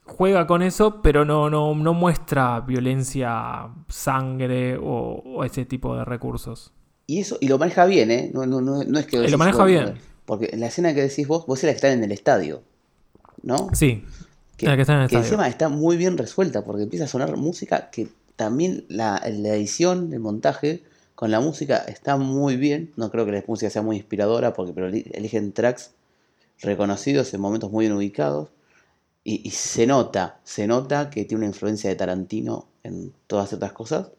juega 0.05 0.47
con 0.47 0.63
eso, 0.63 1.03
pero 1.03 1.23
no, 1.23 1.51
no, 1.51 1.75
no 1.75 1.93
muestra 1.93 2.61
violencia, 2.61 3.67
sangre 3.87 4.75
o, 4.81 5.43
ese 5.45 5.65
tipo 5.65 5.95
de 5.95 6.03
recursos. 6.03 6.73
Y 7.05 7.19
eso, 7.19 7.37
y 7.41 7.47
lo 7.47 7.59
maneja 7.59 7.85
bien, 7.85 8.09
¿eh? 8.09 8.31
No, 8.33 8.47
no, 8.47 8.59
no, 8.59 8.99
es 8.99 9.05
que... 9.05 9.19
lo 9.19 9.37
maneja 9.37 9.65
bien. 9.65 9.99
Porque 10.25 10.49
la 10.57 10.65
escena 10.65 10.95
que 10.95 11.03
decís 11.03 11.27
vos, 11.27 11.45
vos 11.45 11.59
es 11.59 11.65
la 11.65 11.73
que 11.73 11.75
está 11.75 11.91
en 11.91 12.03
el 12.03 12.11
estadio, 12.11 12.63
¿no? 13.43 13.69
Sí. 13.73 14.03
Que, 14.57 14.65
la 14.65 14.75
que 14.75 14.81
está 14.81 14.95
en 14.95 15.01
el 15.01 15.09
que 15.09 15.17
encima 15.17 15.47
está 15.47 15.69
muy 15.69 15.95
bien 15.95 16.17
resuelta, 16.17 16.63
porque 16.63 16.81
empieza 16.81 17.05
a 17.05 17.07
sonar 17.07 17.37
música 17.37 17.91
que 17.91 18.07
también 18.37 18.85
la, 18.87 19.17
edición, 19.25 20.13
el 20.13 20.19
montaje 20.19 20.83
con 21.15 21.31
la 21.31 21.41
música 21.41 21.77
está 21.77 22.15
muy 22.15 22.55
bien. 22.55 22.93
No 22.95 23.11
creo 23.11 23.25
que 23.25 23.33
la 23.33 23.43
música 23.45 23.69
sea 23.69 23.81
muy 23.81 23.97
inspiradora, 23.97 24.53
porque 24.53 24.73
pero 24.73 24.87
eligen 24.87 25.51
tracks 25.51 25.91
reconocidos 26.61 27.33
en 27.33 27.41
momentos 27.41 27.71
muy 27.71 27.85
bien 27.85 27.97
ubicados. 27.97 28.49
Y, 29.23 29.51
se 29.51 29.85
nota, 29.87 30.39
se 30.45 30.67
nota 30.67 31.09
que 31.09 31.25
tiene 31.25 31.39
una 31.39 31.47
influencia 31.47 31.89
de 31.89 31.97
Tarantino 31.97 32.67
en 32.83 33.11
todas 33.27 33.51
estas 33.51 33.73
cosas. 33.73 34.11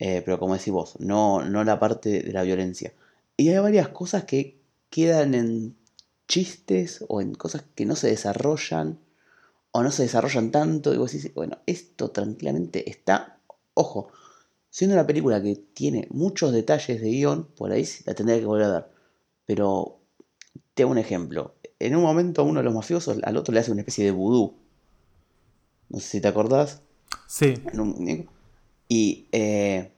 Eh, 0.00 0.22
pero 0.24 0.38
como 0.40 0.54
decís 0.54 0.72
vos, 0.72 0.94
no, 0.98 1.44
no 1.44 1.62
la 1.62 1.78
parte 1.78 2.22
de 2.22 2.32
la 2.32 2.42
violencia. 2.42 2.92
Y 3.36 3.50
hay 3.50 3.58
varias 3.58 3.88
cosas 3.90 4.24
que 4.24 4.58
quedan 4.90 5.34
en 5.34 5.76
chistes 6.26 7.04
o 7.08 7.20
en 7.20 7.34
cosas 7.34 7.64
que 7.74 7.86
no 7.86 7.94
se 7.94 8.08
desarrollan 8.08 8.98
o 9.78 9.82
no 9.82 9.90
se 9.90 10.02
desarrollan 10.02 10.50
tanto, 10.50 10.92
y 10.92 10.98
vos 10.98 11.12
decís, 11.12 11.32
bueno, 11.34 11.58
esto 11.66 12.10
tranquilamente 12.10 12.88
está, 12.90 13.38
ojo, 13.74 14.08
siendo 14.70 14.94
una 14.94 15.06
película 15.06 15.42
que 15.42 15.56
tiene 15.56 16.08
muchos 16.10 16.52
detalles 16.52 17.00
de 17.00 17.10
guion, 17.10 17.48
por 17.56 17.72
ahí 17.72 17.86
la 18.04 18.14
tendría 18.14 18.38
que 18.38 18.46
volver 18.46 18.64
a 18.64 18.68
dar. 18.68 18.90
Pero 19.46 19.98
te 20.74 20.82
hago 20.82 20.92
un 20.92 20.98
ejemplo. 20.98 21.54
En 21.78 21.96
un 21.96 22.02
momento 22.02 22.42
a 22.42 22.44
uno 22.44 22.60
de 22.60 22.64
los 22.64 22.74
mafiosos, 22.74 23.18
al 23.22 23.36
otro 23.36 23.54
le 23.54 23.60
hace 23.60 23.72
una 23.72 23.80
especie 23.80 24.04
de 24.04 24.10
vudú. 24.10 24.54
No 25.88 26.00
sé 26.00 26.08
si 26.08 26.20
te 26.20 26.28
acordás. 26.28 26.82
Sí. 27.26 27.54
y, 28.88 29.26
eh, 29.32 29.92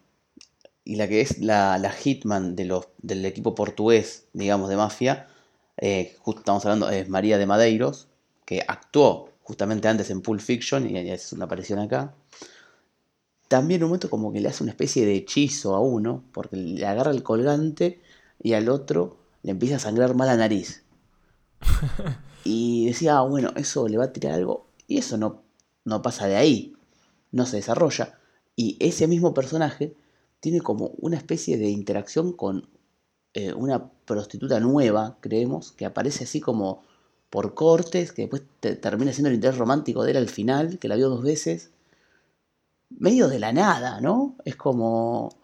y 0.85 0.97
la 0.97 1.09
que 1.09 1.20
es 1.20 1.39
la, 1.39 1.93
hitman 1.93 2.55
de 2.55 2.64
los, 2.64 2.89
del 2.99 3.24
equipo 3.24 3.55
portugués, 3.55 4.26
digamos, 4.33 4.68
de 4.68 4.76
mafia, 4.76 5.28
eh, 5.76 6.16
justo 6.20 6.41
estamos 6.41 6.64
hablando, 6.64 6.91
es 6.91 7.09
María 7.09 7.39
de 7.39 7.47
Madeiros, 7.47 8.09
que 8.45 8.62
actuó 8.66 9.30
justamente 9.51 9.89
antes 9.89 10.11
en 10.11 10.21
Pulp 10.21 10.41
Fiction, 10.41 10.89
y 10.89 10.97
es 11.11 11.33
una 11.33 11.47
aparición 11.47 11.81
acá. 11.81 12.15
También 13.49 13.83
un 13.83 13.89
momento 13.89 14.09
como 14.09 14.33
que 14.33 14.41
le 14.41 14.49
hace 14.49 14.63
una 14.63 14.71
especie 14.71 15.05
de 15.05 15.17
hechizo 15.17 15.75
a 15.75 15.81
uno, 15.81 16.23
porque 16.33 16.55
le 16.55 16.87
agarra 16.87 17.11
el 17.11 17.25
colgante 17.25 18.01
y 18.41 18.53
al 18.53 18.69
otro 18.69 19.17
le 19.43 19.51
empieza 19.51 19.75
a 19.75 19.81
sangrar 19.81 20.15
mal 20.15 20.29
la 20.29 20.37
nariz. 20.37 20.85
y 22.45 22.87
decía, 22.87 23.19
ah, 23.19 23.23
bueno, 23.23 23.51
eso 23.57 23.89
le 23.89 23.99
va 23.99 24.05
a 24.05 24.13
tirar 24.13 24.35
algo, 24.35 24.69
y 24.87 24.99
eso 24.99 25.19
no, 25.19 25.43
no 25.85 26.01
pasa 26.01 26.29
de 26.29 26.37
ahí, 26.37 26.77
no 27.33 27.45
se 27.45 27.57
desarrolla. 27.57 28.21
Y 28.55 28.77
ese 28.79 29.09
mismo 29.09 29.35
personaje 29.35 29.97
tiene 30.39 30.61
como 30.61 30.93
una 30.99 31.17
especie 31.17 31.59
de 31.59 31.71
interacción 31.71 32.35
con 32.35 32.69
eh, 33.35 33.53
una 33.53 33.91
prostituta 34.05 34.61
nueva, 34.61 35.19
creemos, 35.21 35.73
que 35.73 35.87
aparece 35.87 36.23
así 36.23 36.41
como 36.41 36.85
por 37.31 37.55
cortes, 37.55 38.12
que 38.12 38.22
después 38.22 38.43
termina 38.81 39.12
siendo 39.12 39.28
el 39.28 39.37
interés 39.37 39.57
romántico 39.57 40.03
de 40.03 40.11
él 40.11 40.16
al 40.16 40.28
final, 40.28 40.78
que 40.78 40.89
la 40.89 40.97
vio 40.97 41.09
dos 41.09 41.22
veces, 41.22 41.70
medio 42.91 43.28
de 43.28 43.39
la 43.39 43.53
nada, 43.53 44.01
¿no? 44.01 44.35
Es 44.45 44.57
como... 44.57 45.35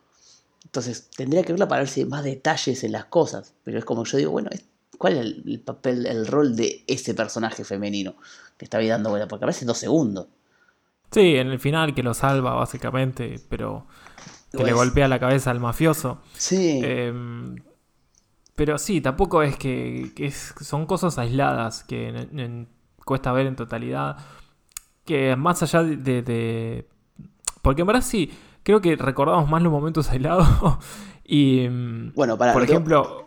Entonces, 0.65 1.09
tendría 1.17 1.43
que 1.45 1.53
verla 1.53 1.69
para 1.69 1.83
ver 1.83 1.89
si 1.89 2.01
hay 2.01 2.07
más 2.07 2.25
detalles 2.25 2.83
en 2.83 2.93
las 2.93 3.07
cosas, 3.07 3.55
pero 3.65 3.79
es 3.79 3.85
como 3.85 4.05
yo 4.05 4.19
digo, 4.19 4.33
bueno, 4.33 4.51
¿cuál 4.99 5.15
es 5.15 5.21
el, 5.21 5.61
papel, 5.65 6.07
el 6.07 6.27
rol 6.27 6.57
de 6.57 6.85
ese 6.89 7.15
personaje 7.15 7.65
femenino 7.65 8.17
que 8.59 8.65
está 8.65 8.79
ahí 8.79 8.89
dando 8.89 9.11
vuelta? 9.11 9.29
Porque 9.29 9.45
aparece 9.45 9.63
en 9.63 9.69
dos 9.69 9.79
segundos. 9.79 10.27
Sí, 11.13 11.37
en 11.37 11.47
el 11.49 11.61
final 11.61 11.95
que 11.95 12.03
lo 12.03 12.15
salva, 12.15 12.55
básicamente, 12.55 13.41
pero 13.49 13.87
que 14.51 14.65
le 14.65 14.73
golpea 14.73 15.07
la 15.07 15.21
cabeza 15.21 15.53
al 15.53 15.61
mafioso. 15.61 16.21
Sí. 16.37 16.81
Em, 16.83 17.57
pero 18.57 18.79
sí, 18.79 19.03
tampoco 19.03 19.43
es 19.43 19.57
que, 19.57 20.33
son 20.61 20.87
cosas 20.87 21.19
aisladas 21.19 21.85
que 21.85 22.67
cuesta 23.05 23.31
ver 23.33 23.47
en 23.47 23.55
totalidad. 23.55 24.17
Que 25.05 25.37
más 25.37 25.63
allá 25.63 25.83
de, 25.85 26.23
de, 26.23 26.89
Porque 27.63 27.83
en 27.83 27.87
verdad 27.87 28.03
sí, 28.03 28.33
creo 28.63 28.81
que 28.81 28.97
recordamos 28.97 29.49
más 29.49 29.63
los 29.63 29.71
momentos 29.71 30.11
aislados. 30.11 30.49
y. 31.23 31.69
Bueno, 32.15 32.37
para. 32.37 32.53
Por 32.53 32.65
ejemplo. 32.65 33.25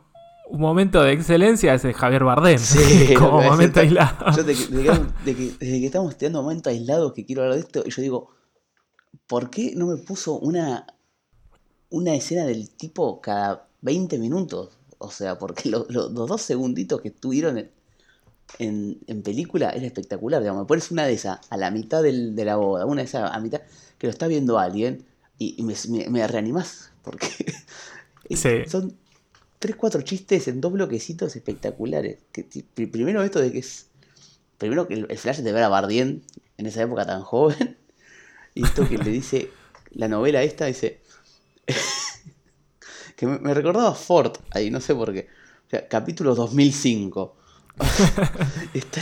Un 0.51 0.61
momento 0.61 1.03
de 1.03 1.11
excelencia 1.11 1.75
es 1.75 1.85
el 1.85 1.93
Javier 1.93 2.23
Bardem. 2.23 2.57
Sí, 2.57 3.13
como 3.19 3.39
momento 3.43 3.81
aislado. 3.81 4.31
Yo 4.35 4.43
desde 4.43 4.67
que, 4.73 5.53
desde 5.59 5.79
que 5.79 5.85
estamos 5.85 6.17
teniendo 6.17 6.41
momentos 6.41 6.71
aislados 6.71 7.13
que 7.13 7.23
quiero 7.23 7.43
hablar 7.43 7.57
de 7.57 7.61
esto, 7.61 7.83
y 7.85 7.91
yo 7.91 8.01
digo, 8.01 8.29
¿por 9.27 9.51
qué 9.51 9.73
no 9.75 9.85
me 9.85 9.97
puso 9.97 10.39
una, 10.39 10.87
una 11.91 12.15
escena 12.15 12.45
del 12.45 12.75
tipo 12.75 13.21
cada 13.21 13.67
20 13.81 14.17
minutos? 14.17 14.78
O 14.99 15.09
sea, 15.09 15.39
porque 15.39 15.69
los 15.69 16.13
dos 16.13 16.41
segunditos 16.41 17.01
que 17.01 17.07
estuvieron 17.09 17.57
en, 17.57 17.71
en, 18.57 19.21
película 19.21 19.69
era 19.69 19.85
espectacular. 19.85 20.41
Digamos, 20.41 20.63
me 20.63 20.67
pones 20.67 20.89
una 20.91 21.05
de 21.05 21.13
esas 21.13 21.39
a 21.49 21.57
la 21.57 21.69
mitad 21.71 22.01
del, 22.01 22.35
de 22.35 22.45
la 22.45 22.55
boda, 22.55 22.85
una 22.85 23.01
de 23.01 23.07
esas 23.07 23.31
a 23.31 23.39
mitad 23.39 23.61
que 23.97 24.07
lo 24.07 24.11
está 24.11 24.27
viendo 24.27 24.57
alguien 24.57 25.05
y, 25.37 25.61
me, 25.63 25.75
me, 26.09 26.27
reanimás. 26.27 26.91
Porque 27.03 27.27
son 28.67 28.97
3, 29.59 29.75
4 29.75 30.01
chistes 30.01 30.47
en 30.47 30.61
dos 30.61 30.73
bloquecitos 30.73 31.35
espectaculares. 31.35 32.19
Que, 32.31 32.43
primero 32.87 33.23
esto 33.23 33.39
de 33.39 33.51
que 33.51 33.59
es... 33.59 33.87
Primero 34.57 34.87
que 34.87 34.95
el, 34.95 35.17
flash 35.17 35.39
de 35.39 35.53
ver 35.53 35.63
a 35.63 35.69
Bardien 35.69 36.21
en 36.57 36.65
esa 36.65 36.81
época 36.81 37.05
tan 37.05 37.21
joven. 37.21 37.77
Y 38.55 38.65
esto 38.65 38.89
que 38.89 38.97
le 38.97 39.11
dice, 39.11 39.51
la 39.91 40.07
novela 40.07 40.41
esta 40.41 40.65
dice, 40.65 40.99
que 43.19 43.27
me, 43.27 43.53
recordaba 43.53 43.93
Ford 43.93 44.31
ahí, 44.51 44.71
no 44.71 44.79
sé 44.79 44.95
por 44.95 45.11
qué. 45.11 45.27
O 45.67 45.69
sea, 45.69 45.85
capítulo 45.89 46.33
2005. 46.35 47.35
está, 48.73 49.01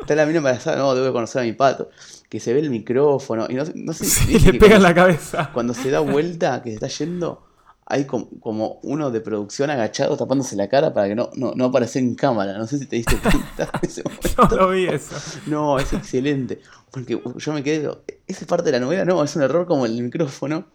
está, 0.00 0.14
la 0.16 0.26
mina 0.26 0.38
embarazada, 0.38 0.76
no, 0.76 0.92
debo 0.92 1.12
conocer 1.12 1.42
a 1.42 1.44
mi 1.44 1.52
pato. 1.52 1.88
Que 2.28 2.40
se 2.40 2.52
ve 2.52 2.58
el 2.58 2.70
micrófono. 2.70 3.46
Y 3.48 3.54
no, 3.54 3.62
no 3.76 3.92
sé 3.92 4.06
si. 4.06 4.40
le 4.40 4.58
pega 4.58 4.74
en 4.74 4.82
la 4.82 4.92
cabeza. 4.92 5.50
Cuando 5.54 5.72
se 5.72 5.88
da 5.90 6.00
vuelta, 6.00 6.62
que 6.62 6.70
se 6.70 6.74
está 6.74 6.88
yendo, 6.88 7.46
hay 7.86 8.06
como, 8.06 8.80
uno 8.82 9.12
de 9.12 9.20
producción 9.20 9.70
agachado 9.70 10.16
tapándose 10.16 10.56
la 10.56 10.68
cara 10.68 10.92
para 10.92 11.06
que 11.06 11.14
no, 11.14 11.30
no, 11.36 11.52
no 11.54 11.66
aparezca 11.66 12.00
en 12.00 12.16
cámara. 12.16 12.58
No 12.58 12.66
sé 12.66 12.76
si 12.80 12.86
te 12.86 12.96
diste 12.96 13.18
cuenta. 13.18 13.70
Ese 13.82 14.02
no 14.36 14.56
lo 14.56 14.70
vi 14.70 14.86
eso. 14.86 15.14
No, 15.46 15.78
es 15.78 15.92
excelente. 15.92 16.60
Porque 16.90 17.22
yo 17.36 17.52
me 17.52 17.62
quedé. 17.62 17.88
Esa 18.26 18.46
parte 18.46 18.64
de 18.64 18.72
la 18.72 18.80
novela, 18.80 19.04
no, 19.04 19.22
es 19.22 19.36
un 19.36 19.42
error 19.42 19.64
como 19.64 19.86
el 19.86 20.02
micrófono. 20.02 20.66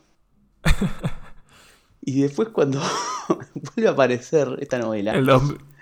Y 2.08 2.22
después, 2.22 2.48
cuando 2.48 2.82
vuelve 3.54 3.90
a 3.90 3.92
aparecer 3.92 4.48
esta 4.62 4.80
novela. 4.80 5.12
El 5.12 5.30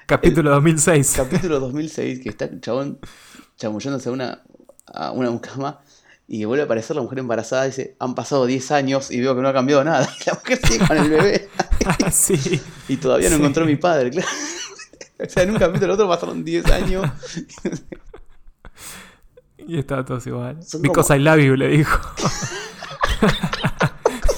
capítulo 0.08 0.50
2006. 0.50 1.14
Capítulo 1.16 1.60
2006, 1.60 2.20
que 2.20 2.30
está 2.30 2.46
el 2.46 2.60
chabón 2.62 2.98
chamullándose 3.58 4.10
a 4.10 4.12
una, 4.12 4.42
a 4.88 5.12
una 5.12 5.30
mucama 5.30 5.82
y 6.28 6.44
vuelve 6.46 6.64
a 6.64 6.66
aparecer 6.66 6.96
la 6.96 7.04
mujer 7.04 7.20
embarazada 7.20 7.66
y 7.66 7.70
dice, 7.70 7.96
han 8.00 8.16
pasado 8.16 8.48
10 8.48 8.72
años 8.72 9.12
y 9.12 9.22
veo 9.22 9.36
que 9.36 9.44
no 9.44 9.50
ha 9.50 9.54
cambiado 9.54 9.84
nada. 9.84 10.10
Y 10.20 10.24
la 10.26 10.34
mujer 10.34 10.60
sigue 10.66 10.88
con 10.88 10.98
el 10.98 11.10
bebé. 11.12 11.48
sí. 12.12 12.60
Y 12.88 12.98
todavía 12.98 13.30
no 13.30 13.36
encontró 13.36 13.64
a 13.64 13.68
mi 13.68 13.76
padre, 13.76 14.10
claro. 14.10 14.28
O 15.20 15.30
sea, 15.30 15.44
en 15.44 15.52
un 15.52 15.60
capítulo 15.60 15.94
otro 15.94 16.08
pasaron 16.08 16.44
10 16.44 16.66
años. 16.72 17.06
y 19.60 19.78
está 19.78 20.04
todo 20.04 20.20
igual. 20.26 20.58
Because 20.82 21.16
I 21.16 21.20
love 21.20 21.38
you, 21.40 21.56
le 21.56 21.68
dijo. 21.68 22.00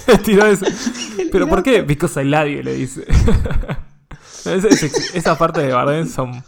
Tiró 0.24 0.46
eso. 0.46 0.66
¿Pero 1.32 1.48
por 1.48 1.64
qué? 1.64 1.82
Because 1.82 2.22
I 2.22 2.26
love 2.26 2.48
you, 2.48 2.64
le 2.64 2.74
dice. 2.74 3.06
esa 5.14 5.38
parte 5.38 5.62
de 5.62 5.74
Bardem 5.74 6.08
son, 6.08 6.44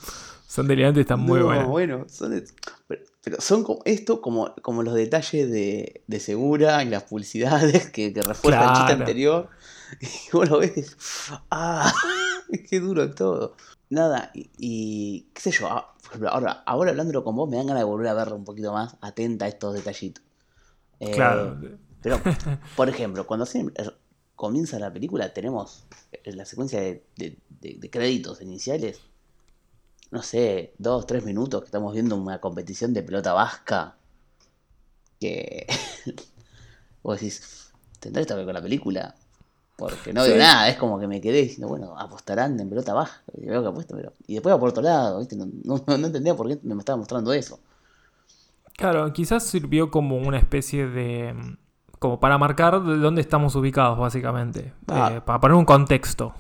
son 0.48 0.68
delirantes 0.68 1.00
y 1.00 1.02
están 1.02 1.20
muy 1.20 1.42
buenas. 1.42 1.68
bueno, 1.68 2.06
son, 2.08 2.44
pero 2.88 3.42
son 3.42 3.64
como 3.64 3.82
esto 3.84 4.22
como, 4.22 4.56
como 4.62 4.84
los 4.84 4.94
detalles 4.94 5.52
de, 5.52 6.02
de 6.08 6.20
Segura 6.20 6.84
y 6.84 6.90
las 6.90 7.04
publicidades 7.04 7.90
que, 7.90 8.14
que 8.14 8.22
refuerzan 8.22 8.70
el 8.70 8.76
chiste 8.76 8.94
anterior. 8.94 9.50
Y 10.00 10.08
vos 10.32 10.48
lo 10.48 10.60
ves 10.60 10.96
¡ah! 11.50 11.92
¡Qué 12.70 12.80
duro 12.80 13.12
todo! 13.14 13.56
Nada, 13.90 14.32
y, 14.36 15.28
qué 15.34 15.42
sé 15.42 15.52
yo, 15.52 15.68
ah, 15.68 15.96
ahora, 16.30 16.64
ahora 16.68 16.92
hablándolo 16.92 17.24
con 17.24 17.36
vos 17.36 17.50
me 17.50 17.58
dan 17.58 17.66
ganas 17.66 17.82
de 17.82 17.86
volver 17.86 18.08
a 18.08 18.14
verlo 18.14 18.36
un 18.36 18.44
poquito 18.44 18.72
más 18.72 18.96
atenta 19.02 19.46
a 19.46 19.48
estos 19.48 19.74
detallitos. 19.74 20.24
Eh, 21.00 21.12
claro. 21.12 21.58
Pero, 22.02 22.22
por 22.76 22.90
ejemplo, 22.90 23.26
cuando 23.28 23.46
comienza 24.36 24.80
la 24.80 24.92
película 24.92 25.34
tenemos 25.34 25.86
la 26.24 26.46
secuencia 26.46 26.80
de, 26.80 27.04
de 27.16 27.90
créditos 27.90 28.42
iniciales 28.42 29.02
no 30.12 30.24
sé, 30.24 30.74
dos, 30.78 31.06
tres 31.06 31.24
minutos 31.24 31.62
que 31.62 31.66
estamos 31.66 31.94
viendo 31.94 32.16
una 32.16 32.40
competición 32.40 32.94
de 32.94 33.04
pelota 33.04 33.34
vasca. 33.34 33.96
Que. 35.20 35.68
vos 37.04 37.20
decís, 37.20 37.72
¿tendrá 38.00 38.22
esto 38.22 38.34
que 38.34 38.38
ver 38.38 38.46
con 38.46 38.56
la 38.56 38.62
película? 38.62 39.16
Porque 39.78 40.12
no 40.12 40.24
veo 40.24 40.38
nada, 40.38 40.68
es 40.68 40.76
como 40.76 41.00
que 41.00 41.08
me 41.08 41.22
quedé 41.22 41.44
diciendo, 41.44 41.70
bueno, 41.70 41.98
apostarán 41.98 42.60
en 42.60 42.70
pelota 42.70 42.94
baja. 42.94 43.22
Y 43.38 43.46
veo 43.46 43.62
que 43.62 43.70
apuesto, 43.70 43.96
pero. 43.96 44.14
Y 44.28 44.34
después 44.34 44.54
va 44.54 44.60
por 44.60 44.70
otro 44.70 44.84
lado, 44.84 45.20
¿viste? 45.20 45.38
No, 45.38 45.48
no, 45.64 45.96
entendía 45.96 46.36
por 46.36 46.50
qué 46.50 46.60
me 46.64 46.80
estaba 46.80 46.98
mostrando 46.98 47.32
eso. 47.32 47.60
Claro, 48.76 49.12
quizás 49.14 49.44
sirvió 49.44 49.92
como 49.92 50.18
una 50.18 50.38
especie 50.38 50.88
de. 50.88 51.58
Como 52.00 52.20
para 52.20 52.38
marcar 52.38 52.84
dónde 52.84 53.22
estamos 53.22 53.56
ubicados, 53.56 54.00
básicamente. 54.00 54.74
Ah. 54.88 55.12
Eh, 55.14 55.22
para 55.22 55.40
poner 55.40 55.56
un 55.56 55.66
contexto. 55.66 56.34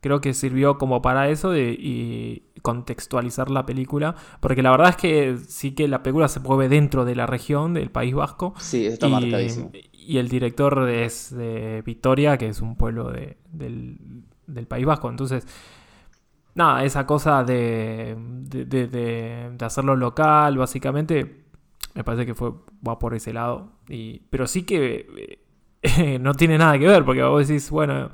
Creo 0.00 0.22
que 0.22 0.32
sirvió 0.32 0.78
como 0.78 1.02
para 1.02 1.28
eso 1.28 1.50
de, 1.50 1.76
y 1.78 2.44
contextualizar 2.62 3.50
la 3.50 3.66
película, 3.66 4.14
porque 4.40 4.62
la 4.62 4.70
verdad 4.70 4.90
es 4.90 4.96
que 4.96 5.36
sí 5.46 5.72
que 5.72 5.88
la 5.88 6.02
película 6.02 6.28
se 6.28 6.40
mueve 6.40 6.70
dentro 6.70 7.04
de 7.04 7.14
la 7.14 7.26
región 7.26 7.74
del 7.74 7.90
País 7.90 8.14
Vasco. 8.14 8.54
Sí, 8.58 8.86
está 8.86 9.08
y, 9.08 9.10
marcadísimo. 9.10 9.70
Y 9.92 10.16
el 10.16 10.28
director 10.28 10.88
es 10.88 11.36
de 11.36 11.82
Vitoria, 11.84 12.38
que 12.38 12.48
es 12.48 12.62
un 12.62 12.76
pueblo 12.76 13.10
del, 13.10 13.98
País 14.68 14.86
Vasco. 14.86 15.10
Entonces, 15.10 15.46
nada, 16.54 16.82
esa 16.84 17.04
cosa 17.04 17.44
de, 17.44 18.16
de, 18.16 19.52
hacerlo 19.60 19.96
local, 19.96 20.56
básicamente, 20.56 21.44
me 21.94 22.04
parece 22.04 22.26
que 22.26 22.34
fue 22.34 22.52
va 22.86 22.98
por 22.98 23.14
ese 23.14 23.32
lado. 23.32 23.72
Y, 23.88 24.20
pero 24.30 24.46
sí 24.46 24.64
que 24.64 25.38
eh, 25.82 26.18
no 26.20 26.34
tiene 26.34 26.58
nada 26.58 26.78
que 26.78 26.86
ver, 26.86 27.04
porque 27.04 27.22
vos 27.22 27.46
decís, 27.46 27.70
bueno 27.70 28.10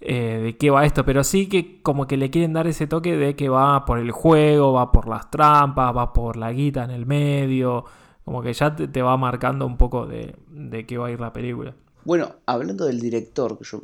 eh, 0.00 0.40
de 0.44 0.56
qué 0.56 0.70
va 0.70 0.86
esto, 0.86 1.04
pero 1.04 1.24
sí 1.24 1.48
que 1.48 1.82
como 1.82 2.06
que 2.06 2.16
le 2.16 2.30
quieren 2.30 2.52
dar 2.52 2.68
ese 2.68 2.86
toque 2.86 3.16
de 3.16 3.34
que 3.34 3.48
va 3.48 3.84
por 3.84 3.98
el 3.98 4.12
juego, 4.12 4.72
va 4.72 4.92
por 4.92 5.08
las 5.08 5.28
trampas, 5.30 5.96
va 5.96 6.12
por 6.12 6.36
la 6.36 6.52
guita 6.52 6.84
en 6.84 6.90
el 6.90 7.04
medio, 7.04 7.84
como 8.24 8.40
que 8.40 8.52
ya 8.52 8.76
te, 8.76 9.02
va 9.02 9.16
marcando 9.16 9.66
un 9.66 9.76
poco 9.76 10.06
de, 10.06 10.36
de, 10.48 10.86
qué 10.86 10.98
va 10.98 11.08
a 11.08 11.10
ir 11.10 11.18
la 11.20 11.32
película. 11.32 11.74
Bueno, 12.04 12.36
hablando 12.46 12.84
del 12.86 13.00
director, 13.00 13.58
que 13.58 13.64
yo 13.64 13.82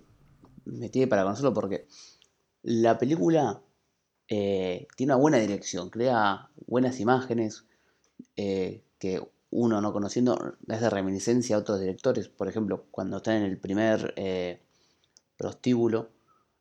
me 0.66 0.88
tiene 0.88 1.09
para 1.09 1.24
conocerlo 1.24 1.53
porque 1.53 1.88
la 2.62 2.97
película 2.97 3.61
eh, 4.28 4.86
tiene 4.97 5.14
una 5.14 5.20
buena 5.20 5.38
dirección, 5.38 5.90
crea 5.90 6.49
buenas 6.66 7.01
imágenes 7.01 7.66
eh, 8.37 8.83
que 8.99 9.22
uno 9.51 9.81
no 9.81 9.93
conociendo 9.93 10.57
es 10.68 10.81
de 10.81 10.91
reminiscencia 10.91 11.57
a 11.57 11.61
otros 11.61 11.81
directores, 11.81 12.29
por 12.29 12.49
ejemplo, 12.49 12.87
cuando 12.91 13.18
están 13.18 13.37
en 13.37 13.45
el 13.45 13.59
primer 13.59 14.14
prostíbulo 15.37 16.09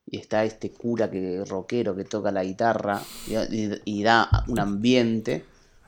y 0.05 0.17
está 0.17 0.43
este 0.43 0.71
cura 0.71 1.09
que 1.09 1.43
rockero 1.45 1.95
que 1.95 2.03
toca 2.03 2.31
la 2.31 2.43
guitarra 2.43 3.01
y, 3.25 4.03
da 4.03 4.29
un 4.47 4.59
ambiente. 4.59 5.45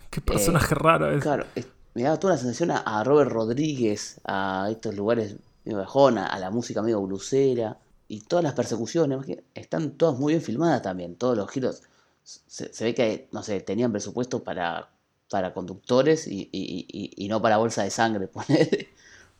Qué 0.09 0.21
personaje 0.21 0.73
eh, 0.73 0.77
raro 0.77 1.19
Claro, 1.19 1.45
me 1.93 2.03
da 2.03 2.17
toda 2.19 2.33
la 2.33 2.39
sensación 2.39 2.71
a, 2.71 3.03
Robert 3.03 3.31
Rodríguez, 3.31 4.21
a 4.25 4.67
estos 4.71 4.95
lugares 4.95 5.35
de 5.65 5.73
bajona, 5.73 6.27
a 6.27 6.39
la 6.39 6.51
música 6.51 6.81
medio 6.81 7.01
blusera 7.01 7.77
y 8.07 8.21
todas 8.21 8.43
las 8.43 8.53
persecuciones 8.53 9.19
están 9.53 9.91
todas 9.91 10.17
muy 10.17 10.33
bien 10.33 10.41
filmadas 10.41 10.81
también, 10.81 11.15
todos 11.15 11.37
los 11.37 11.49
giros. 11.49 11.83
Se, 12.23 12.83
ve 12.83 12.95
que, 12.95 13.29
no 13.31 13.43
sé, 13.43 13.61
tenían 13.61 13.91
presupuesto 13.91 14.43
para, 14.43 14.89
para 15.29 15.53
conductores 15.53 16.27
y, 16.27 17.27
no 17.29 17.41
para 17.41 17.57
bolsa 17.57 17.83
de 17.83 17.91
sangre, 17.91 18.27
poner. 18.29 18.87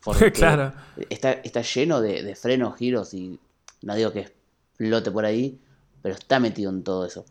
Porque 0.02 0.32
claro. 0.32 0.72
está, 1.10 1.32
está 1.32 1.62
lleno 1.62 2.00
de, 2.00 2.34
frenos, 2.34 2.76
giros 2.76 3.14
y 3.14 3.38
no 3.82 3.94
digo 3.94 4.12
que 4.12 4.20
explote 4.20 5.10
por 5.10 5.24
ahí, 5.24 5.60
pero 6.02 6.14
está 6.14 6.38
metido 6.38 6.70
en 6.70 6.82
todo 6.82 7.06
eso. 7.06 7.24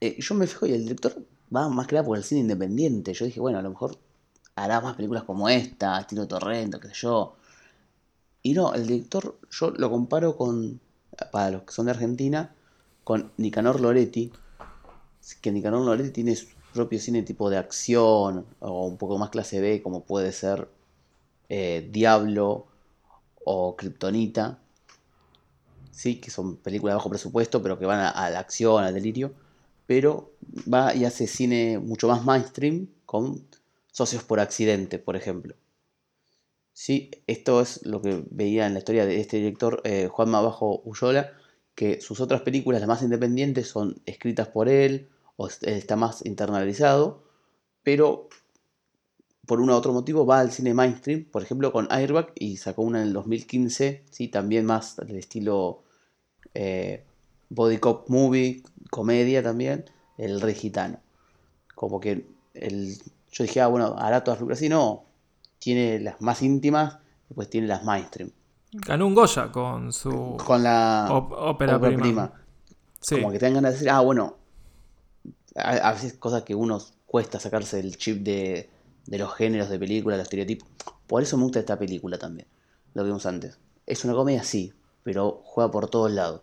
Eh, 0.00 0.16
yo 0.18 0.34
me 0.34 0.46
fijo 0.46 0.66
y 0.66 0.72
el 0.72 0.82
director 0.82 1.16
va 1.54 1.68
más 1.68 1.86
que 1.86 1.94
nada 1.94 2.06
por 2.06 2.16
el 2.16 2.24
cine 2.24 2.42
independiente. 2.42 3.14
Yo 3.14 3.24
dije, 3.24 3.40
bueno, 3.40 3.58
a 3.58 3.62
lo 3.62 3.70
mejor 3.70 3.98
hará 4.54 4.80
más 4.80 4.96
películas 4.96 5.24
como 5.24 5.48
esta, 5.48 5.98
estilo 6.00 6.26
Torrento, 6.26 6.80
qué 6.80 6.88
sé 6.88 6.94
yo. 6.94 7.36
Y 8.42 8.54
no, 8.54 8.74
el 8.74 8.86
director 8.86 9.38
yo 9.50 9.70
lo 9.70 9.90
comparo 9.90 10.36
con, 10.36 10.80
para 11.32 11.50
los 11.50 11.62
que 11.62 11.72
son 11.72 11.86
de 11.86 11.92
Argentina, 11.92 12.54
con 13.04 13.32
Nicanor 13.36 13.80
Loretti. 13.80 14.32
Que 15.40 15.50
Nicanor 15.50 15.84
Loretti 15.84 16.10
tiene 16.10 16.36
su 16.36 16.46
propio 16.76 17.00
cine 17.00 17.22
tipo 17.22 17.50
de 17.50 17.56
acción 17.56 18.46
o 18.60 18.86
un 18.86 18.96
poco 18.96 19.18
más 19.18 19.30
clase 19.30 19.60
B, 19.60 19.82
como 19.82 20.04
puede 20.04 20.32
ser 20.32 20.68
eh, 21.48 21.88
Diablo 21.90 22.66
o 23.44 23.76
Kryptonita, 23.76 24.58
¿sí? 25.90 26.20
que 26.20 26.30
son 26.30 26.56
películas 26.56 26.92
de 26.94 26.96
bajo 26.96 27.10
presupuesto, 27.10 27.62
pero 27.62 27.78
que 27.78 27.86
van 27.86 28.00
a, 28.00 28.30
la 28.30 28.40
acción, 28.40 28.84
al 28.84 28.94
delirio. 28.94 29.32
pero 29.86 30.32
va 30.72 30.94
y 30.94 31.04
hace 31.04 31.26
cine 31.26 31.78
mucho 31.78 32.08
más 32.08 32.24
mainstream 32.24 32.88
con 33.06 33.46
socios 33.92 34.24
por 34.24 34.40
accidente, 34.40 34.98
por 34.98 35.16
ejemplo. 35.16 35.54
Sí, 36.72 37.10
esto 37.26 37.62
es 37.62 37.86
lo 37.86 38.02
que 38.02 38.24
veía 38.30 38.66
en 38.66 38.74
la 38.74 38.80
historia 38.80 39.06
de 39.06 39.20
este 39.20 39.38
director, 39.38 39.80
eh, 39.84 40.08
Juanma 40.12 40.42
Bajo 40.42 40.82
Ullola, 40.84 41.32
que 41.74 42.00
sus 42.00 42.20
otras 42.20 42.42
películas, 42.42 42.80
las 42.80 42.88
más 42.88 43.02
independientes, 43.02 43.68
son 43.68 44.00
escritas 44.06 44.48
por 44.48 44.68
él, 44.68 45.08
o 45.36 45.48
está 45.48 45.96
más 45.96 46.24
internalizado, 46.24 47.22
pero 47.82 48.28
por 49.46 49.60
un 49.60 49.70
u 49.70 49.74
otro 49.74 49.92
motivo 49.92 50.26
va 50.26 50.40
al 50.40 50.50
cine 50.50 50.74
mainstream, 50.74 51.24
por 51.24 51.42
ejemplo 51.42 51.72
con 51.72 51.86
Airbag, 51.90 52.32
y 52.34 52.56
sacó 52.56 52.82
una 52.82 53.00
en 53.00 53.08
el 53.08 53.12
2015, 53.12 54.04
¿sí? 54.10 54.28
también 54.28 54.66
más 54.66 54.96
del 54.96 55.16
estilo 55.16 55.82
eh, 56.54 57.04
body 57.48 57.78
cop 57.78 58.08
movie, 58.08 58.62
comedia 58.90 59.42
también, 59.42 59.84
El 60.18 60.40
Rey 60.40 60.54
Gitano. 60.54 60.98
Como 61.74 62.00
que 62.00 62.26
el, 62.54 62.96
yo 63.30 63.44
dije, 63.44 63.60
ah, 63.60 63.68
bueno, 63.68 63.94
hará 63.98 64.24
todas 64.24 64.36
las 64.36 64.38
películas 64.38 64.58
así, 64.58 64.68
no, 64.68 65.04
tiene 65.58 66.00
las 66.00 66.20
más 66.20 66.42
íntimas, 66.42 66.98
pues 67.34 67.48
tiene 67.48 67.66
las 67.66 67.84
mainstream. 67.84 68.30
Ganó 68.72 69.06
un 69.06 69.14
Goya 69.14 69.52
con 69.52 69.92
su 69.92 70.36
con 70.44 70.62
la 70.62 71.06
ópera, 71.10 71.78
prima. 71.80 72.32
Como 73.08 73.30
que 73.30 73.38
tengan 73.38 73.62
ganas 73.62 73.72
de 73.72 73.78
decir, 73.78 73.90
ah, 73.90 74.00
bueno, 74.00 74.36
a, 75.56 75.92
veces 75.92 76.14
cosas 76.14 76.42
que 76.42 76.54
uno 76.54 76.80
cuesta 77.06 77.40
sacarse 77.40 77.80
el 77.80 77.96
chip 77.96 78.22
de, 78.22 78.68
de 79.06 79.18
los 79.18 79.34
géneros 79.34 79.68
de 79.68 79.78
película, 79.78 80.16
los 80.16 80.24
estereotipos. 80.24 80.68
Por 81.06 81.22
eso 81.22 81.36
me 81.36 81.44
gusta 81.44 81.60
esta 81.60 81.78
película 81.78 82.18
también, 82.18 82.46
lo 82.94 83.02
que 83.02 83.06
vimos 83.06 83.26
antes. 83.26 83.58
Es 83.86 84.04
una 84.04 84.14
comedia, 84.14 84.42
sí, 84.42 84.72
pero 85.02 85.40
juega 85.44 85.70
por 85.70 85.88
todos 85.88 86.10
lados. 86.10 86.42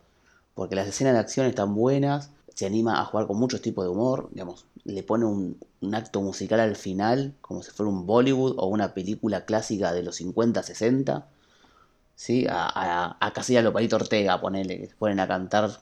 Porque 0.56 0.76
las 0.76 0.88
escenas 0.88 1.14
de 1.14 1.20
acción 1.20 1.48
están 1.48 1.76
buenas, 1.76 2.32
se 2.54 2.66
anima 2.66 3.00
a 3.00 3.06
jugar 3.06 3.28
con 3.28 3.38
muchos 3.38 3.62
tipos 3.62 3.84
de 3.84 3.90
humor, 3.90 4.30
digamos, 4.32 4.66
le 4.86 5.04
pone 5.04 5.26
un, 5.26 5.58
acto 5.94 6.22
musical 6.22 6.60
al 6.60 6.76
final, 6.76 7.34
como 7.42 7.62
si 7.64 7.72
fuera 7.72 7.92
un 7.92 8.06
Bollywood 8.06 8.56
o 8.58 8.68
una 8.68 8.94
película 8.94 9.46
clásica 9.46 9.92
de 9.92 10.04
los 10.04 10.16
50, 10.16 10.64
60, 10.64 11.28
¿sí? 12.16 12.46
A, 12.48 12.68
a, 12.68 13.18
a 13.20 13.34
casi 13.34 13.60
Lopalito 13.62 13.96
Ortega, 13.98 14.40
ponele, 14.40 14.80
que 14.80 14.88
se 14.88 14.96
ponen 14.96 15.20
a 15.20 15.28
cantar 15.28 15.82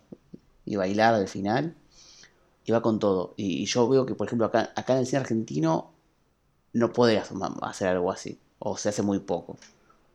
y 0.66 0.76
bailar 0.76 1.14
al 1.14 1.28
final, 1.28 1.76
y 2.66 2.72
va 2.72 2.82
con 2.82 3.00
todo. 3.00 3.34
Y, 3.38 3.66
yo 3.66 3.88
veo 3.90 4.06
que, 4.06 4.16
por 4.16 4.28
ejemplo, 4.28 4.46
acá, 4.48 4.72
acá 4.76 4.94
en 4.94 5.00
el 5.00 5.06
cine 5.06 5.22
argentino 5.22 5.92
no 6.74 6.94
podés 6.94 7.32
hacer 7.62 7.88
algo 7.90 8.12
así, 8.12 8.40
o 8.60 8.78
se 8.78 8.90
hace 8.90 9.02
muy 9.02 9.20
poco. 9.20 9.58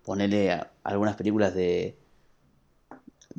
Ponele 0.04 0.52
a, 0.52 0.70
algunas 0.84 1.16
películas 1.16 1.54
de, 1.54 1.96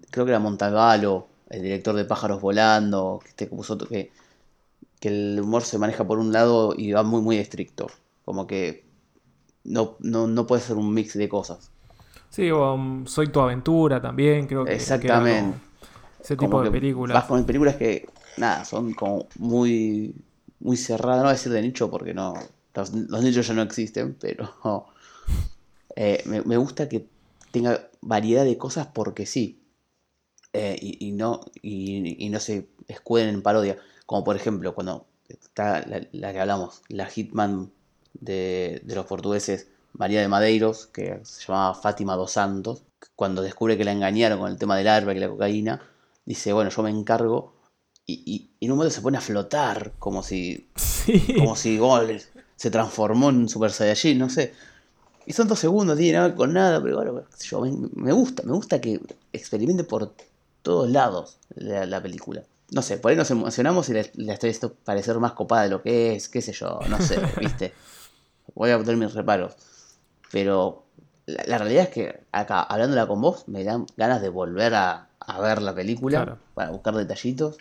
creo 0.10 0.26
que 0.26 0.32
era 0.32 0.40
Montagalo, 0.40 1.28
el 1.50 1.62
director 1.62 1.96
de 1.96 2.06
Pájaros 2.06 2.42
Volando, 2.42 3.20
que, 3.36 3.50
que, 3.90 4.12
que 5.00 5.08
el 5.08 5.40
humor 5.42 5.64
se 5.64 5.78
maneja 5.78 6.06
por 6.06 6.20
un 6.20 6.32
lado 6.32 6.74
y 6.78 6.92
va 6.92 7.04
muy, 7.04 7.22
muy 7.22 7.38
estricto. 7.38 7.88
Como 8.26 8.46
que 8.46 8.86
no, 9.64 9.96
no, 10.00 10.48
puede 10.48 10.62
ser 10.62 10.76
un 10.76 10.94
mix 10.94 11.18
de 11.18 11.30
cosas. 11.30 11.72
Sí, 12.30 12.52
o 12.52 12.74
um, 12.74 13.06
Soy 13.06 13.28
tu 13.28 13.40
aventura 13.40 14.02
también, 14.02 14.48
creo 14.48 14.66
que. 14.66 14.74
Exactamente. 14.74 15.58
ese 16.22 16.36
tipo 16.36 16.62
de 16.62 16.72
películas. 16.72 17.16
Vas 17.16 17.26
con 17.26 17.46
películas 17.46 17.76
que, 17.76 18.10
nada, 18.38 18.66
son 18.66 18.94
como 18.94 19.28
muy, 19.38 20.16
muy 20.60 20.78
cerradas, 20.78 21.18
no 21.18 21.24
voy 21.24 21.32
a 21.32 21.34
decir 21.34 21.52
de 21.52 21.62
nicho 21.62 21.90
porque 21.90 22.14
no. 22.14 22.34
Los, 22.74 22.94
nichos 22.94 23.48
ya 23.48 23.54
no 23.54 23.62
existen, 23.62 24.16
pero. 24.20 24.54
Eh, 26.00 26.22
me, 26.28 26.58
gusta 26.58 26.88
que 26.88 27.08
tenga 27.50 27.90
variedad 28.02 28.46
de 28.46 28.56
cosas 28.56 28.86
porque 28.86 29.26
sí. 29.26 29.64
Eh, 30.54 30.78
y, 30.80 31.12
no, 31.12 31.42
y, 31.64 32.30
no 32.30 32.40
se 32.40 32.68
escuden 32.88 33.30
en 33.30 33.42
parodia. 33.42 33.80
Como 34.06 34.24
por 34.24 34.36
ejemplo, 34.36 34.76
cuando 34.76 35.08
está 35.28 35.84
la, 35.88 36.32
que 36.34 36.40
hablamos, 36.40 36.84
la 36.88 37.08
Hitman 37.08 37.72
de, 38.14 38.84
los 38.86 39.08
portugueses, 39.08 39.70
María 39.94 40.22
de 40.22 40.28
Madeiros, 40.28 40.86
que 40.86 41.20
se 41.24 41.48
llamaba 41.48 41.74
Fátima 41.74 42.16
dos 42.16 42.34
Santos, 42.34 42.84
cuando 43.16 43.42
descubre 43.42 43.76
que 43.76 43.84
la 43.84 43.92
engañaron 43.92 44.38
con 44.40 44.52
el 44.52 44.60
tema 44.60 44.78
del 44.78 44.88
arma 44.88 45.16
y 45.16 45.20
la 45.20 45.30
cocaína, 45.30 45.82
dice, 46.26 46.54
bueno, 46.54 46.70
yo 46.70 46.84
me 46.84 46.92
encargo. 46.92 47.57
Y, 48.10 48.50
en 48.62 48.72
un 48.72 48.78
momento 48.78 48.96
se 48.96 49.02
pone 49.02 49.18
a 49.18 49.22
flotar, 49.22 49.92
como 50.00 50.24
si, 50.24 50.70
como 51.38 51.56
si 51.58 51.78
gol, 51.78 52.22
se 52.56 52.72
transformó 52.72 53.30
en 53.30 53.50
Super 53.50 53.72
Saiyajin, 53.72 54.18
no 54.18 54.30
sé. 54.30 54.54
Y 55.26 55.34
son 55.34 55.50
dos 55.50 55.60
segundos, 55.60 55.98
tiene 55.98 56.18
nada 56.18 56.34
con 56.34 56.54
nada, 56.54 56.82
pero 56.82 56.96
bueno, 56.96 57.24
yo, 57.44 57.62
me, 57.62 57.72
me 57.94 58.14
gusta, 58.14 58.44
me 58.44 58.54
gusta 58.54 58.80
que 58.80 59.02
experimente 59.34 59.84
por 59.84 60.14
todos 60.68 60.90
lados 60.90 61.38
la, 61.56 62.02
película. 62.02 62.44
No 62.72 62.82
sé, 62.82 62.98
por 62.98 63.12
ahí 63.12 63.18
nos 63.18 63.32
emocionamos 63.32 63.88
y 63.88 63.94
la, 63.94 64.34
estoy 64.34 64.50
esto 64.50 64.74
parecer 64.74 65.18
más 65.20 65.32
copada 65.32 65.64
de 65.64 65.70
lo 65.70 65.82
que 65.82 66.16
es, 66.16 66.28
qué 66.28 66.42
sé 66.42 66.52
yo, 66.52 66.80
no 66.90 67.00
sé, 67.00 67.20
viste. 67.40 67.74
Voy 68.54 68.72
a 68.72 68.78
poner 68.78 68.98
mis 68.98 69.14
reparos. 69.14 69.54
Pero 70.30 70.84
la, 71.26 71.58
realidad 71.58 71.84
es 71.84 71.90
que 71.90 72.20
acá, 72.34 72.64
hablándola 72.64 73.08
con 73.08 73.22
vos, 73.22 73.48
me 73.48 73.64
dan 73.64 73.86
ganas 73.96 74.22
de 74.22 74.28
volver 74.28 74.76
a, 74.76 75.08
ver 75.42 75.62
la 75.62 75.74
película 75.74 76.38
para 76.54 76.72
buscar 76.72 76.96
detallitos. 76.96 77.58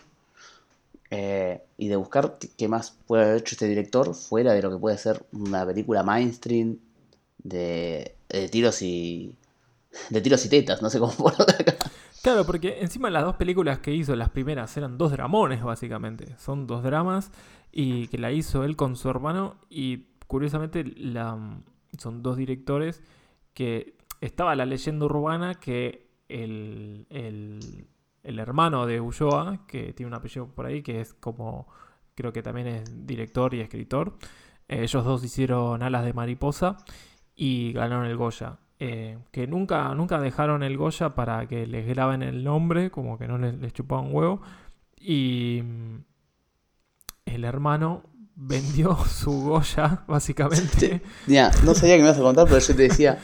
Eh, 1.10 1.62
y 1.78 1.88
de 1.88 1.96
buscar 1.96 2.38
qué 2.56 2.68
más 2.68 2.98
puede 3.06 3.24
haber 3.24 3.36
hecho 3.36 3.54
este 3.54 3.68
director 3.68 4.14
fuera 4.14 4.52
de 4.54 4.62
lo 4.62 4.70
que 4.70 4.78
puede 4.78 4.98
ser 4.98 5.24
una 5.32 5.64
película 5.64 6.02
mainstream 6.02 6.78
de, 7.38 8.16
tiros 8.50 8.82
y 8.82 9.36
de 10.10 10.20
tiros 10.20 10.44
y 10.46 10.48
tetas, 10.48 10.82
no 10.82 10.90
sé 10.90 10.98
cómo 10.98 11.12
ponerlo 11.16 11.44
acá. 11.44 11.76
Claro, 12.22 12.44
porque 12.44 12.80
encima 12.80 13.08
las 13.08 13.22
dos 13.22 13.36
películas 13.36 13.78
que 13.78 13.94
hizo, 13.94 14.16
las 14.16 14.30
primeras, 14.30 14.76
eran 14.76 14.98
dos 14.98 15.12
dramones, 15.12 15.62
básicamente. 15.62 16.34
Son 16.38 16.66
dos 16.66 16.82
dramas 16.82 17.30
y 17.70 18.08
que 18.08 18.18
la 18.18 18.32
hizo 18.32 18.64
él 18.64 18.74
con 18.74 18.96
su 18.96 19.08
hermano 19.08 19.56
y 19.70 20.06
curiosamente 20.26 20.84
son 21.98 22.22
dos 22.22 22.36
directores 22.36 23.00
que 23.54 23.94
estaba 24.20 24.56
la 24.56 24.66
leyenda 24.66 25.06
urbana 25.06 25.54
que 25.54 26.08
el, 26.28 27.06
hermano 28.38 28.86
de 28.86 29.00
Ulloa, 29.00 29.66
que 29.66 29.92
tiene 29.92 30.08
un 30.08 30.14
apellido 30.14 30.48
por 30.48 30.66
ahí, 30.66 30.82
que 30.82 31.00
es 31.00 31.14
como, 31.14 31.68
creo 32.14 32.32
que 32.32 32.42
también 32.42 32.66
es 32.66 33.06
director 33.06 33.54
y 33.54 33.60
escritor, 33.60 34.16
eh, 34.68 34.82
ellos 34.82 35.04
dos 35.04 35.24
hicieron 35.24 35.82
Alas 35.82 36.04
de 36.04 36.12
Mariposa 36.12 36.76
y 37.34 37.72
ganaron 37.72 38.06
el 38.06 38.16
Goya. 38.16 38.58
Eh, 38.78 39.18
que 39.30 39.46
nunca, 39.46 39.94
nunca 39.94 40.20
dejaron 40.20 40.62
el 40.62 40.76
Goya 40.76 41.14
para 41.14 41.46
que 41.46 41.66
les 41.66 41.86
graben 41.86 42.22
el 42.22 42.44
nombre, 42.44 42.90
como 42.90 43.18
que 43.18 43.26
no 43.26 43.38
les, 43.38 43.56
les 43.58 43.72
chupaban 43.72 44.14
huevo. 44.14 44.42
Y 44.98 45.62
mm, 45.62 45.96
el 47.26 47.44
hermano 47.44 48.02
vendió 48.34 48.96
su 49.08 49.32
Goya, 49.42 50.04
básicamente. 50.08 51.02
Ya, 51.26 51.50
no 51.64 51.74
sabía 51.74 51.96
que 51.96 52.02
me 52.02 52.08
ibas 52.08 52.18
a 52.18 52.22
contar, 52.22 52.46
pero 52.46 52.58
yo 52.58 52.76
te 52.76 52.82
decía, 52.82 53.18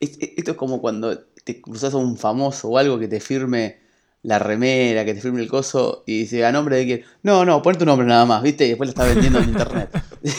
esto 0.00 0.50
es 0.50 0.56
como 0.56 0.80
cuando 0.80 1.18
te 1.44 1.60
cruzas 1.60 1.94
a 1.94 1.96
un 1.96 2.16
famoso 2.16 2.68
o 2.68 2.78
algo 2.78 2.98
que 2.98 3.08
te 3.08 3.20
firme 3.20 3.85
la 4.26 4.40
remera, 4.40 5.04
que 5.04 5.14
te 5.14 5.20
firme 5.20 5.40
el 5.40 5.48
coso 5.48 6.02
y 6.04 6.18
dice, 6.18 6.44
¿a 6.44 6.50
nombre 6.50 6.76
de 6.76 6.84
quién? 6.84 7.02
No, 7.22 7.44
no, 7.44 7.62
pon 7.62 7.78
tu 7.78 7.86
nombre 7.86 8.04
nada 8.04 8.26
más, 8.26 8.42
¿viste? 8.42 8.66
Y 8.66 8.70
después 8.70 8.88
lo 8.88 8.90
está 8.90 9.04
vendiendo 9.04 9.38
en 9.38 9.48
internet. 9.48 9.88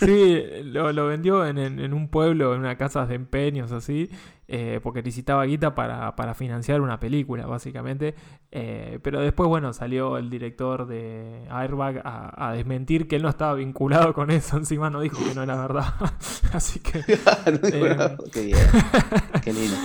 Sí, 0.00 0.42
lo, 0.64 1.06
vendió 1.06 1.46
en, 1.46 1.92
un 1.92 2.08
pueblo, 2.08 2.54
en 2.54 2.60
una 2.60 2.78
casa 2.78 3.04
de 3.04 3.14
empeños 3.16 3.70
así, 3.70 4.08
eh, 4.48 4.80
porque 4.82 5.02
necesitaba 5.02 5.44
guita 5.44 5.74
para, 5.74 6.34
financiar 6.34 6.80
una 6.80 6.98
película, 6.98 7.44
básicamente. 7.44 8.14
Eh, 8.50 8.98
pero 9.02 9.20
después, 9.20 9.50
bueno, 9.50 9.74
salió 9.74 10.16
el 10.16 10.30
director 10.30 10.86
de 10.86 11.46
Airbag 11.50 12.00
a, 12.02 12.52
desmentir 12.54 13.08
que 13.08 13.16
él 13.16 13.22
no 13.22 13.28
estaba 13.28 13.52
vinculado 13.52 14.14
con 14.14 14.30
eso. 14.30 14.56
Encima 14.58 14.88
no 14.88 15.02
dijo 15.02 15.18
que 15.22 15.34
no 15.34 15.42
era 15.42 15.60
verdad. 15.60 15.92
así 16.54 16.80
que... 16.80 17.00
Eh, 17.00 18.16
qué 18.32 18.40
bien. 18.40 18.58
Qué 19.44 19.52
lindo 19.52 19.76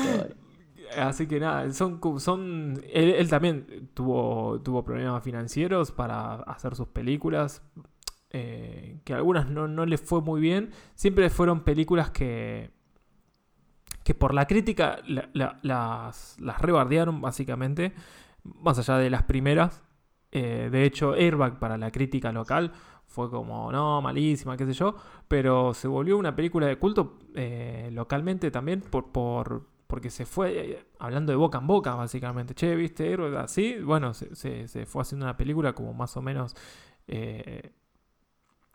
Así 0.97 1.27
que 1.27 1.39
nada, 1.39 1.71
son, 1.71 1.99
son 2.19 2.81
él, 2.91 3.29
también 3.29 3.89
tuvo, 3.93 4.61
tuvo 4.61 4.83
problemas 4.83 5.23
financieros 5.23 5.91
para 5.91 6.35
hacer 6.35 6.75
sus 6.75 6.87
películas. 6.87 7.61
Eh, 8.31 8.99
que 9.05 9.13
algunas 9.13 9.49
no, 9.49 9.67
no 9.67 9.85
les 9.85 10.01
fue 10.01 10.19
muy 10.19 10.41
bien, 10.41 10.71
siempre 10.95 11.29
fueron 11.29 11.61
películas 11.63 12.09
que, 12.09 12.69
que 14.03 14.13
por 14.13 14.33
la 14.33 14.45
crítica 14.45 14.97
las, 15.05 16.35
las 16.39 16.61
rebardearon 16.61 17.21
básicamente, 17.21 17.93
más 18.43 18.77
allá 18.77 18.97
de 18.97 19.09
las 19.09 19.23
primeras. 19.23 19.83
Eh, 20.31 20.69
de 20.69 20.83
hecho, 20.83 21.13
Airbag 21.13 21.59
para 21.59 21.77
la 21.77 21.91
crítica 21.91 22.31
local 22.33 22.73
fue 23.05 23.29
como, 23.29 23.71
no, 23.71 24.01
malísima, 24.01 24.57
qué 24.57 24.65
sé 24.65 24.73
yo, 24.73 24.95
pero 25.27 25.73
se 25.73 25.87
volvió 25.87 26.17
una 26.17 26.35
película 26.35 26.67
de 26.67 26.77
culto 26.77 27.19
eh, 27.35 27.89
localmente 27.93 28.51
también 28.51 28.81
por, 28.81 29.11
por, 29.11 29.67
porque 29.87 30.09
se 30.09 30.25
fue 30.25 30.85
hablando 30.99 31.31
de 31.31 31.37
boca 31.37 31.59
en 31.59 31.67
boca, 31.67 31.95
básicamente. 31.95 32.55
Che, 32.55 32.75
¿viste? 32.75 33.15
Así, 33.37 33.77
bueno, 33.79 34.13
se, 34.13 34.67
se, 34.67 34.85
fue 34.85 35.01
haciendo 35.01 35.25
una 35.25 35.37
película 35.37 35.73
como 35.73 35.93
más 35.93 36.17
o 36.17 36.21
menos 36.21 36.55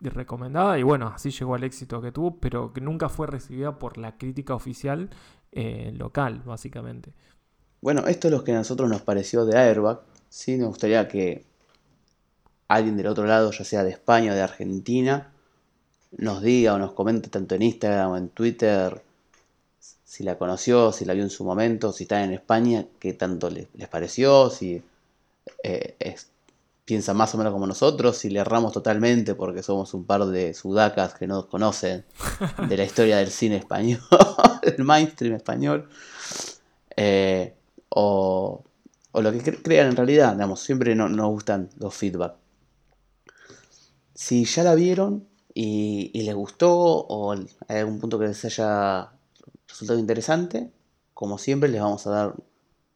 recomendada 0.09 0.79
y 0.79 0.83
bueno, 0.83 1.11
así 1.13 1.29
llegó 1.29 1.55
al 1.55 1.63
éxito 1.63 2.01
que 2.01 2.11
tuvo, 2.11 2.37
pero 2.39 2.73
que 2.73 2.81
nunca 2.81 3.09
fue 3.09 3.27
recibida 3.27 3.77
por 3.77 3.97
la 3.97 4.17
crítica 4.17 4.55
oficial 4.55 5.09
eh, 5.51 5.93
local, 5.95 6.41
básicamente. 6.45 7.13
Bueno, 7.81 8.07
esto 8.07 8.27
es 8.27 8.33
lo 8.33 8.43
que 8.43 8.53
a 8.53 8.57
nosotros 8.57 8.89
nos 8.89 9.01
pareció 9.01 9.45
de 9.45 9.57
Airbag. 9.57 10.01
Sí, 10.29 10.55
me 10.57 10.65
gustaría 10.65 11.07
que 11.07 11.45
alguien 12.67 12.97
del 12.97 13.07
otro 13.07 13.25
lado, 13.25 13.51
ya 13.51 13.63
sea 13.63 13.83
de 13.83 13.91
España 13.91 14.31
o 14.31 14.35
de 14.35 14.41
Argentina, 14.41 15.31
nos 16.17 16.41
diga 16.41 16.73
o 16.73 16.79
nos 16.79 16.93
comente 16.93 17.29
tanto 17.29 17.55
en 17.55 17.63
Instagram 17.63 18.11
o 18.11 18.17
en 18.17 18.29
Twitter 18.29 19.01
si 20.11 20.25
la 20.25 20.37
conoció, 20.37 20.91
si 20.91 21.05
la 21.05 21.13
vio 21.13 21.23
en 21.23 21.29
su 21.29 21.45
momento, 21.45 21.93
si 21.93 22.03
está 22.03 22.21
en 22.21 22.33
España, 22.33 22.85
qué 22.99 23.13
tanto 23.13 23.49
les, 23.49 23.69
pareció, 23.89 24.49
si 24.49 24.83
eh, 25.63 26.15
piensa 26.83 27.13
más 27.13 27.33
o 27.33 27.37
menos 27.37 27.53
como 27.53 27.65
nosotros, 27.65 28.17
si 28.17 28.29
le 28.29 28.41
erramos 28.41 28.73
totalmente 28.73 29.35
porque 29.35 29.63
somos 29.63 29.93
un 29.93 30.03
par 30.03 30.25
de 30.25 30.53
sudacas 30.53 31.13
que 31.13 31.27
no 31.27 31.47
conocen 31.47 32.03
de 32.67 32.75
la 32.75 32.83
historia 32.83 33.19
del 33.19 33.29
cine 33.29 33.55
español, 33.55 34.01
del 34.63 34.83
mainstream 34.83 35.35
español, 35.35 35.87
eh, 36.97 37.53
o, 37.87 38.65
lo 39.13 39.31
que 39.31 39.61
crean 39.63 39.87
en 39.87 39.95
realidad, 39.95 40.33
digamos, 40.33 40.59
siempre 40.59 40.93
no, 40.93 41.07
nos 41.07 41.29
gustan 41.29 41.69
los 41.77 41.95
feedback. 41.95 42.35
Si 44.13 44.43
ya 44.43 44.63
la 44.63 44.75
vieron 44.75 45.25
y, 45.53 46.11
y 46.13 46.23
les 46.23 46.35
gustó 46.35 46.73
o 46.73 47.31
hay 47.31 47.77
algún 47.77 48.01
punto 48.01 48.19
que 48.19 48.27
les 48.27 48.43
haya 48.43 49.13
resultado 49.71 49.99
interesante, 49.99 50.71
como 51.13 51.37
siempre 51.37 51.69
les 51.69 51.81
vamos 51.81 52.05
a 52.07 52.11
dar 52.11 52.35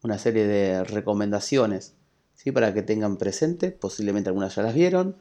una 0.02 0.18
serie 0.18 0.46
de 0.46 0.84
recomendaciones 0.84 1.96
¿sí? 2.34 2.52
para 2.52 2.72
que 2.72 2.82
tengan 2.82 3.16
presente, 3.16 3.72
posiblemente 3.72 4.28
algunas 4.28 4.54
ya 4.54 4.62
las 4.62 4.74
vieron, 4.74 5.16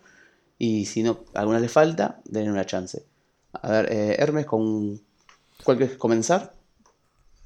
y 0.58 0.86
si 0.86 1.04
no, 1.04 1.20
algunas 1.34 1.62
les 1.62 1.72
falta, 1.72 2.22
den 2.26 2.52
una 2.52 2.66
chance. 2.66 3.06
A 3.54 3.72
ver, 3.72 3.92
eh, 3.92 4.16
Hermes, 4.20 4.46
¿con 4.46 5.02
cuál 5.64 5.78
quieres 5.78 5.98
comenzar? 5.98 6.54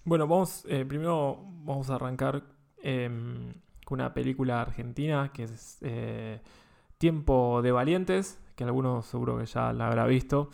Bueno, 0.04 0.28
vamos, 0.28 0.66
eh, 0.68 0.86
primero 0.86 1.40
vamos 1.64 1.90
a 1.90 1.96
arrancar 1.96 2.44
em, 2.82 3.54
con 3.86 4.00
una 4.00 4.14
película 4.14 4.62
argentina 4.62 5.32
que 5.34 5.44
es 5.44 5.78
eh, 5.82 6.42
Tiempo 6.98 7.62
de 7.62 7.72
Valientes, 7.72 8.40
que 8.56 8.64
algunos 8.64 9.06
seguro 9.06 9.38
que 9.38 9.46
ya 9.46 9.72
la 9.74 9.88
habrá 9.88 10.06
visto. 10.06 10.50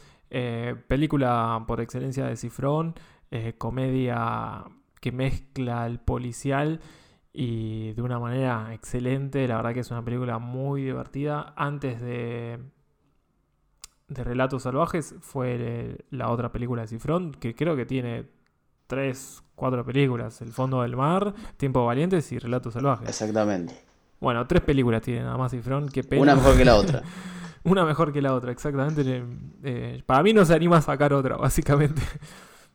película 0.87 1.63
por 1.67 1.79
excelencia 1.79 2.25
de 2.25 2.35
Cifrón, 2.35 2.95
comedia 3.57 4.63
que 5.01 5.11
mezcla 5.11 5.86
el 5.86 5.99
policial 5.99 6.80
y 7.32 7.91
de 7.93 8.01
una 8.01 8.17
manera 8.17 8.73
excelente. 8.73 9.47
La 9.47 9.57
verdad 9.57 9.73
que 9.73 9.82
es 9.82 9.91
una 9.91 10.03
película 10.03 10.39
muy 10.39 10.84
divertida. 10.84 11.53
Antes 11.57 12.01
de, 12.01 12.59
de 14.07 14.23
Relatos 14.23 14.63
Salvajes 14.63 15.15
fue 15.19 15.97
la 16.11 16.30
otra 16.30 16.51
película 16.51 16.84
de 16.84 16.88
Cifrón, 16.88 17.34
que 17.34 17.53
creo 17.53 17.76
que 17.76 17.86
tiene 17.86 18.26
tres, 18.88 19.43
cuatro 19.55 19.86
películas. 19.86 20.41
El 20.41 20.53
Fondo 20.53 20.82
del 20.82 20.95
Mar, 20.95 21.34
Tiempo 21.57 21.86
Valientes 21.86 22.32
y 22.32 22.39
Relatos 22.39 22.73
Salvajes. 22.73 23.09
Exactamente. 23.09 23.76
Bueno, 24.19 24.47
tres 24.47 24.61
películas 24.61 25.01
tiene 25.01 25.21
nada 25.21 25.38
más 25.38 25.51
Cifrón. 25.51 25.89
que 25.89 26.03
Una 26.17 26.36
mejor 26.36 26.55
que 26.55 26.65
la 26.65 26.76
otra. 26.76 27.03
una 27.63 27.84
mejor 27.84 28.13
que 28.13 28.21
la 28.21 28.34
otra, 28.34 28.51
exactamente. 28.51 29.23
Eh, 29.63 30.03
para 30.05 30.23
mí 30.23 30.34
no 30.34 30.45
se 30.45 30.53
anima 30.53 30.78
a 30.78 30.82
sacar 30.82 31.13
otra, 31.13 31.36
básicamente. 31.36 32.01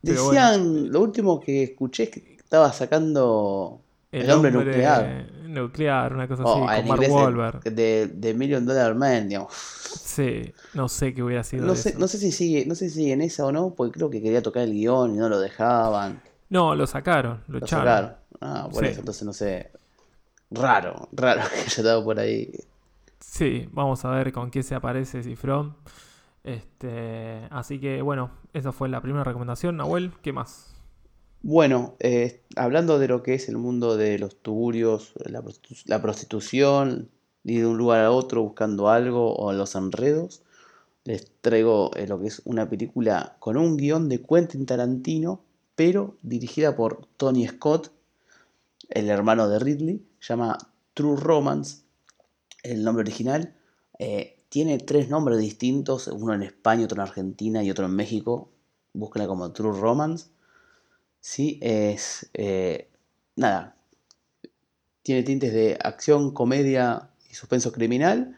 Decían, 0.03 0.91
lo 0.91 1.01
último 1.01 1.41
que 1.41 1.63
escuché 1.65 2.05
es 2.05 2.11
que 2.11 2.37
estaba 2.37 2.73
sacando 2.73 3.81
el, 4.13 4.31
hombre, 4.31 4.51
nuclear. 4.51 5.27
Nuclear, 5.45 6.13
una 6.13 6.27
cosa 6.27 6.43
oh, 6.45 6.69
así, 6.69 6.89
con 6.89 6.99
Mark 6.99 7.11
Wahlberg. 7.11 7.63
De, 7.65 8.09
de, 8.09 8.35
Million 8.35 8.65
Dollar 8.67 8.95
Man, 8.95 9.29
digamos. 9.29 9.53
Sí, 9.53 10.53
no 10.75 10.89
sé 10.89 11.15
qué 11.15 11.23
hubiera 11.23 11.45
sido. 11.45 11.65
No 11.65 11.77
sé, 11.77 11.95
no 11.97 12.09
sé 12.09 12.19
si 12.19 12.33
sigue, 12.33 12.67
no 12.67 12.75
sé 12.75 12.89
si 12.89 12.97
sigue 12.97 13.13
en 13.13 13.23
esa 13.23 13.47
o 13.47 13.53
no, 13.53 13.75
porque 13.75 13.93
creo 13.93 14.11
que 14.11 14.21
quería 14.21 14.43
tocar 14.43 14.65
el 14.65 14.73
guion 14.73 15.15
y 15.15 15.19
no 15.19 15.29
lo 15.29 15.39
dejaban. 15.39 16.21
No, 16.49 16.75
lo 16.75 16.87
sacaron, 16.87 17.43
lo, 17.47 17.59
echaron. 17.59 17.87
Sacaron. 17.87 18.17
Ah, 18.41 18.69
por 18.73 18.85
eso, 18.85 19.01
entonces 19.01 19.23
no 19.25 19.33
sé. 19.33 19.71
Raro, 20.51 21.09
raro 21.13 21.43
que 21.51 21.61
haya 21.61 21.67
estado 21.67 22.05
por 22.05 22.19
ahí. 22.19 22.53
Sí, 23.21 23.69
vamos 23.71 24.05
a 24.05 24.11
ver 24.11 24.33
con 24.33 24.51
qué 24.51 24.65
se 24.65 24.75
aparece 24.75 25.23
Cifrón. 25.23 25.77
Este, 26.45 27.47
así 27.51 27.81
que 27.81 28.03
bueno, 28.03 28.31
esa 28.53 28.73
fue 28.73 28.89
la 28.89 29.03
primera 29.03 29.25
recomendación. 29.25 29.77
Nahuel, 29.77 30.13
¿qué 30.23 30.33
más? 30.33 30.75
Bueno, 31.43 31.97
eh, 32.01 32.43
hablando 32.57 32.99
de 32.99 33.09
lo 33.09 33.23
que 33.23 33.35
es 33.35 33.49
el 33.49 33.57
mundo 33.57 33.97
de 33.97 34.19
los 34.19 34.37
tugurios, 34.43 35.15
la, 35.25 36.03
prostitución, 36.03 37.11
y 37.45 37.59
de 37.59 37.67
un 37.67 37.79
lugar 37.79 38.05
a 38.05 38.11
otro 38.11 38.43
buscando 38.43 38.91
algo 38.91 39.35
o 39.35 39.53
los 39.55 39.75
enredos, 39.75 40.43
les 41.05 41.33
traigo 41.41 41.93
eh, 41.97 42.07
lo 42.07 42.21
que 42.21 42.27
es 42.27 42.43
una 42.45 42.69
película 42.69 43.37
con 43.39 43.57
un 43.57 43.79
guion 43.79 44.11
de 44.11 44.21
Quentin 44.23 44.67
Tarantino, 44.67 45.43
pero 45.75 46.19
dirigida 46.21 46.77
por 46.77 47.07
Tony 47.17 47.49
Scott, 47.49 47.91
el 48.91 49.09
hermano 49.09 49.49
de 49.49 49.59
Ridley, 49.59 50.05
llama 50.21 50.59
True 50.93 51.17
Romance, 51.17 51.85
el 52.63 52.85
nombre 52.85 53.01
original. 53.01 53.55
Eh, 53.99 54.40
tiene 54.51 54.79
tres 54.79 55.09
nombres 55.09 55.39
distintos, 55.39 56.09
uno 56.09 56.35
en 56.35 56.43
España, 56.43 56.85
otro 56.85 56.97
en 56.97 57.09
Argentina 57.09 57.63
y 57.63 57.71
otro 57.71 57.87
en 57.87 57.95
México. 57.97 58.51
Búsquenla 58.93 59.29
como 59.29 59.53
True 59.53 59.81
Romance. 59.81 60.27
¿sí? 61.21 61.59
Es, 61.63 62.29
eh, 62.35 62.91
nada, 63.37 63.77
tiene 65.03 65.23
tintes 65.23 65.53
de 65.53 65.79
acción, 65.83 66.33
comedia 66.33 67.11
y 67.31 67.35
suspenso 67.35 67.71
criminal, 67.73 68.37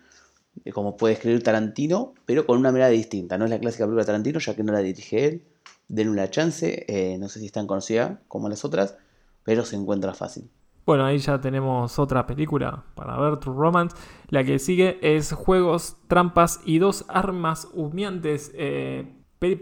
eh, 0.64 0.72
como 0.72 0.96
puede 0.98 1.14
escribir 1.14 1.42
Tarantino, 1.42 2.14
pero 2.26 2.46
con 2.46 2.58
una 2.58 2.72
mirada 2.72 2.90
distinta. 2.90 3.38
No 3.38 3.46
es 3.46 3.50
la 3.50 3.58
clásica 3.58 3.84
película 3.84 4.02
de 4.02 4.06
Tarantino, 4.06 4.38
ya 4.38 4.54
que 4.54 4.62
no 4.62 4.72
la 4.72 4.80
dirige 4.80 5.26
él. 5.26 5.46
Denle 5.88 6.12
una 6.12 6.30
chance, 6.30 6.84
eh, 6.88 7.16
no 7.18 7.28
sé 7.30 7.40
si 7.40 7.46
es 7.46 7.52
tan 7.52 7.66
conocida 7.66 8.20
como 8.28 8.48
las 8.50 8.64
otras, 8.64 8.96
pero 9.44 9.64
se 9.64 9.76
encuentra 9.76 10.14
fácil. 10.14 10.50
Bueno, 10.84 11.04
ahí 11.04 11.18
ya 11.18 11.40
tenemos 11.40 11.98
otra 11.98 12.26
película 12.26 12.82
para 12.94 13.16
ver, 13.18 13.38
True 13.38 13.56
Romance. 13.56 13.96
La 14.28 14.42
que 14.44 14.58
sigue 14.58 14.98
es 15.00 15.32
Juegos, 15.32 15.96
Trampas 16.08 16.60
y 16.64 16.78
dos 16.78 17.04
armas 17.08 17.68
humeantes 17.72 18.52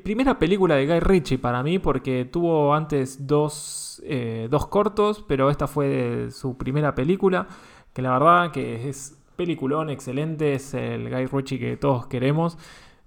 primera 0.02 0.38
película 0.38 0.76
de 0.76 0.86
Guy 0.86 1.00
Ritchie 1.00 1.38
para 1.38 1.62
mí, 1.62 1.78
porque 1.78 2.26
tuvo 2.26 2.74
antes 2.74 3.26
dos, 3.26 4.02
eh, 4.04 4.48
dos 4.50 4.66
cortos, 4.66 5.24
pero 5.26 5.50
esta 5.50 5.66
fue 5.66 6.28
su 6.30 6.56
primera 6.58 6.94
película, 6.94 7.48
que 7.94 8.02
la 8.02 8.12
verdad 8.12 8.52
que 8.52 8.88
es 8.88 9.18
peliculón, 9.36 9.88
excelente, 9.88 10.54
es 10.54 10.74
el 10.74 11.08
Guy 11.08 11.26
Ritchie 11.26 11.58
que 11.58 11.76
todos 11.76 12.06
queremos. 12.06 12.58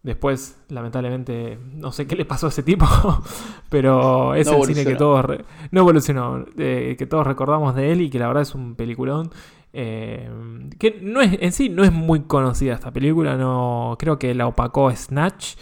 Después, 0.04 0.58
lamentablemente, 0.68 1.58
no 1.72 1.94
sé 1.94 2.06
qué 2.06 2.18
le 2.18 2.26
pasó 2.26 2.48
a 2.48 2.50
ese 2.50 2.62
tipo, 2.62 2.86
pero 3.70 4.36
es 4.36 4.48
el 4.48 4.66
cine 4.66 4.84
que 4.84 4.96
todos 4.96 5.26
no 5.72 5.80
evolucionó, 5.80 6.46
eh, 6.58 6.96
que 6.98 7.06
todos 7.06 7.26
recordamos 7.26 7.74
de 7.74 7.94
él 7.94 8.02
y 8.02 8.10
que 8.10 8.20
la 8.20 8.28
verdad 8.28 8.44
es 8.44 8.54
un 8.54 8.76
peliculón. 8.76 9.32
Eh, 9.72 10.30
que 10.78 11.00
no 11.02 11.22
es, 11.22 11.38
en 11.40 11.54
sí 11.54 11.70
no 11.70 11.86
es 11.86 11.92
muy 11.94 12.24
conocida 12.24 12.74
esta 12.74 12.92
película, 12.92 13.38
no 13.38 13.96
creo 13.98 14.20
que 14.20 14.36
la 14.36 14.46
opacó 14.46 14.94
Snatch. 14.94 15.56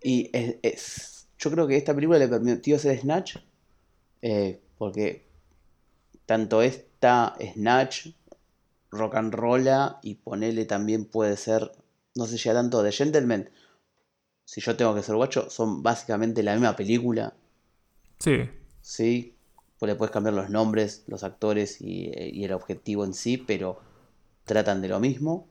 Y 0.00 0.30
es, 0.32 1.28
yo 1.36 1.50
creo 1.50 1.66
que 1.66 1.76
esta 1.76 1.92
película 1.92 2.20
le 2.20 2.28
permitió 2.28 2.76
hacer 2.76 3.00
Snatch, 3.00 3.38
eh, 4.22 4.60
porque 4.78 5.26
tanto 6.24 6.62
esta 6.62 7.36
Snatch, 7.52 8.10
Rock 8.92 9.16
and 9.16 9.34
Rolla 9.34 9.98
y 10.02 10.14
ponele 10.14 10.66
también 10.66 11.04
puede 11.04 11.36
ser, 11.36 11.72
no 12.14 12.26
sé 12.26 12.38
si 12.38 12.48
tanto 12.48 12.84
de 12.84 12.92
Gentleman, 12.92 13.50
si 14.48 14.62
yo 14.62 14.74
tengo 14.74 14.94
que 14.94 15.02
ser 15.02 15.14
guacho, 15.14 15.50
son 15.50 15.82
básicamente 15.82 16.42
la 16.42 16.54
misma 16.54 16.74
película. 16.74 17.34
Sí. 18.18 18.48
Sí, 18.80 19.34
pues 19.78 19.92
le 19.92 19.94
puedes 19.94 20.10
cambiar 20.10 20.32
los 20.32 20.48
nombres, 20.48 21.04
los 21.06 21.22
actores 21.22 21.82
y, 21.82 22.10
y 22.16 22.44
el 22.44 22.54
objetivo 22.54 23.04
en 23.04 23.12
sí, 23.12 23.36
pero 23.36 23.78
tratan 24.46 24.80
de 24.80 24.88
lo 24.88 25.00
mismo. 25.00 25.46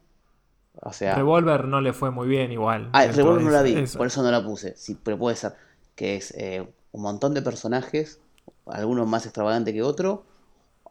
O 0.82 0.92
sea, 0.94 1.14
Revolver 1.14 1.66
no 1.66 1.80
le 1.80 1.94
fue 1.94 2.10
muy 2.10 2.28
bien 2.28 2.52
igual. 2.52 2.90
Ah, 2.94 3.06
Revolver 3.06 3.44
no 3.44 3.52
la 3.52 3.62
vi, 3.62 3.76
por 3.96 4.08
eso 4.08 4.24
no 4.24 4.32
la 4.32 4.44
puse. 4.44 4.76
Sí, 4.76 4.98
pero 5.04 5.20
puede 5.20 5.36
ser 5.36 5.54
que 5.96 6.16
es 6.16 6.32
eh, 6.32 6.68
un 6.92 7.02
montón 7.04 7.36
de 7.36 7.44
personajes, 7.44 8.20
algunos 8.66 9.08
más 9.08 9.28
extravagantes 9.28 9.76
que 9.76 9.84
otros, 9.84 10.22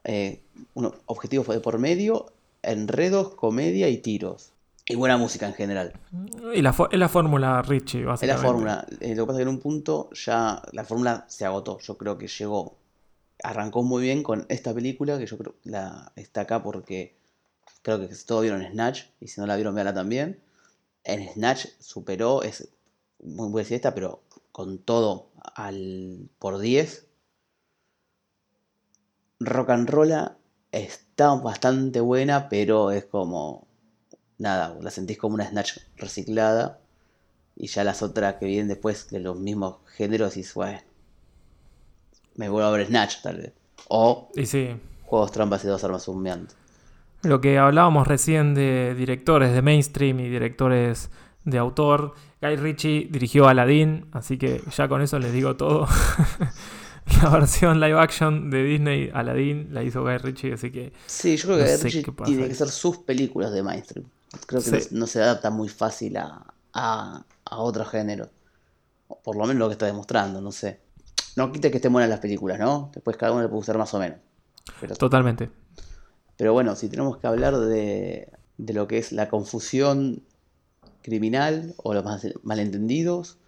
eh, 0.05 0.43
objetivos 1.07 1.49
de 1.49 1.59
por 1.59 1.81
medio, 1.81 2.27
enredos, 2.63 3.35
comedia 3.35 3.89
y 3.89 3.99
tiros. 3.99 4.53
Y 4.89 4.95
buena 4.95 5.17
música 5.17 5.47
en 5.47 5.55
general. 5.55 5.93
Y 6.55 6.63
la 6.63 6.75
es 6.91 6.99
la 6.99 7.09
fórmula 7.09 7.61
Richie, 7.63 8.05
básicamente. 8.05 8.25
Es 8.27 8.29
la 8.29 8.37
fórmula. 8.37 8.87
Eh, 9.01 9.15
lo 9.15 9.25
que 9.25 9.27
pasa 9.27 9.39
es 9.41 9.45
que 9.45 9.49
en 9.51 9.57
un 9.57 9.61
punto 9.61 10.11
ya 10.13 10.63
la 10.73 10.85
fórmula 10.85 11.25
se 11.29 11.45
agotó. 11.45 11.79
Yo 11.81 11.97
creo 11.99 12.17
que 12.19 12.29
llegó. 12.29 12.77
Arrancó 13.43 13.83
muy 13.83 14.03
bien 14.03 14.23
con 14.23 14.47
esta 14.49 14.73
película, 14.73 15.19
que 15.19 15.27
yo 15.27 15.37
creo 15.37 15.55
la 15.65 16.13
está 16.17 16.43
acá 16.43 16.63
porque 16.63 17.17
Creo 17.87 18.01
que 18.01 18.09
todos 18.27 18.43
vieron 18.43 18.67
Snatch, 18.67 19.05
y 19.21 19.29
si 19.29 19.41
no 19.41 19.47
la 19.47 19.55
vieron, 19.55 19.73
véanla 19.73 19.95
también. 19.95 20.41
En 21.05 21.33
Snatch 21.33 21.67
superó, 21.79 22.43
es 22.43 22.69
muy 23.23 23.49
buena 23.49 23.69
esta, 23.71 23.95
pero 23.95 24.23
con 24.51 24.79
todo 24.79 25.31
al 25.55 26.29
por 26.41 26.59
10. 26.59 27.07
Rock 29.39 29.71
and 29.71 29.89
Rolla 29.89 30.37
está 30.73 31.35
bastante 31.35 32.01
buena, 32.01 32.49
pero 32.49 32.91
es 32.91 33.05
como. 33.05 33.66
Nada, 34.39 34.77
la 34.81 34.91
sentís 34.91 35.19
como 35.19 35.35
una 35.35 35.49
Snatch 35.49 35.79
reciclada. 35.97 36.81
Y 37.57 37.69
ya 37.69 37.85
las 37.85 38.03
otras 38.03 38.35
que 38.35 38.47
vienen 38.47 38.69
después 38.69 39.09
de 39.09 39.21
los 39.21 39.39
mismos 39.39 39.77
géneros, 39.97 40.37
y 40.37 40.45
bueno. 40.55 40.79
Me 42.35 42.49
vuelvo 42.51 42.69
a 42.69 42.73
ver 42.73 42.87
Snatch, 42.87 43.23
tal 43.23 43.39
vez. 43.39 43.53
O. 43.89 44.29
y 44.35 44.45
sí. 44.47 44.77
Juegos 45.05 45.33
trampas 45.33 45.65
y 45.65 45.69
dos 45.69 45.83
armas 45.85 46.07
humeantes. 46.09 46.57
lo 47.23 47.41
que 47.41 47.59
hablábamos 47.59 48.07
recién 48.07 48.55
de 48.55 48.95
directores 48.95 49.53
de 49.53 49.63
mainstream 49.63 50.21
y 50.21 50.29
directores 50.29 51.11
de 51.45 51.59
autor. 51.59 52.15
Guy 52.43 52.57
Ritchie 52.57 53.09
dirigió 53.11 53.49
Aladdin, 53.49 54.07
así 54.13 54.37
que 54.37 54.63
ya 54.77 54.89
con 54.89 55.01
eso 55.01 55.19
les 55.19 55.33
digo 55.33 55.57
todo. 55.57 55.89
la 57.23 57.31
versión 57.31 57.81
live 57.81 57.99
action 57.99 58.51
de 58.51 58.65
Disney, 58.65 59.11
Aladdin, 59.15 59.69
la 59.73 59.83
hizo 59.83 60.03
Guy 60.03 60.19
Ritchie, 60.19 60.53
así 60.53 60.71
que. 60.71 60.93
Sí, 61.07 61.37
yo 61.37 61.47
creo 61.47 61.59
que 61.59 61.65
Guy 61.65 61.83
Ritchie 61.83 62.13
tiene 62.25 62.49
que 62.49 62.55
ser 62.55 62.69
sus 62.69 62.99
películas 62.99 63.53
de 63.53 63.63
mainstream. 63.63 64.07
Creo 64.47 64.63
que 64.63 64.89
no, 64.91 65.07
se 65.07 65.23
adapta 65.23 65.51
muy 65.51 65.69
fácil 65.69 66.17
a, 66.17 66.55
a, 66.73 67.25
a 67.45 67.59
otro 67.59 67.85
género. 67.85 68.29
Por 69.23 69.37
lo 69.37 69.47
menos 69.47 69.61
lo 69.61 69.69
que 69.69 69.73
está 69.73 69.87
demostrando, 69.87 70.41
no 70.41 70.53
sé. 70.53 70.81
No 71.37 71.53
quita 71.53 71.71
que 71.71 71.77
estén 71.77 71.93
buenas 71.93 72.11
las 72.11 72.21
películas, 72.21 72.59
¿no? 72.59 72.91
Después 72.93 73.17
cada 73.17 73.33
uno 73.33 73.43
le 73.43 73.49
puede 73.49 73.59
gustar 73.59 73.79
más 73.79 73.93
o 73.95 73.99
menos. 73.99 74.19
Totalmente. 74.99 75.51
Pero 76.37 76.53
bueno, 76.53 76.75
si 76.77 76.89
tenemos 76.89 77.19
que 77.19 77.27
hablar 77.27 77.57
de, 77.57 78.33
de 78.59 78.73
lo 78.73 78.87
que 78.87 78.99
es 78.99 79.13
la 79.13 79.29
confusión 79.29 80.23
criminal 81.03 81.75
o 81.77 81.95
los 81.95 82.05
malentendidos 82.43 83.39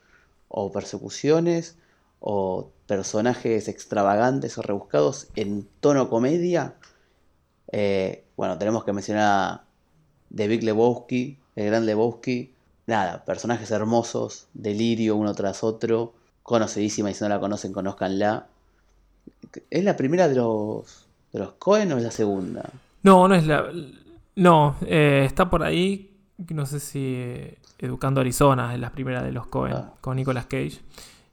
o 0.48 0.70
persecuciones 0.70 1.76
o 2.20 2.70
personajes 2.86 3.68
extravagantes 3.68 4.58
o 4.58 4.62
rebuscados 4.62 5.28
en 5.36 5.68
tono 5.80 6.08
comedia, 6.08 6.76
eh, 7.72 8.24
bueno, 8.36 8.58
tenemos 8.58 8.84
que 8.84 8.92
mencionar 8.92 9.64
The 10.34 10.48
Big 10.48 10.62
Lebowski, 10.62 11.38
el 11.56 11.66
gran 11.66 11.86
Lebowski, 11.86 12.52
nada, 12.86 13.24
personajes 13.24 13.70
hermosos, 13.70 14.48
delirio 14.54 15.16
uno 15.16 15.34
tras 15.34 15.62
otro, 15.62 16.14
conocidísima 16.42 17.10
y 17.10 17.14
si 17.14 17.22
no 17.22 17.28
la 17.28 17.40
conocen, 17.40 17.72
conozcanla. 17.72 18.46
¿Es 19.70 19.84
la 19.84 19.96
primera 19.96 20.28
de 20.28 20.36
los, 20.36 21.06
de 21.32 21.38
los 21.38 21.52
Cohen 21.54 21.92
o 21.92 21.98
es 21.98 22.02
la 22.02 22.10
segunda? 22.10 22.68
No, 23.02 23.28
no 23.28 23.34
es 23.34 23.46
la... 23.46 23.70
No, 24.36 24.76
eh, 24.86 25.24
está 25.26 25.50
por 25.50 25.64
ahí, 25.64 26.16
no 26.50 26.64
sé 26.64 26.78
si 26.78 27.56
Educando 27.78 28.20
Arizona 28.20 28.72
es 28.74 28.80
la 28.80 28.90
primera 28.90 29.22
de 29.22 29.32
los 29.32 29.46
Cohen, 29.48 29.74
ah. 29.74 29.94
con 30.00 30.16
Nicolas 30.16 30.46
Cage. 30.46 30.80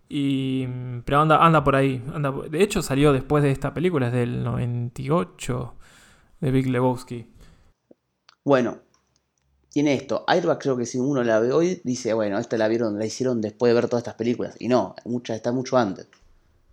Y, 0.09 0.67
pero 1.03 1.21
anda, 1.21 1.43
anda 1.43 1.63
por 1.63 1.75
ahí. 1.75 2.03
Anda, 2.13 2.31
de 2.31 2.61
hecho, 2.61 2.81
salió 2.81 3.13
después 3.13 3.43
de 3.43 3.51
esta 3.51 3.73
película, 3.73 4.07
es 4.07 4.13
del 4.13 4.43
98, 4.43 5.73
de 6.41 6.51
Big 6.51 6.67
Lebowski. 6.67 7.27
Bueno, 8.43 8.77
tiene 9.75 9.93
esto. 9.93 10.23
Airbag 10.25 10.57
creo 10.57 10.77
que 10.77 10.85
si 10.85 10.99
uno 10.99 11.21
la 11.21 11.37
ve 11.41 11.51
hoy, 11.51 11.81
dice, 11.83 12.13
bueno, 12.13 12.39
esta 12.39 12.57
la 12.57 12.69
vieron, 12.69 12.97
la 12.97 13.05
hicieron 13.05 13.41
después 13.41 13.71
de 13.71 13.73
ver 13.73 13.89
todas 13.89 14.03
estas 14.03 14.13
películas. 14.13 14.55
Y 14.57 14.69
no, 14.69 14.95
mucha, 15.03 15.35
está 15.35 15.51
mucho 15.51 15.77
antes. 15.77 16.07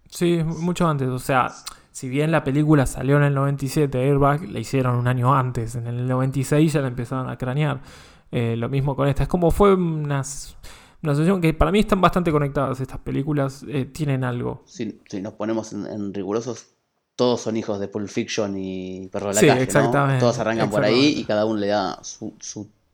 Sí, 0.08 0.40
mucho 0.44 0.86
antes. 0.86 1.08
O 1.08 1.18
sea, 1.18 1.48
si 1.90 2.08
bien 2.08 2.30
la 2.30 2.44
película 2.44 2.86
salió 2.86 3.16
en 3.16 3.24
el 3.24 3.34
97, 3.34 3.98
Airbag 3.98 4.48
la 4.48 4.60
hicieron 4.60 4.94
un 4.94 5.08
año 5.08 5.34
antes. 5.34 5.74
En 5.74 5.88
el 5.88 6.06
96 6.06 6.72
ya 6.72 6.80
la 6.80 6.86
empezaron 6.86 7.28
a 7.28 7.36
cranear. 7.36 7.82
Eh, 8.30 8.54
lo 8.56 8.68
mismo 8.68 8.94
con 8.94 9.08
esta. 9.08 9.24
Es 9.24 9.28
como 9.28 9.50
fue 9.50 9.74
unas 9.74 10.56
una 11.02 11.10
asociación 11.10 11.40
que 11.40 11.54
para 11.54 11.72
mí 11.72 11.80
están 11.80 12.00
bastante 12.00 12.30
conectadas 12.30 12.78
estas 12.78 13.00
películas, 13.00 13.64
eh, 13.66 13.84
tienen 13.86 14.22
algo. 14.22 14.62
Si, 14.64 15.00
nos 15.20 15.32
ponemos 15.32 15.72
en, 15.72 16.14
rigurosos, 16.14 16.68
todos 17.16 17.40
son 17.40 17.56
hijos 17.56 17.80
de 17.80 17.88
Pulp 17.88 18.08
Fiction 18.08 18.56
y 18.56 19.08
Perro 19.08 19.30
de 19.30 19.34
la 19.34 19.40
sí, 19.40 19.48
exactamente, 19.48 20.20
Todos 20.20 20.38
arrancan 20.38 20.70
por 20.70 20.84
ahí 20.84 21.16
y 21.18 21.24
cada 21.24 21.46
uno 21.46 21.58
le 21.58 21.66
da 21.66 21.98
su, 22.04 22.36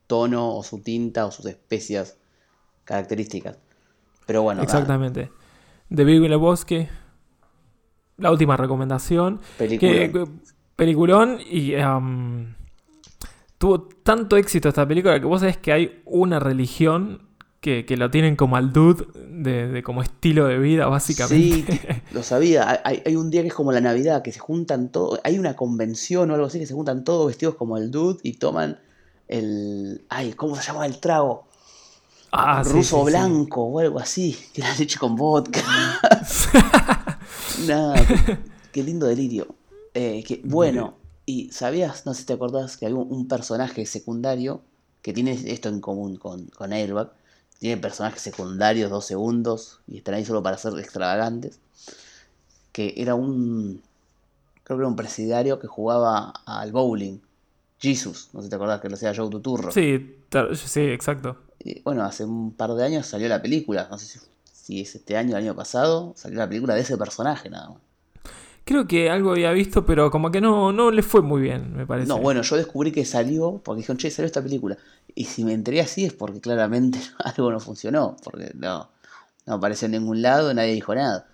tono 0.09 0.57
o 0.57 0.65
su 0.65 0.81
tinta 0.81 1.27
o 1.27 1.31
sus 1.31 1.47
especias 1.47 2.17
características. 2.85 3.59
Pero 4.27 4.43
bueno. 4.43 4.63
Exactamente. 4.63 5.31
De 5.89 6.05
Big 6.05 6.35
Bosque, 6.37 6.89
la 8.17 8.33
última 8.33 8.57
recomendación. 8.57 9.41
Peliculón. 9.57 10.43
peliculón 10.75 11.39
y 11.41 11.75
tuvo 13.59 13.83
tanto 14.03 14.37
éxito 14.37 14.69
esta 14.69 14.87
película 14.87 15.19
que 15.21 15.27
vos 15.27 15.41
sabés 15.41 15.57
que 15.57 15.73
hay 15.73 16.03
una 16.05 16.41
religión 16.41 17.29
que, 17.61 17.85
lo 17.97 18.11
tienen 18.11 18.37
como 18.37 18.57
al 18.57 18.73
dude 18.73 19.05
de, 19.29 19.83
como 19.83 20.03
estilo 20.03 20.47
de 20.47 20.59
vida, 20.59 20.87
básicamente. 20.87 21.73
Sí, 21.73 22.03
lo 22.13 22.23
sabía. 22.23 22.81
Hay, 22.85 23.17
un 23.17 23.31
día 23.31 23.43
que 23.43 23.49
es 23.49 23.55
como 23.55 23.73
la 23.73 23.81
Navidad, 23.81 24.23
que 24.23 24.33
se 24.33 24.39
juntan 24.39 24.91
todos. 24.91 25.21
Hay 25.25 25.39
una 25.39 25.55
convención 25.55 26.31
o 26.31 26.35
algo 26.35 26.47
así 26.47 26.59
que 26.59 26.67
se 26.67 26.75
juntan 26.75 27.05
todos 27.05 27.27
vestidos 27.27 27.57
como 27.57 27.77
el 27.77 27.91
dude 27.91 28.21
y 28.23 28.35
toman 28.35 28.79
el. 29.29 30.05
Ay, 30.09 30.33
¿cómo 30.33 30.57
se 30.57 30.63
llama 30.63 30.87
el 30.87 30.99
trago? 30.99 31.47
Ah, 32.31 32.63
ruso 32.63 33.05
blanco 33.05 33.63
o 33.63 33.79
algo 33.79 33.99
así, 33.99 34.37
que 34.53 34.63
la 34.63 34.75
leche 34.75 34.99
con 34.99 35.17
vodka. 35.17 35.63
Nada, 37.67 37.97
qué, 38.73 38.83
lindo 38.83 39.07
delirio. 39.07 39.55
Eh, 39.95 40.43
bueno, 40.45 40.95
y 41.25 41.51
sabías, 41.51 42.07
no 42.07 42.15
sé 42.15 42.21
si 42.21 42.27
te 42.27 42.35
acordás, 42.35 42.77
que 42.77 42.87
hay 42.87 42.93
un, 42.93 43.27
personaje 43.29 43.85
secundario 43.87 44.63
que 45.03 45.13
tiene 45.13 45.33
esto 45.33 45.69
en 45.69 45.81
común 45.81 46.17
con, 46.17 46.47
con 46.47 46.73
Airbag, 46.73 47.11
tiene 47.59 47.77
personajes 47.81 48.23
secundarios, 48.23 48.91
dos 48.91 49.07
segundos, 49.07 49.81
y 49.87 49.99
están 49.99 50.15
ahí 50.15 50.25
solo 50.25 50.43
para 50.43 50.59
ser 50.59 50.79
extravagantes. 50.79 51.59
Que 52.73 52.95
era 52.97 53.15
un. 53.15 53.83
Creo 54.63 54.77
que 54.77 54.83
era 54.83 54.89
un 54.89 54.97
presidiario 54.97 55.59
que 55.59 55.67
jugaba 55.67 56.33
al 56.47 56.73
bowling. 56.73 57.19
Jesus, 57.79 58.31
no 58.33 58.41
sé 58.41 58.47
si 58.47 58.51
te 58.51 58.57
acordás 58.57 58.81
que 58.81 58.89
lo 58.89 58.95
hacía 58.95 59.15
Joe 59.15 59.31
Tuturro. 59.31 59.71
Sí, 59.71 60.17
sí, 60.55 60.81
exacto. 60.81 61.37
Bueno, 61.85 62.05
hace 62.05 62.25
un 62.25 62.53
par 62.53 62.75
de 62.75 62.85
años 62.85 63.07
salió 63.07 63.29
la 63.29 63.41
película, 63.41 63.89
no 63.91 63.99
sé 63.99 64.07
si, 64.07 64.19
si 64.53 64.81
es 64.81 64.95
este 64.95 65.17
año 65.17 65.35
o 65.35 65.39
el 65.39 65.45
año 65.45 65.55
pasado, 65.55 66.13
salió 66.17 66.39
la 66.39 66.49
película 66.49 66.75
de 66.75 66.81
ese 66.81 66.97
personaje 66.97 67.51
nada 67.51 67.71
más. 67.71 67.79
Creo 68.69 68.87
que 68.87 69.09
algo 69.09 69.31
había 69.31 69.51
visto, 69.53 69.87
pero 69.87 70.11
como 70.11 70.31
que 70.31 70.43
no, 70.43 70.73
no 70.73 70.91
le 70.91 71.03
fue 71.03 71.23
muy 71.23 71.41
bien, 71.41 71.75
me 71.75 71.87
parece. 71.87 72.07
No, 72.07 72.19
bueno, 72.19 72.43
yo 72.43 72.55
descubrí 72.55 72.93
que 72.93 73.07
salió 73.07 73.63
porque 73.65 73.79
dijeron, 73.79 73.97
che, 73.97 74.11
salió 74.11 74.27
esta 74.27 74.43
película. 74.43 74.77
Y 75.15 75.25
si 75.25 75.43
me 75.43 75.55
enteré 75.55 75.81
así 75.81 76.05
es 76.05 76.13
porque 76.13 76.43
claramente 76.43 76.99
algo 77.25 77.51
no 77.51 77.61
funcionó, 77.61 78.17
porque 78.23 78.53
no, 78.55 78.91
no 79.47 79.55
apareció 79.55 79.87
en 79.87 79.93
ningún 79.93 80.21
lado, 80.21 80.53
nadie 80.53 80.75
dijo 80.75 80.95
nada. 80.95 81.27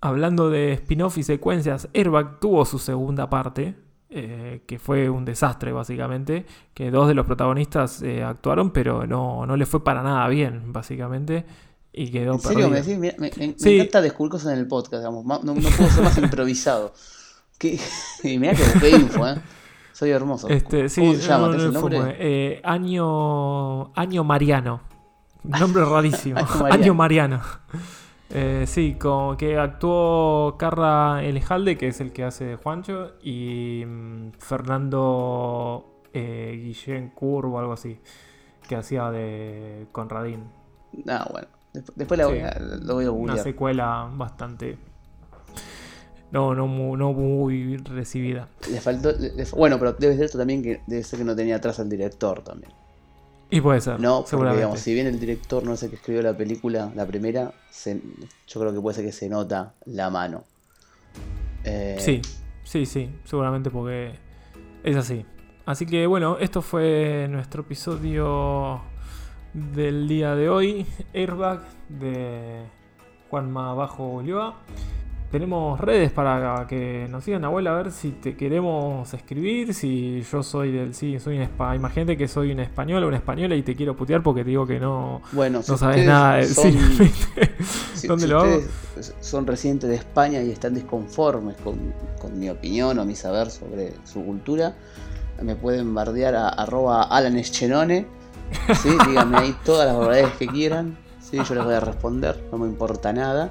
Hablando 0.00 0.48
de 0.48 0.72
spin-off 0.72 1.18
y 1.18 1.24
secuencias, 1.24 1.88
Airbag 1.92 2.40
tuvo 2.40 2.64
su 2.64 2.78
segunda 2.78 3.28
parte, 3.28 3.76
eh, 4.14 4.62
que 4.66 4.78
fue 4.78 5.08
un 5.10 5.24
desastre 5.24 5.72
básicamente, 5.72 6.46
que 6.74 6.90
dos 6.90 7.08
de 7.08 7.14
los 7.14 7.26
protagonistas 7.26 8.02
eh, 8.02 8.22
actuaron, 8.22 8.70
pero 8.70 9.06
no, 9.06 9.46
no 9.46 9.56
le 9.56 9.66
fue 9.66 9.82
para 9.82 10.02
nada 10.02 10.28
bien, 10.28 10.72
básicamente 10.72 11.44
y 11.92 12.10
quedó 12.10 12.34
¿En 12.34 12.40
serio? 12.40 12.70
Me, 12.70 12.82
me, 12.82 13.14
me, 13.18 13.26
encanta 13.28 14.00
descubrir 14.00 14.30
cosas 14.30 14.54
en 14.54 14.60
el 14.60 14.66
podcast, 14.66 15.02
digamos. 15.02 15.44
No, 15.44 15.54
puedo 15.54 15.90
ser 15.90 16.02
más 16.02 16.18
improvisado. 16.22 16.94
y 18.22 18.38
mira 18.38 18.54
que 18.54 18.64
busqué 18.64 18.90
info, 18.90 19.28
¿eh? 19.28 19.34
Soy 19.92 20.10
hermoso. 20.10 20.48
Este, 20.48 20.88
¿Cómo 20.88 21.14
se 21.14 21.20
llama? 21.20 21.48
No, 21.48 21.54
el 21.54 21.72
nombre? 21.72 22.16
Eh, 22.18 22.60
año, 22.64 23.92
año 23.94 24.24
Mariano. 24.24 24.80
Nombre 25.44 25.84
rarísimo. 25.84 26.40
año 26.70 26.94
Mariano. 26.94 27.40
Eh, 28.34 28.64
sí, 28.66 28.94
como 28.98 29.36
que 29.36 29.58
actuó 29.58 30.56
Carra 30.58 31.22
Elejalde, 31.22 31.76
que 31.76 31.88
es 31.88 32.00
el 32.00 32.12
que 32.12 32.24
hace 32.24 32.56
Juancho, 32.56 33.12
y 33.22 33.84
mm, 33.86 34.32
Fernando 34.38 36.00
eh, 36.14 36.58
Guillén 36.62 37.10
Curvo, 37.10 37.58
algo 37.58 37.74
así, 37.74 37.98
que 38.66 38.76
hacía 38.76 39.10
de 39.10 39.86
Conradín. 39.92 40.44
Ah, 41.06 41.28
bueno. 41.30 41.48
Después 41.94 42.18
la 42.18 42.26
voy 42.26 42.40
a, 42.40 42.58
lo 42.58 42.94
voy 42.94 43.04
a 43.06 43.10
Una 43.10 43.36
secuela 43.38 44.10
bastante. 44.14 44.76
No, 46.30 46.54
no, 46.54 46.66
muy, 46.66 46.98
no 46.98 47.12
muy 47.12 47.76
recibida. 47.78 48.48
Le 48.70 48.80
faltó. 48.80 49.12
bueno, 49.54 49.78
pero 49.78 49.92
debe 49.92 50.16
ser 50.16 50.24
esto 50.24 50.38
también 50.38 50.62
que 50.62 50.80
debe 50.86 51.02
ser 51.02 51.18
que 51.18 51.24
no 51.24 51.36
tenía 51.36 51.56
atrás 51.56 51.80
al 51.80 51.88
director 51.88 52.42
también. 52.42 52.72
Y 53.52 53.60
puede 53.60 53.82
ser. 53.82 54.00
No, 54.00 54.24
porque 54.28 54.54
digamos, 54.54 54.80
si 54.80 54.94
bien 54.94 55.06
el 55.06 55.20
director 55.20 55.62
no 55.62 55.74
es 55.74 55.82
el 55.82 55.90
que 55.90 55.96
escribió 55.96 56.22
la 56.22 56.34
película, 56.34 56.90
la 56.94 57.04
primera, 57.06 57.52
yo 57.84 58.60
creo 58.60 58.72
que 58.72 58.80
puede 58.80 58.96
ser 58.96 59.04
que 59.04 59.12
se 59.12 59.28
nota 59.28 59.74
la 59.84 60.08
mano. 60.08 60.44
Eh, 61.62 61.96
sí, 61.98 62.22
sí, 62.64 62.86
sí, 62.86 63.10
seguramente 63.24 63.68
porque 63.68 64.14
es 64.82 64.96
así. 64.96 65.26
Así 65.66 65.84
que 65.84 66.06
bueno, 66.06 66.38
esto 66.40 66.62
fue 66.62 67.28
nuestro 67.28 67.60
episodio 67.60 68.80
del 69.52 70.08
día 70.08 70.34
de 70.34 70.48
hoy, 70.48 70.86
Airbag 71.12 71.60
de 71.90 72.62
Juanma 73.28 73.74
Bajo 73.74 74.14
Ulloa. 74.14 74.60
Tenemos 75.32 75.80
redes 75.80 76.12
para 76.12 76.66
que 76.68 77.06
nos 77.08 77.24
sigan, 77.24 77.42
abuela, 77.46 77.70
a 77.70 77.82
ver 77.82 77.90
si 77.90 78.10
te 78.10 78.36
queremos 78.36 79.14
escribir, 79.14 79.72
si 79.72 80.22
yo 80.30 80.42
soy 80.42 80.70
del 80.70 80.94
sí, 80.94 81.18
soy 81.18 81.38
un 81.38 81.74
imagínate 81.74 82.18
que 82.18 82.28
soy 82.28 82.52
un 82.52 82.60
español 82.60 83.02
o 83.02 83.08
una 83.08 83.16
española 83.16 83.54
y 83.54 83.62
te 83.62 83.74
quiero 83.74 83.96
putear 83.96 84.22
porque 84.22 84.44
te 84.44 84.50
digo 84.50 84.66
que 84.66 84.78
no, 84.78 85.22
bueno, 85.32 85.62
no 85.66 85.76
sabes 85.78 86.04
nada 86.06 86.36
del 86.36 86.48
son, 86.48 86.74
¿Dónde 88.06 88.28
lo 88.28 88.40
hago? 88.40 88.60
Son 89.22 89.46
residentes 89.46 89.88
de 89.88 89.96
España 89.96 90.42
y 90.42 90.50
están 90.50 90.74
disconformes 90.74 91.56
con, 91.64 91.94
con, 92.20 92.38
mi 92.38 92.50
opinión 92.50 92.98
o 92.98 93.04
mi 93.06 93.16
saber 93.16 93.50
sobre 93.50 93.94
su 94.04 94.22
cultura. 94.22 94.76
Me 95.40 95.56
pueden 95.56 95.94
bardear 95.94 96.34
a 96.34 96.50
arroba 96.50 97.04
Alan 97.04 97.42
¿sí? 97.42 97.64
Díganme 99.08 99.38
ahí 99.38 99.56
todas 99.64 99.86
las 99.86 99.98
verdades 99.98 100.32
que 100.38 100.46
quieran. 100.46 100.98
¿sí? 101.22 101.38
Yo 101.42 101.54
les 101.54 101.64
voy 101.64 101.72
a 101.72 101.80
responder, 101.80 102.38
no 102.52 102.58
me 102.58 102.66
importa 102.66 103.14
nada. 103.14 103.50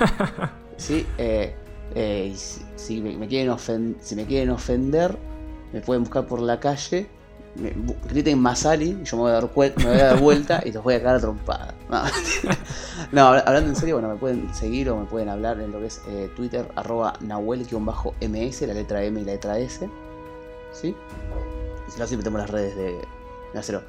Eh, 0.88 1.54
eh, 1.94 2.36
si, 2.76 3.00
me 3.00 3.26
quieren 3.28 3.56
si 4.00 4.16
me 4.16 4.24
quieren 4.24 4.50
ofender, 4.50 5.16
me 5.72 5.80
pueden 5.80 6.04
buscar 6.04 6.26
por 6.26 6.40
la 6.40 6.60
calle, 6.60 7.06
me, 7.56 7.72
griten 8.08 8.38
Masali, 8.40 8.98
yo 9.04 9.16
me 9.16 9.22
voy, 9.22 9.30
a 9.30 9.34
dar 10.04 10.20
vuelta 10.20 10.62
y 10.64 10.72
los 10.72 10.82
voy 10.82 10.94
a 10.94 11.02
cagar 11.02 11.20
trompada. 11.20 11.74
No. 13.12 13.22
hablando 13.22 13.70
en 13.70 13.76
serio, 13.76 13.96
bueno, 13.96 14.08
me 14.08 14.16
pueden 14.16 14.52
seguir 14.54 14.90
o 14.90 14.96
me 14.96 15.06
pueden 15.06 15.28
hablar 15.28 15.60
en 15.60 15.72
lo 15.72 15.80
que 15.80 15.86
es 15.86 16.00
eh, 16.08 16.30
Twitter, 16.34 16.66
arroba 16.74 17.14
nahuel-ms, 17.20 18.62
la 18.62 18.74
letra 18.74 19.04
M 19.04 19.20
y 19.20 19.24
la 19.24 19.32
letra 19.32 19.58
S. 19.58 19.88
Y 20.82 20.86
si 21.90 22.00
no, 22.00 22.06
siempre 22.06 22.24
tenemos 22.24 22.40
las 22.40 22.50
redes 22.50 22.76
de, 22.76 22.92
de. 23.52 23.80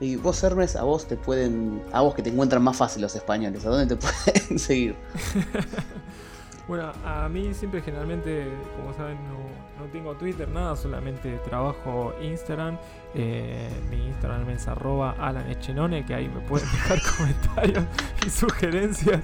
Y 0.00 0.16
vos, 0.16 0.42
Hermes, 0.42 0.76
a 0.76 0.82
vos 0.82 1.06
te 1.06 1.16
pueden. 1.16 1.82
A 1.92 2.02
vos 2.02 2.14
que 2.14 2.22
te 2.22 2.28
encuentran 2.28 2.62
más 2.62 2.76
fácil 2.76 3.00
los 3.00 3.14
españoles, 3.14 3.64
¿a 3.64 3.70
dónde 3.70 3.96
te 3.96 4.06
pueden 4.24 4.58
seguir? 4.58 4.96
bueno, 6.66 6.92
a 7.04 7.28
mí 7.28 7.52
siempre 7.52 7.82
generalmente, 7.82 8.48
como 8.76 8.94
saben, 8.94 9.18
no, 9.28 9.84
tengo 9.92 10.14
Twitter, 10.14 10.48
nada, 10.48 10.74
solamente 10.76 11.38
trabajo 11.44 12.14
Instagram. 12.22 12.78
Eh, 13.14 13.68
mi 13.90 14.06
Instagram 14.06 14.48
es 14.50 14.66
arroba 14.66 15.14
Alan 15.18 15.50
Echenone, 15.50 16.06
que 16.06 16.14
ahí 16.14 16.28
me 16.28 16.40
pueden 16.40 16.70
dejar 16.70 16.98
comentarios 17.18 17.84
y 18.26 18.30
sugerencias. 18.30 19.20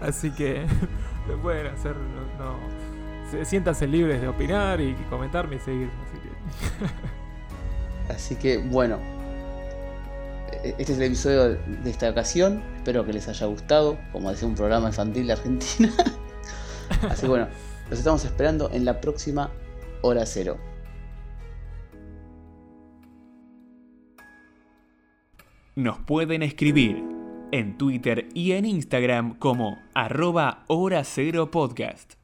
Así 0.00 0.30
que 0.32 0.66
me 1.28 1.36
pueden 1.36 1.68
hacer. 1.68 1.96
No, 2.38 3.44
siéntanse 3.44 3.86
libres 3.86 4.20
de 4.20 4.28
opinar 4.28 4.80
y 4.80 4.94
comentarme 5.08 5.56
y 5.56 5.60
seguir. 5.60 5.90
Así 6.04 6.18
que, 6.18 8.12
así 8.12 8.36
que 8.36 8.58
bueno, 8.58 8.98
este 10.62 10.92
es 10.92 10.98
el 10.98 11.04
episodio 11.04 11.48
de 11.54 11.90
esta 11.90 12.10
ocasión. 12.10 12.62
Espero 12.76 13.04
que 13.06 13.14
les 13.14 13.26
haya 13.28 13.46
gustado, 13.46 13.98
como 14.12 14.30
decía 14.30 14.46
un 14.46 14.54
programa 14.54 14.88
infantil 14.88 15.26
de 15.26 15.32
Argentina. 15.32 15.90
Así 17.08 17.22
que 17.22 17.28
bueno, 17.28 17.48
los 17.90 17.98
estamos 17.98 18.24
esperando 18.24 18.70
en 18.72 18.84
la 18.84 19.00
próxima 19.00 19.50
hora 20.02 20.26
cero. 20.26 20.58
Nos 25.74 25.98
pueden 26.00 26.42
escribir 26.42 27.02
en 27.50 27.78
Twitter 27.78 28.28
y 28.34 28.52
en 28.52 28.66
Instagram 28.66 29.38
como 29.38 29.78
arroba 29.94 30.64
hora 30.68 31.04
cero 31.04 31.50
podcast. 31.50 32.14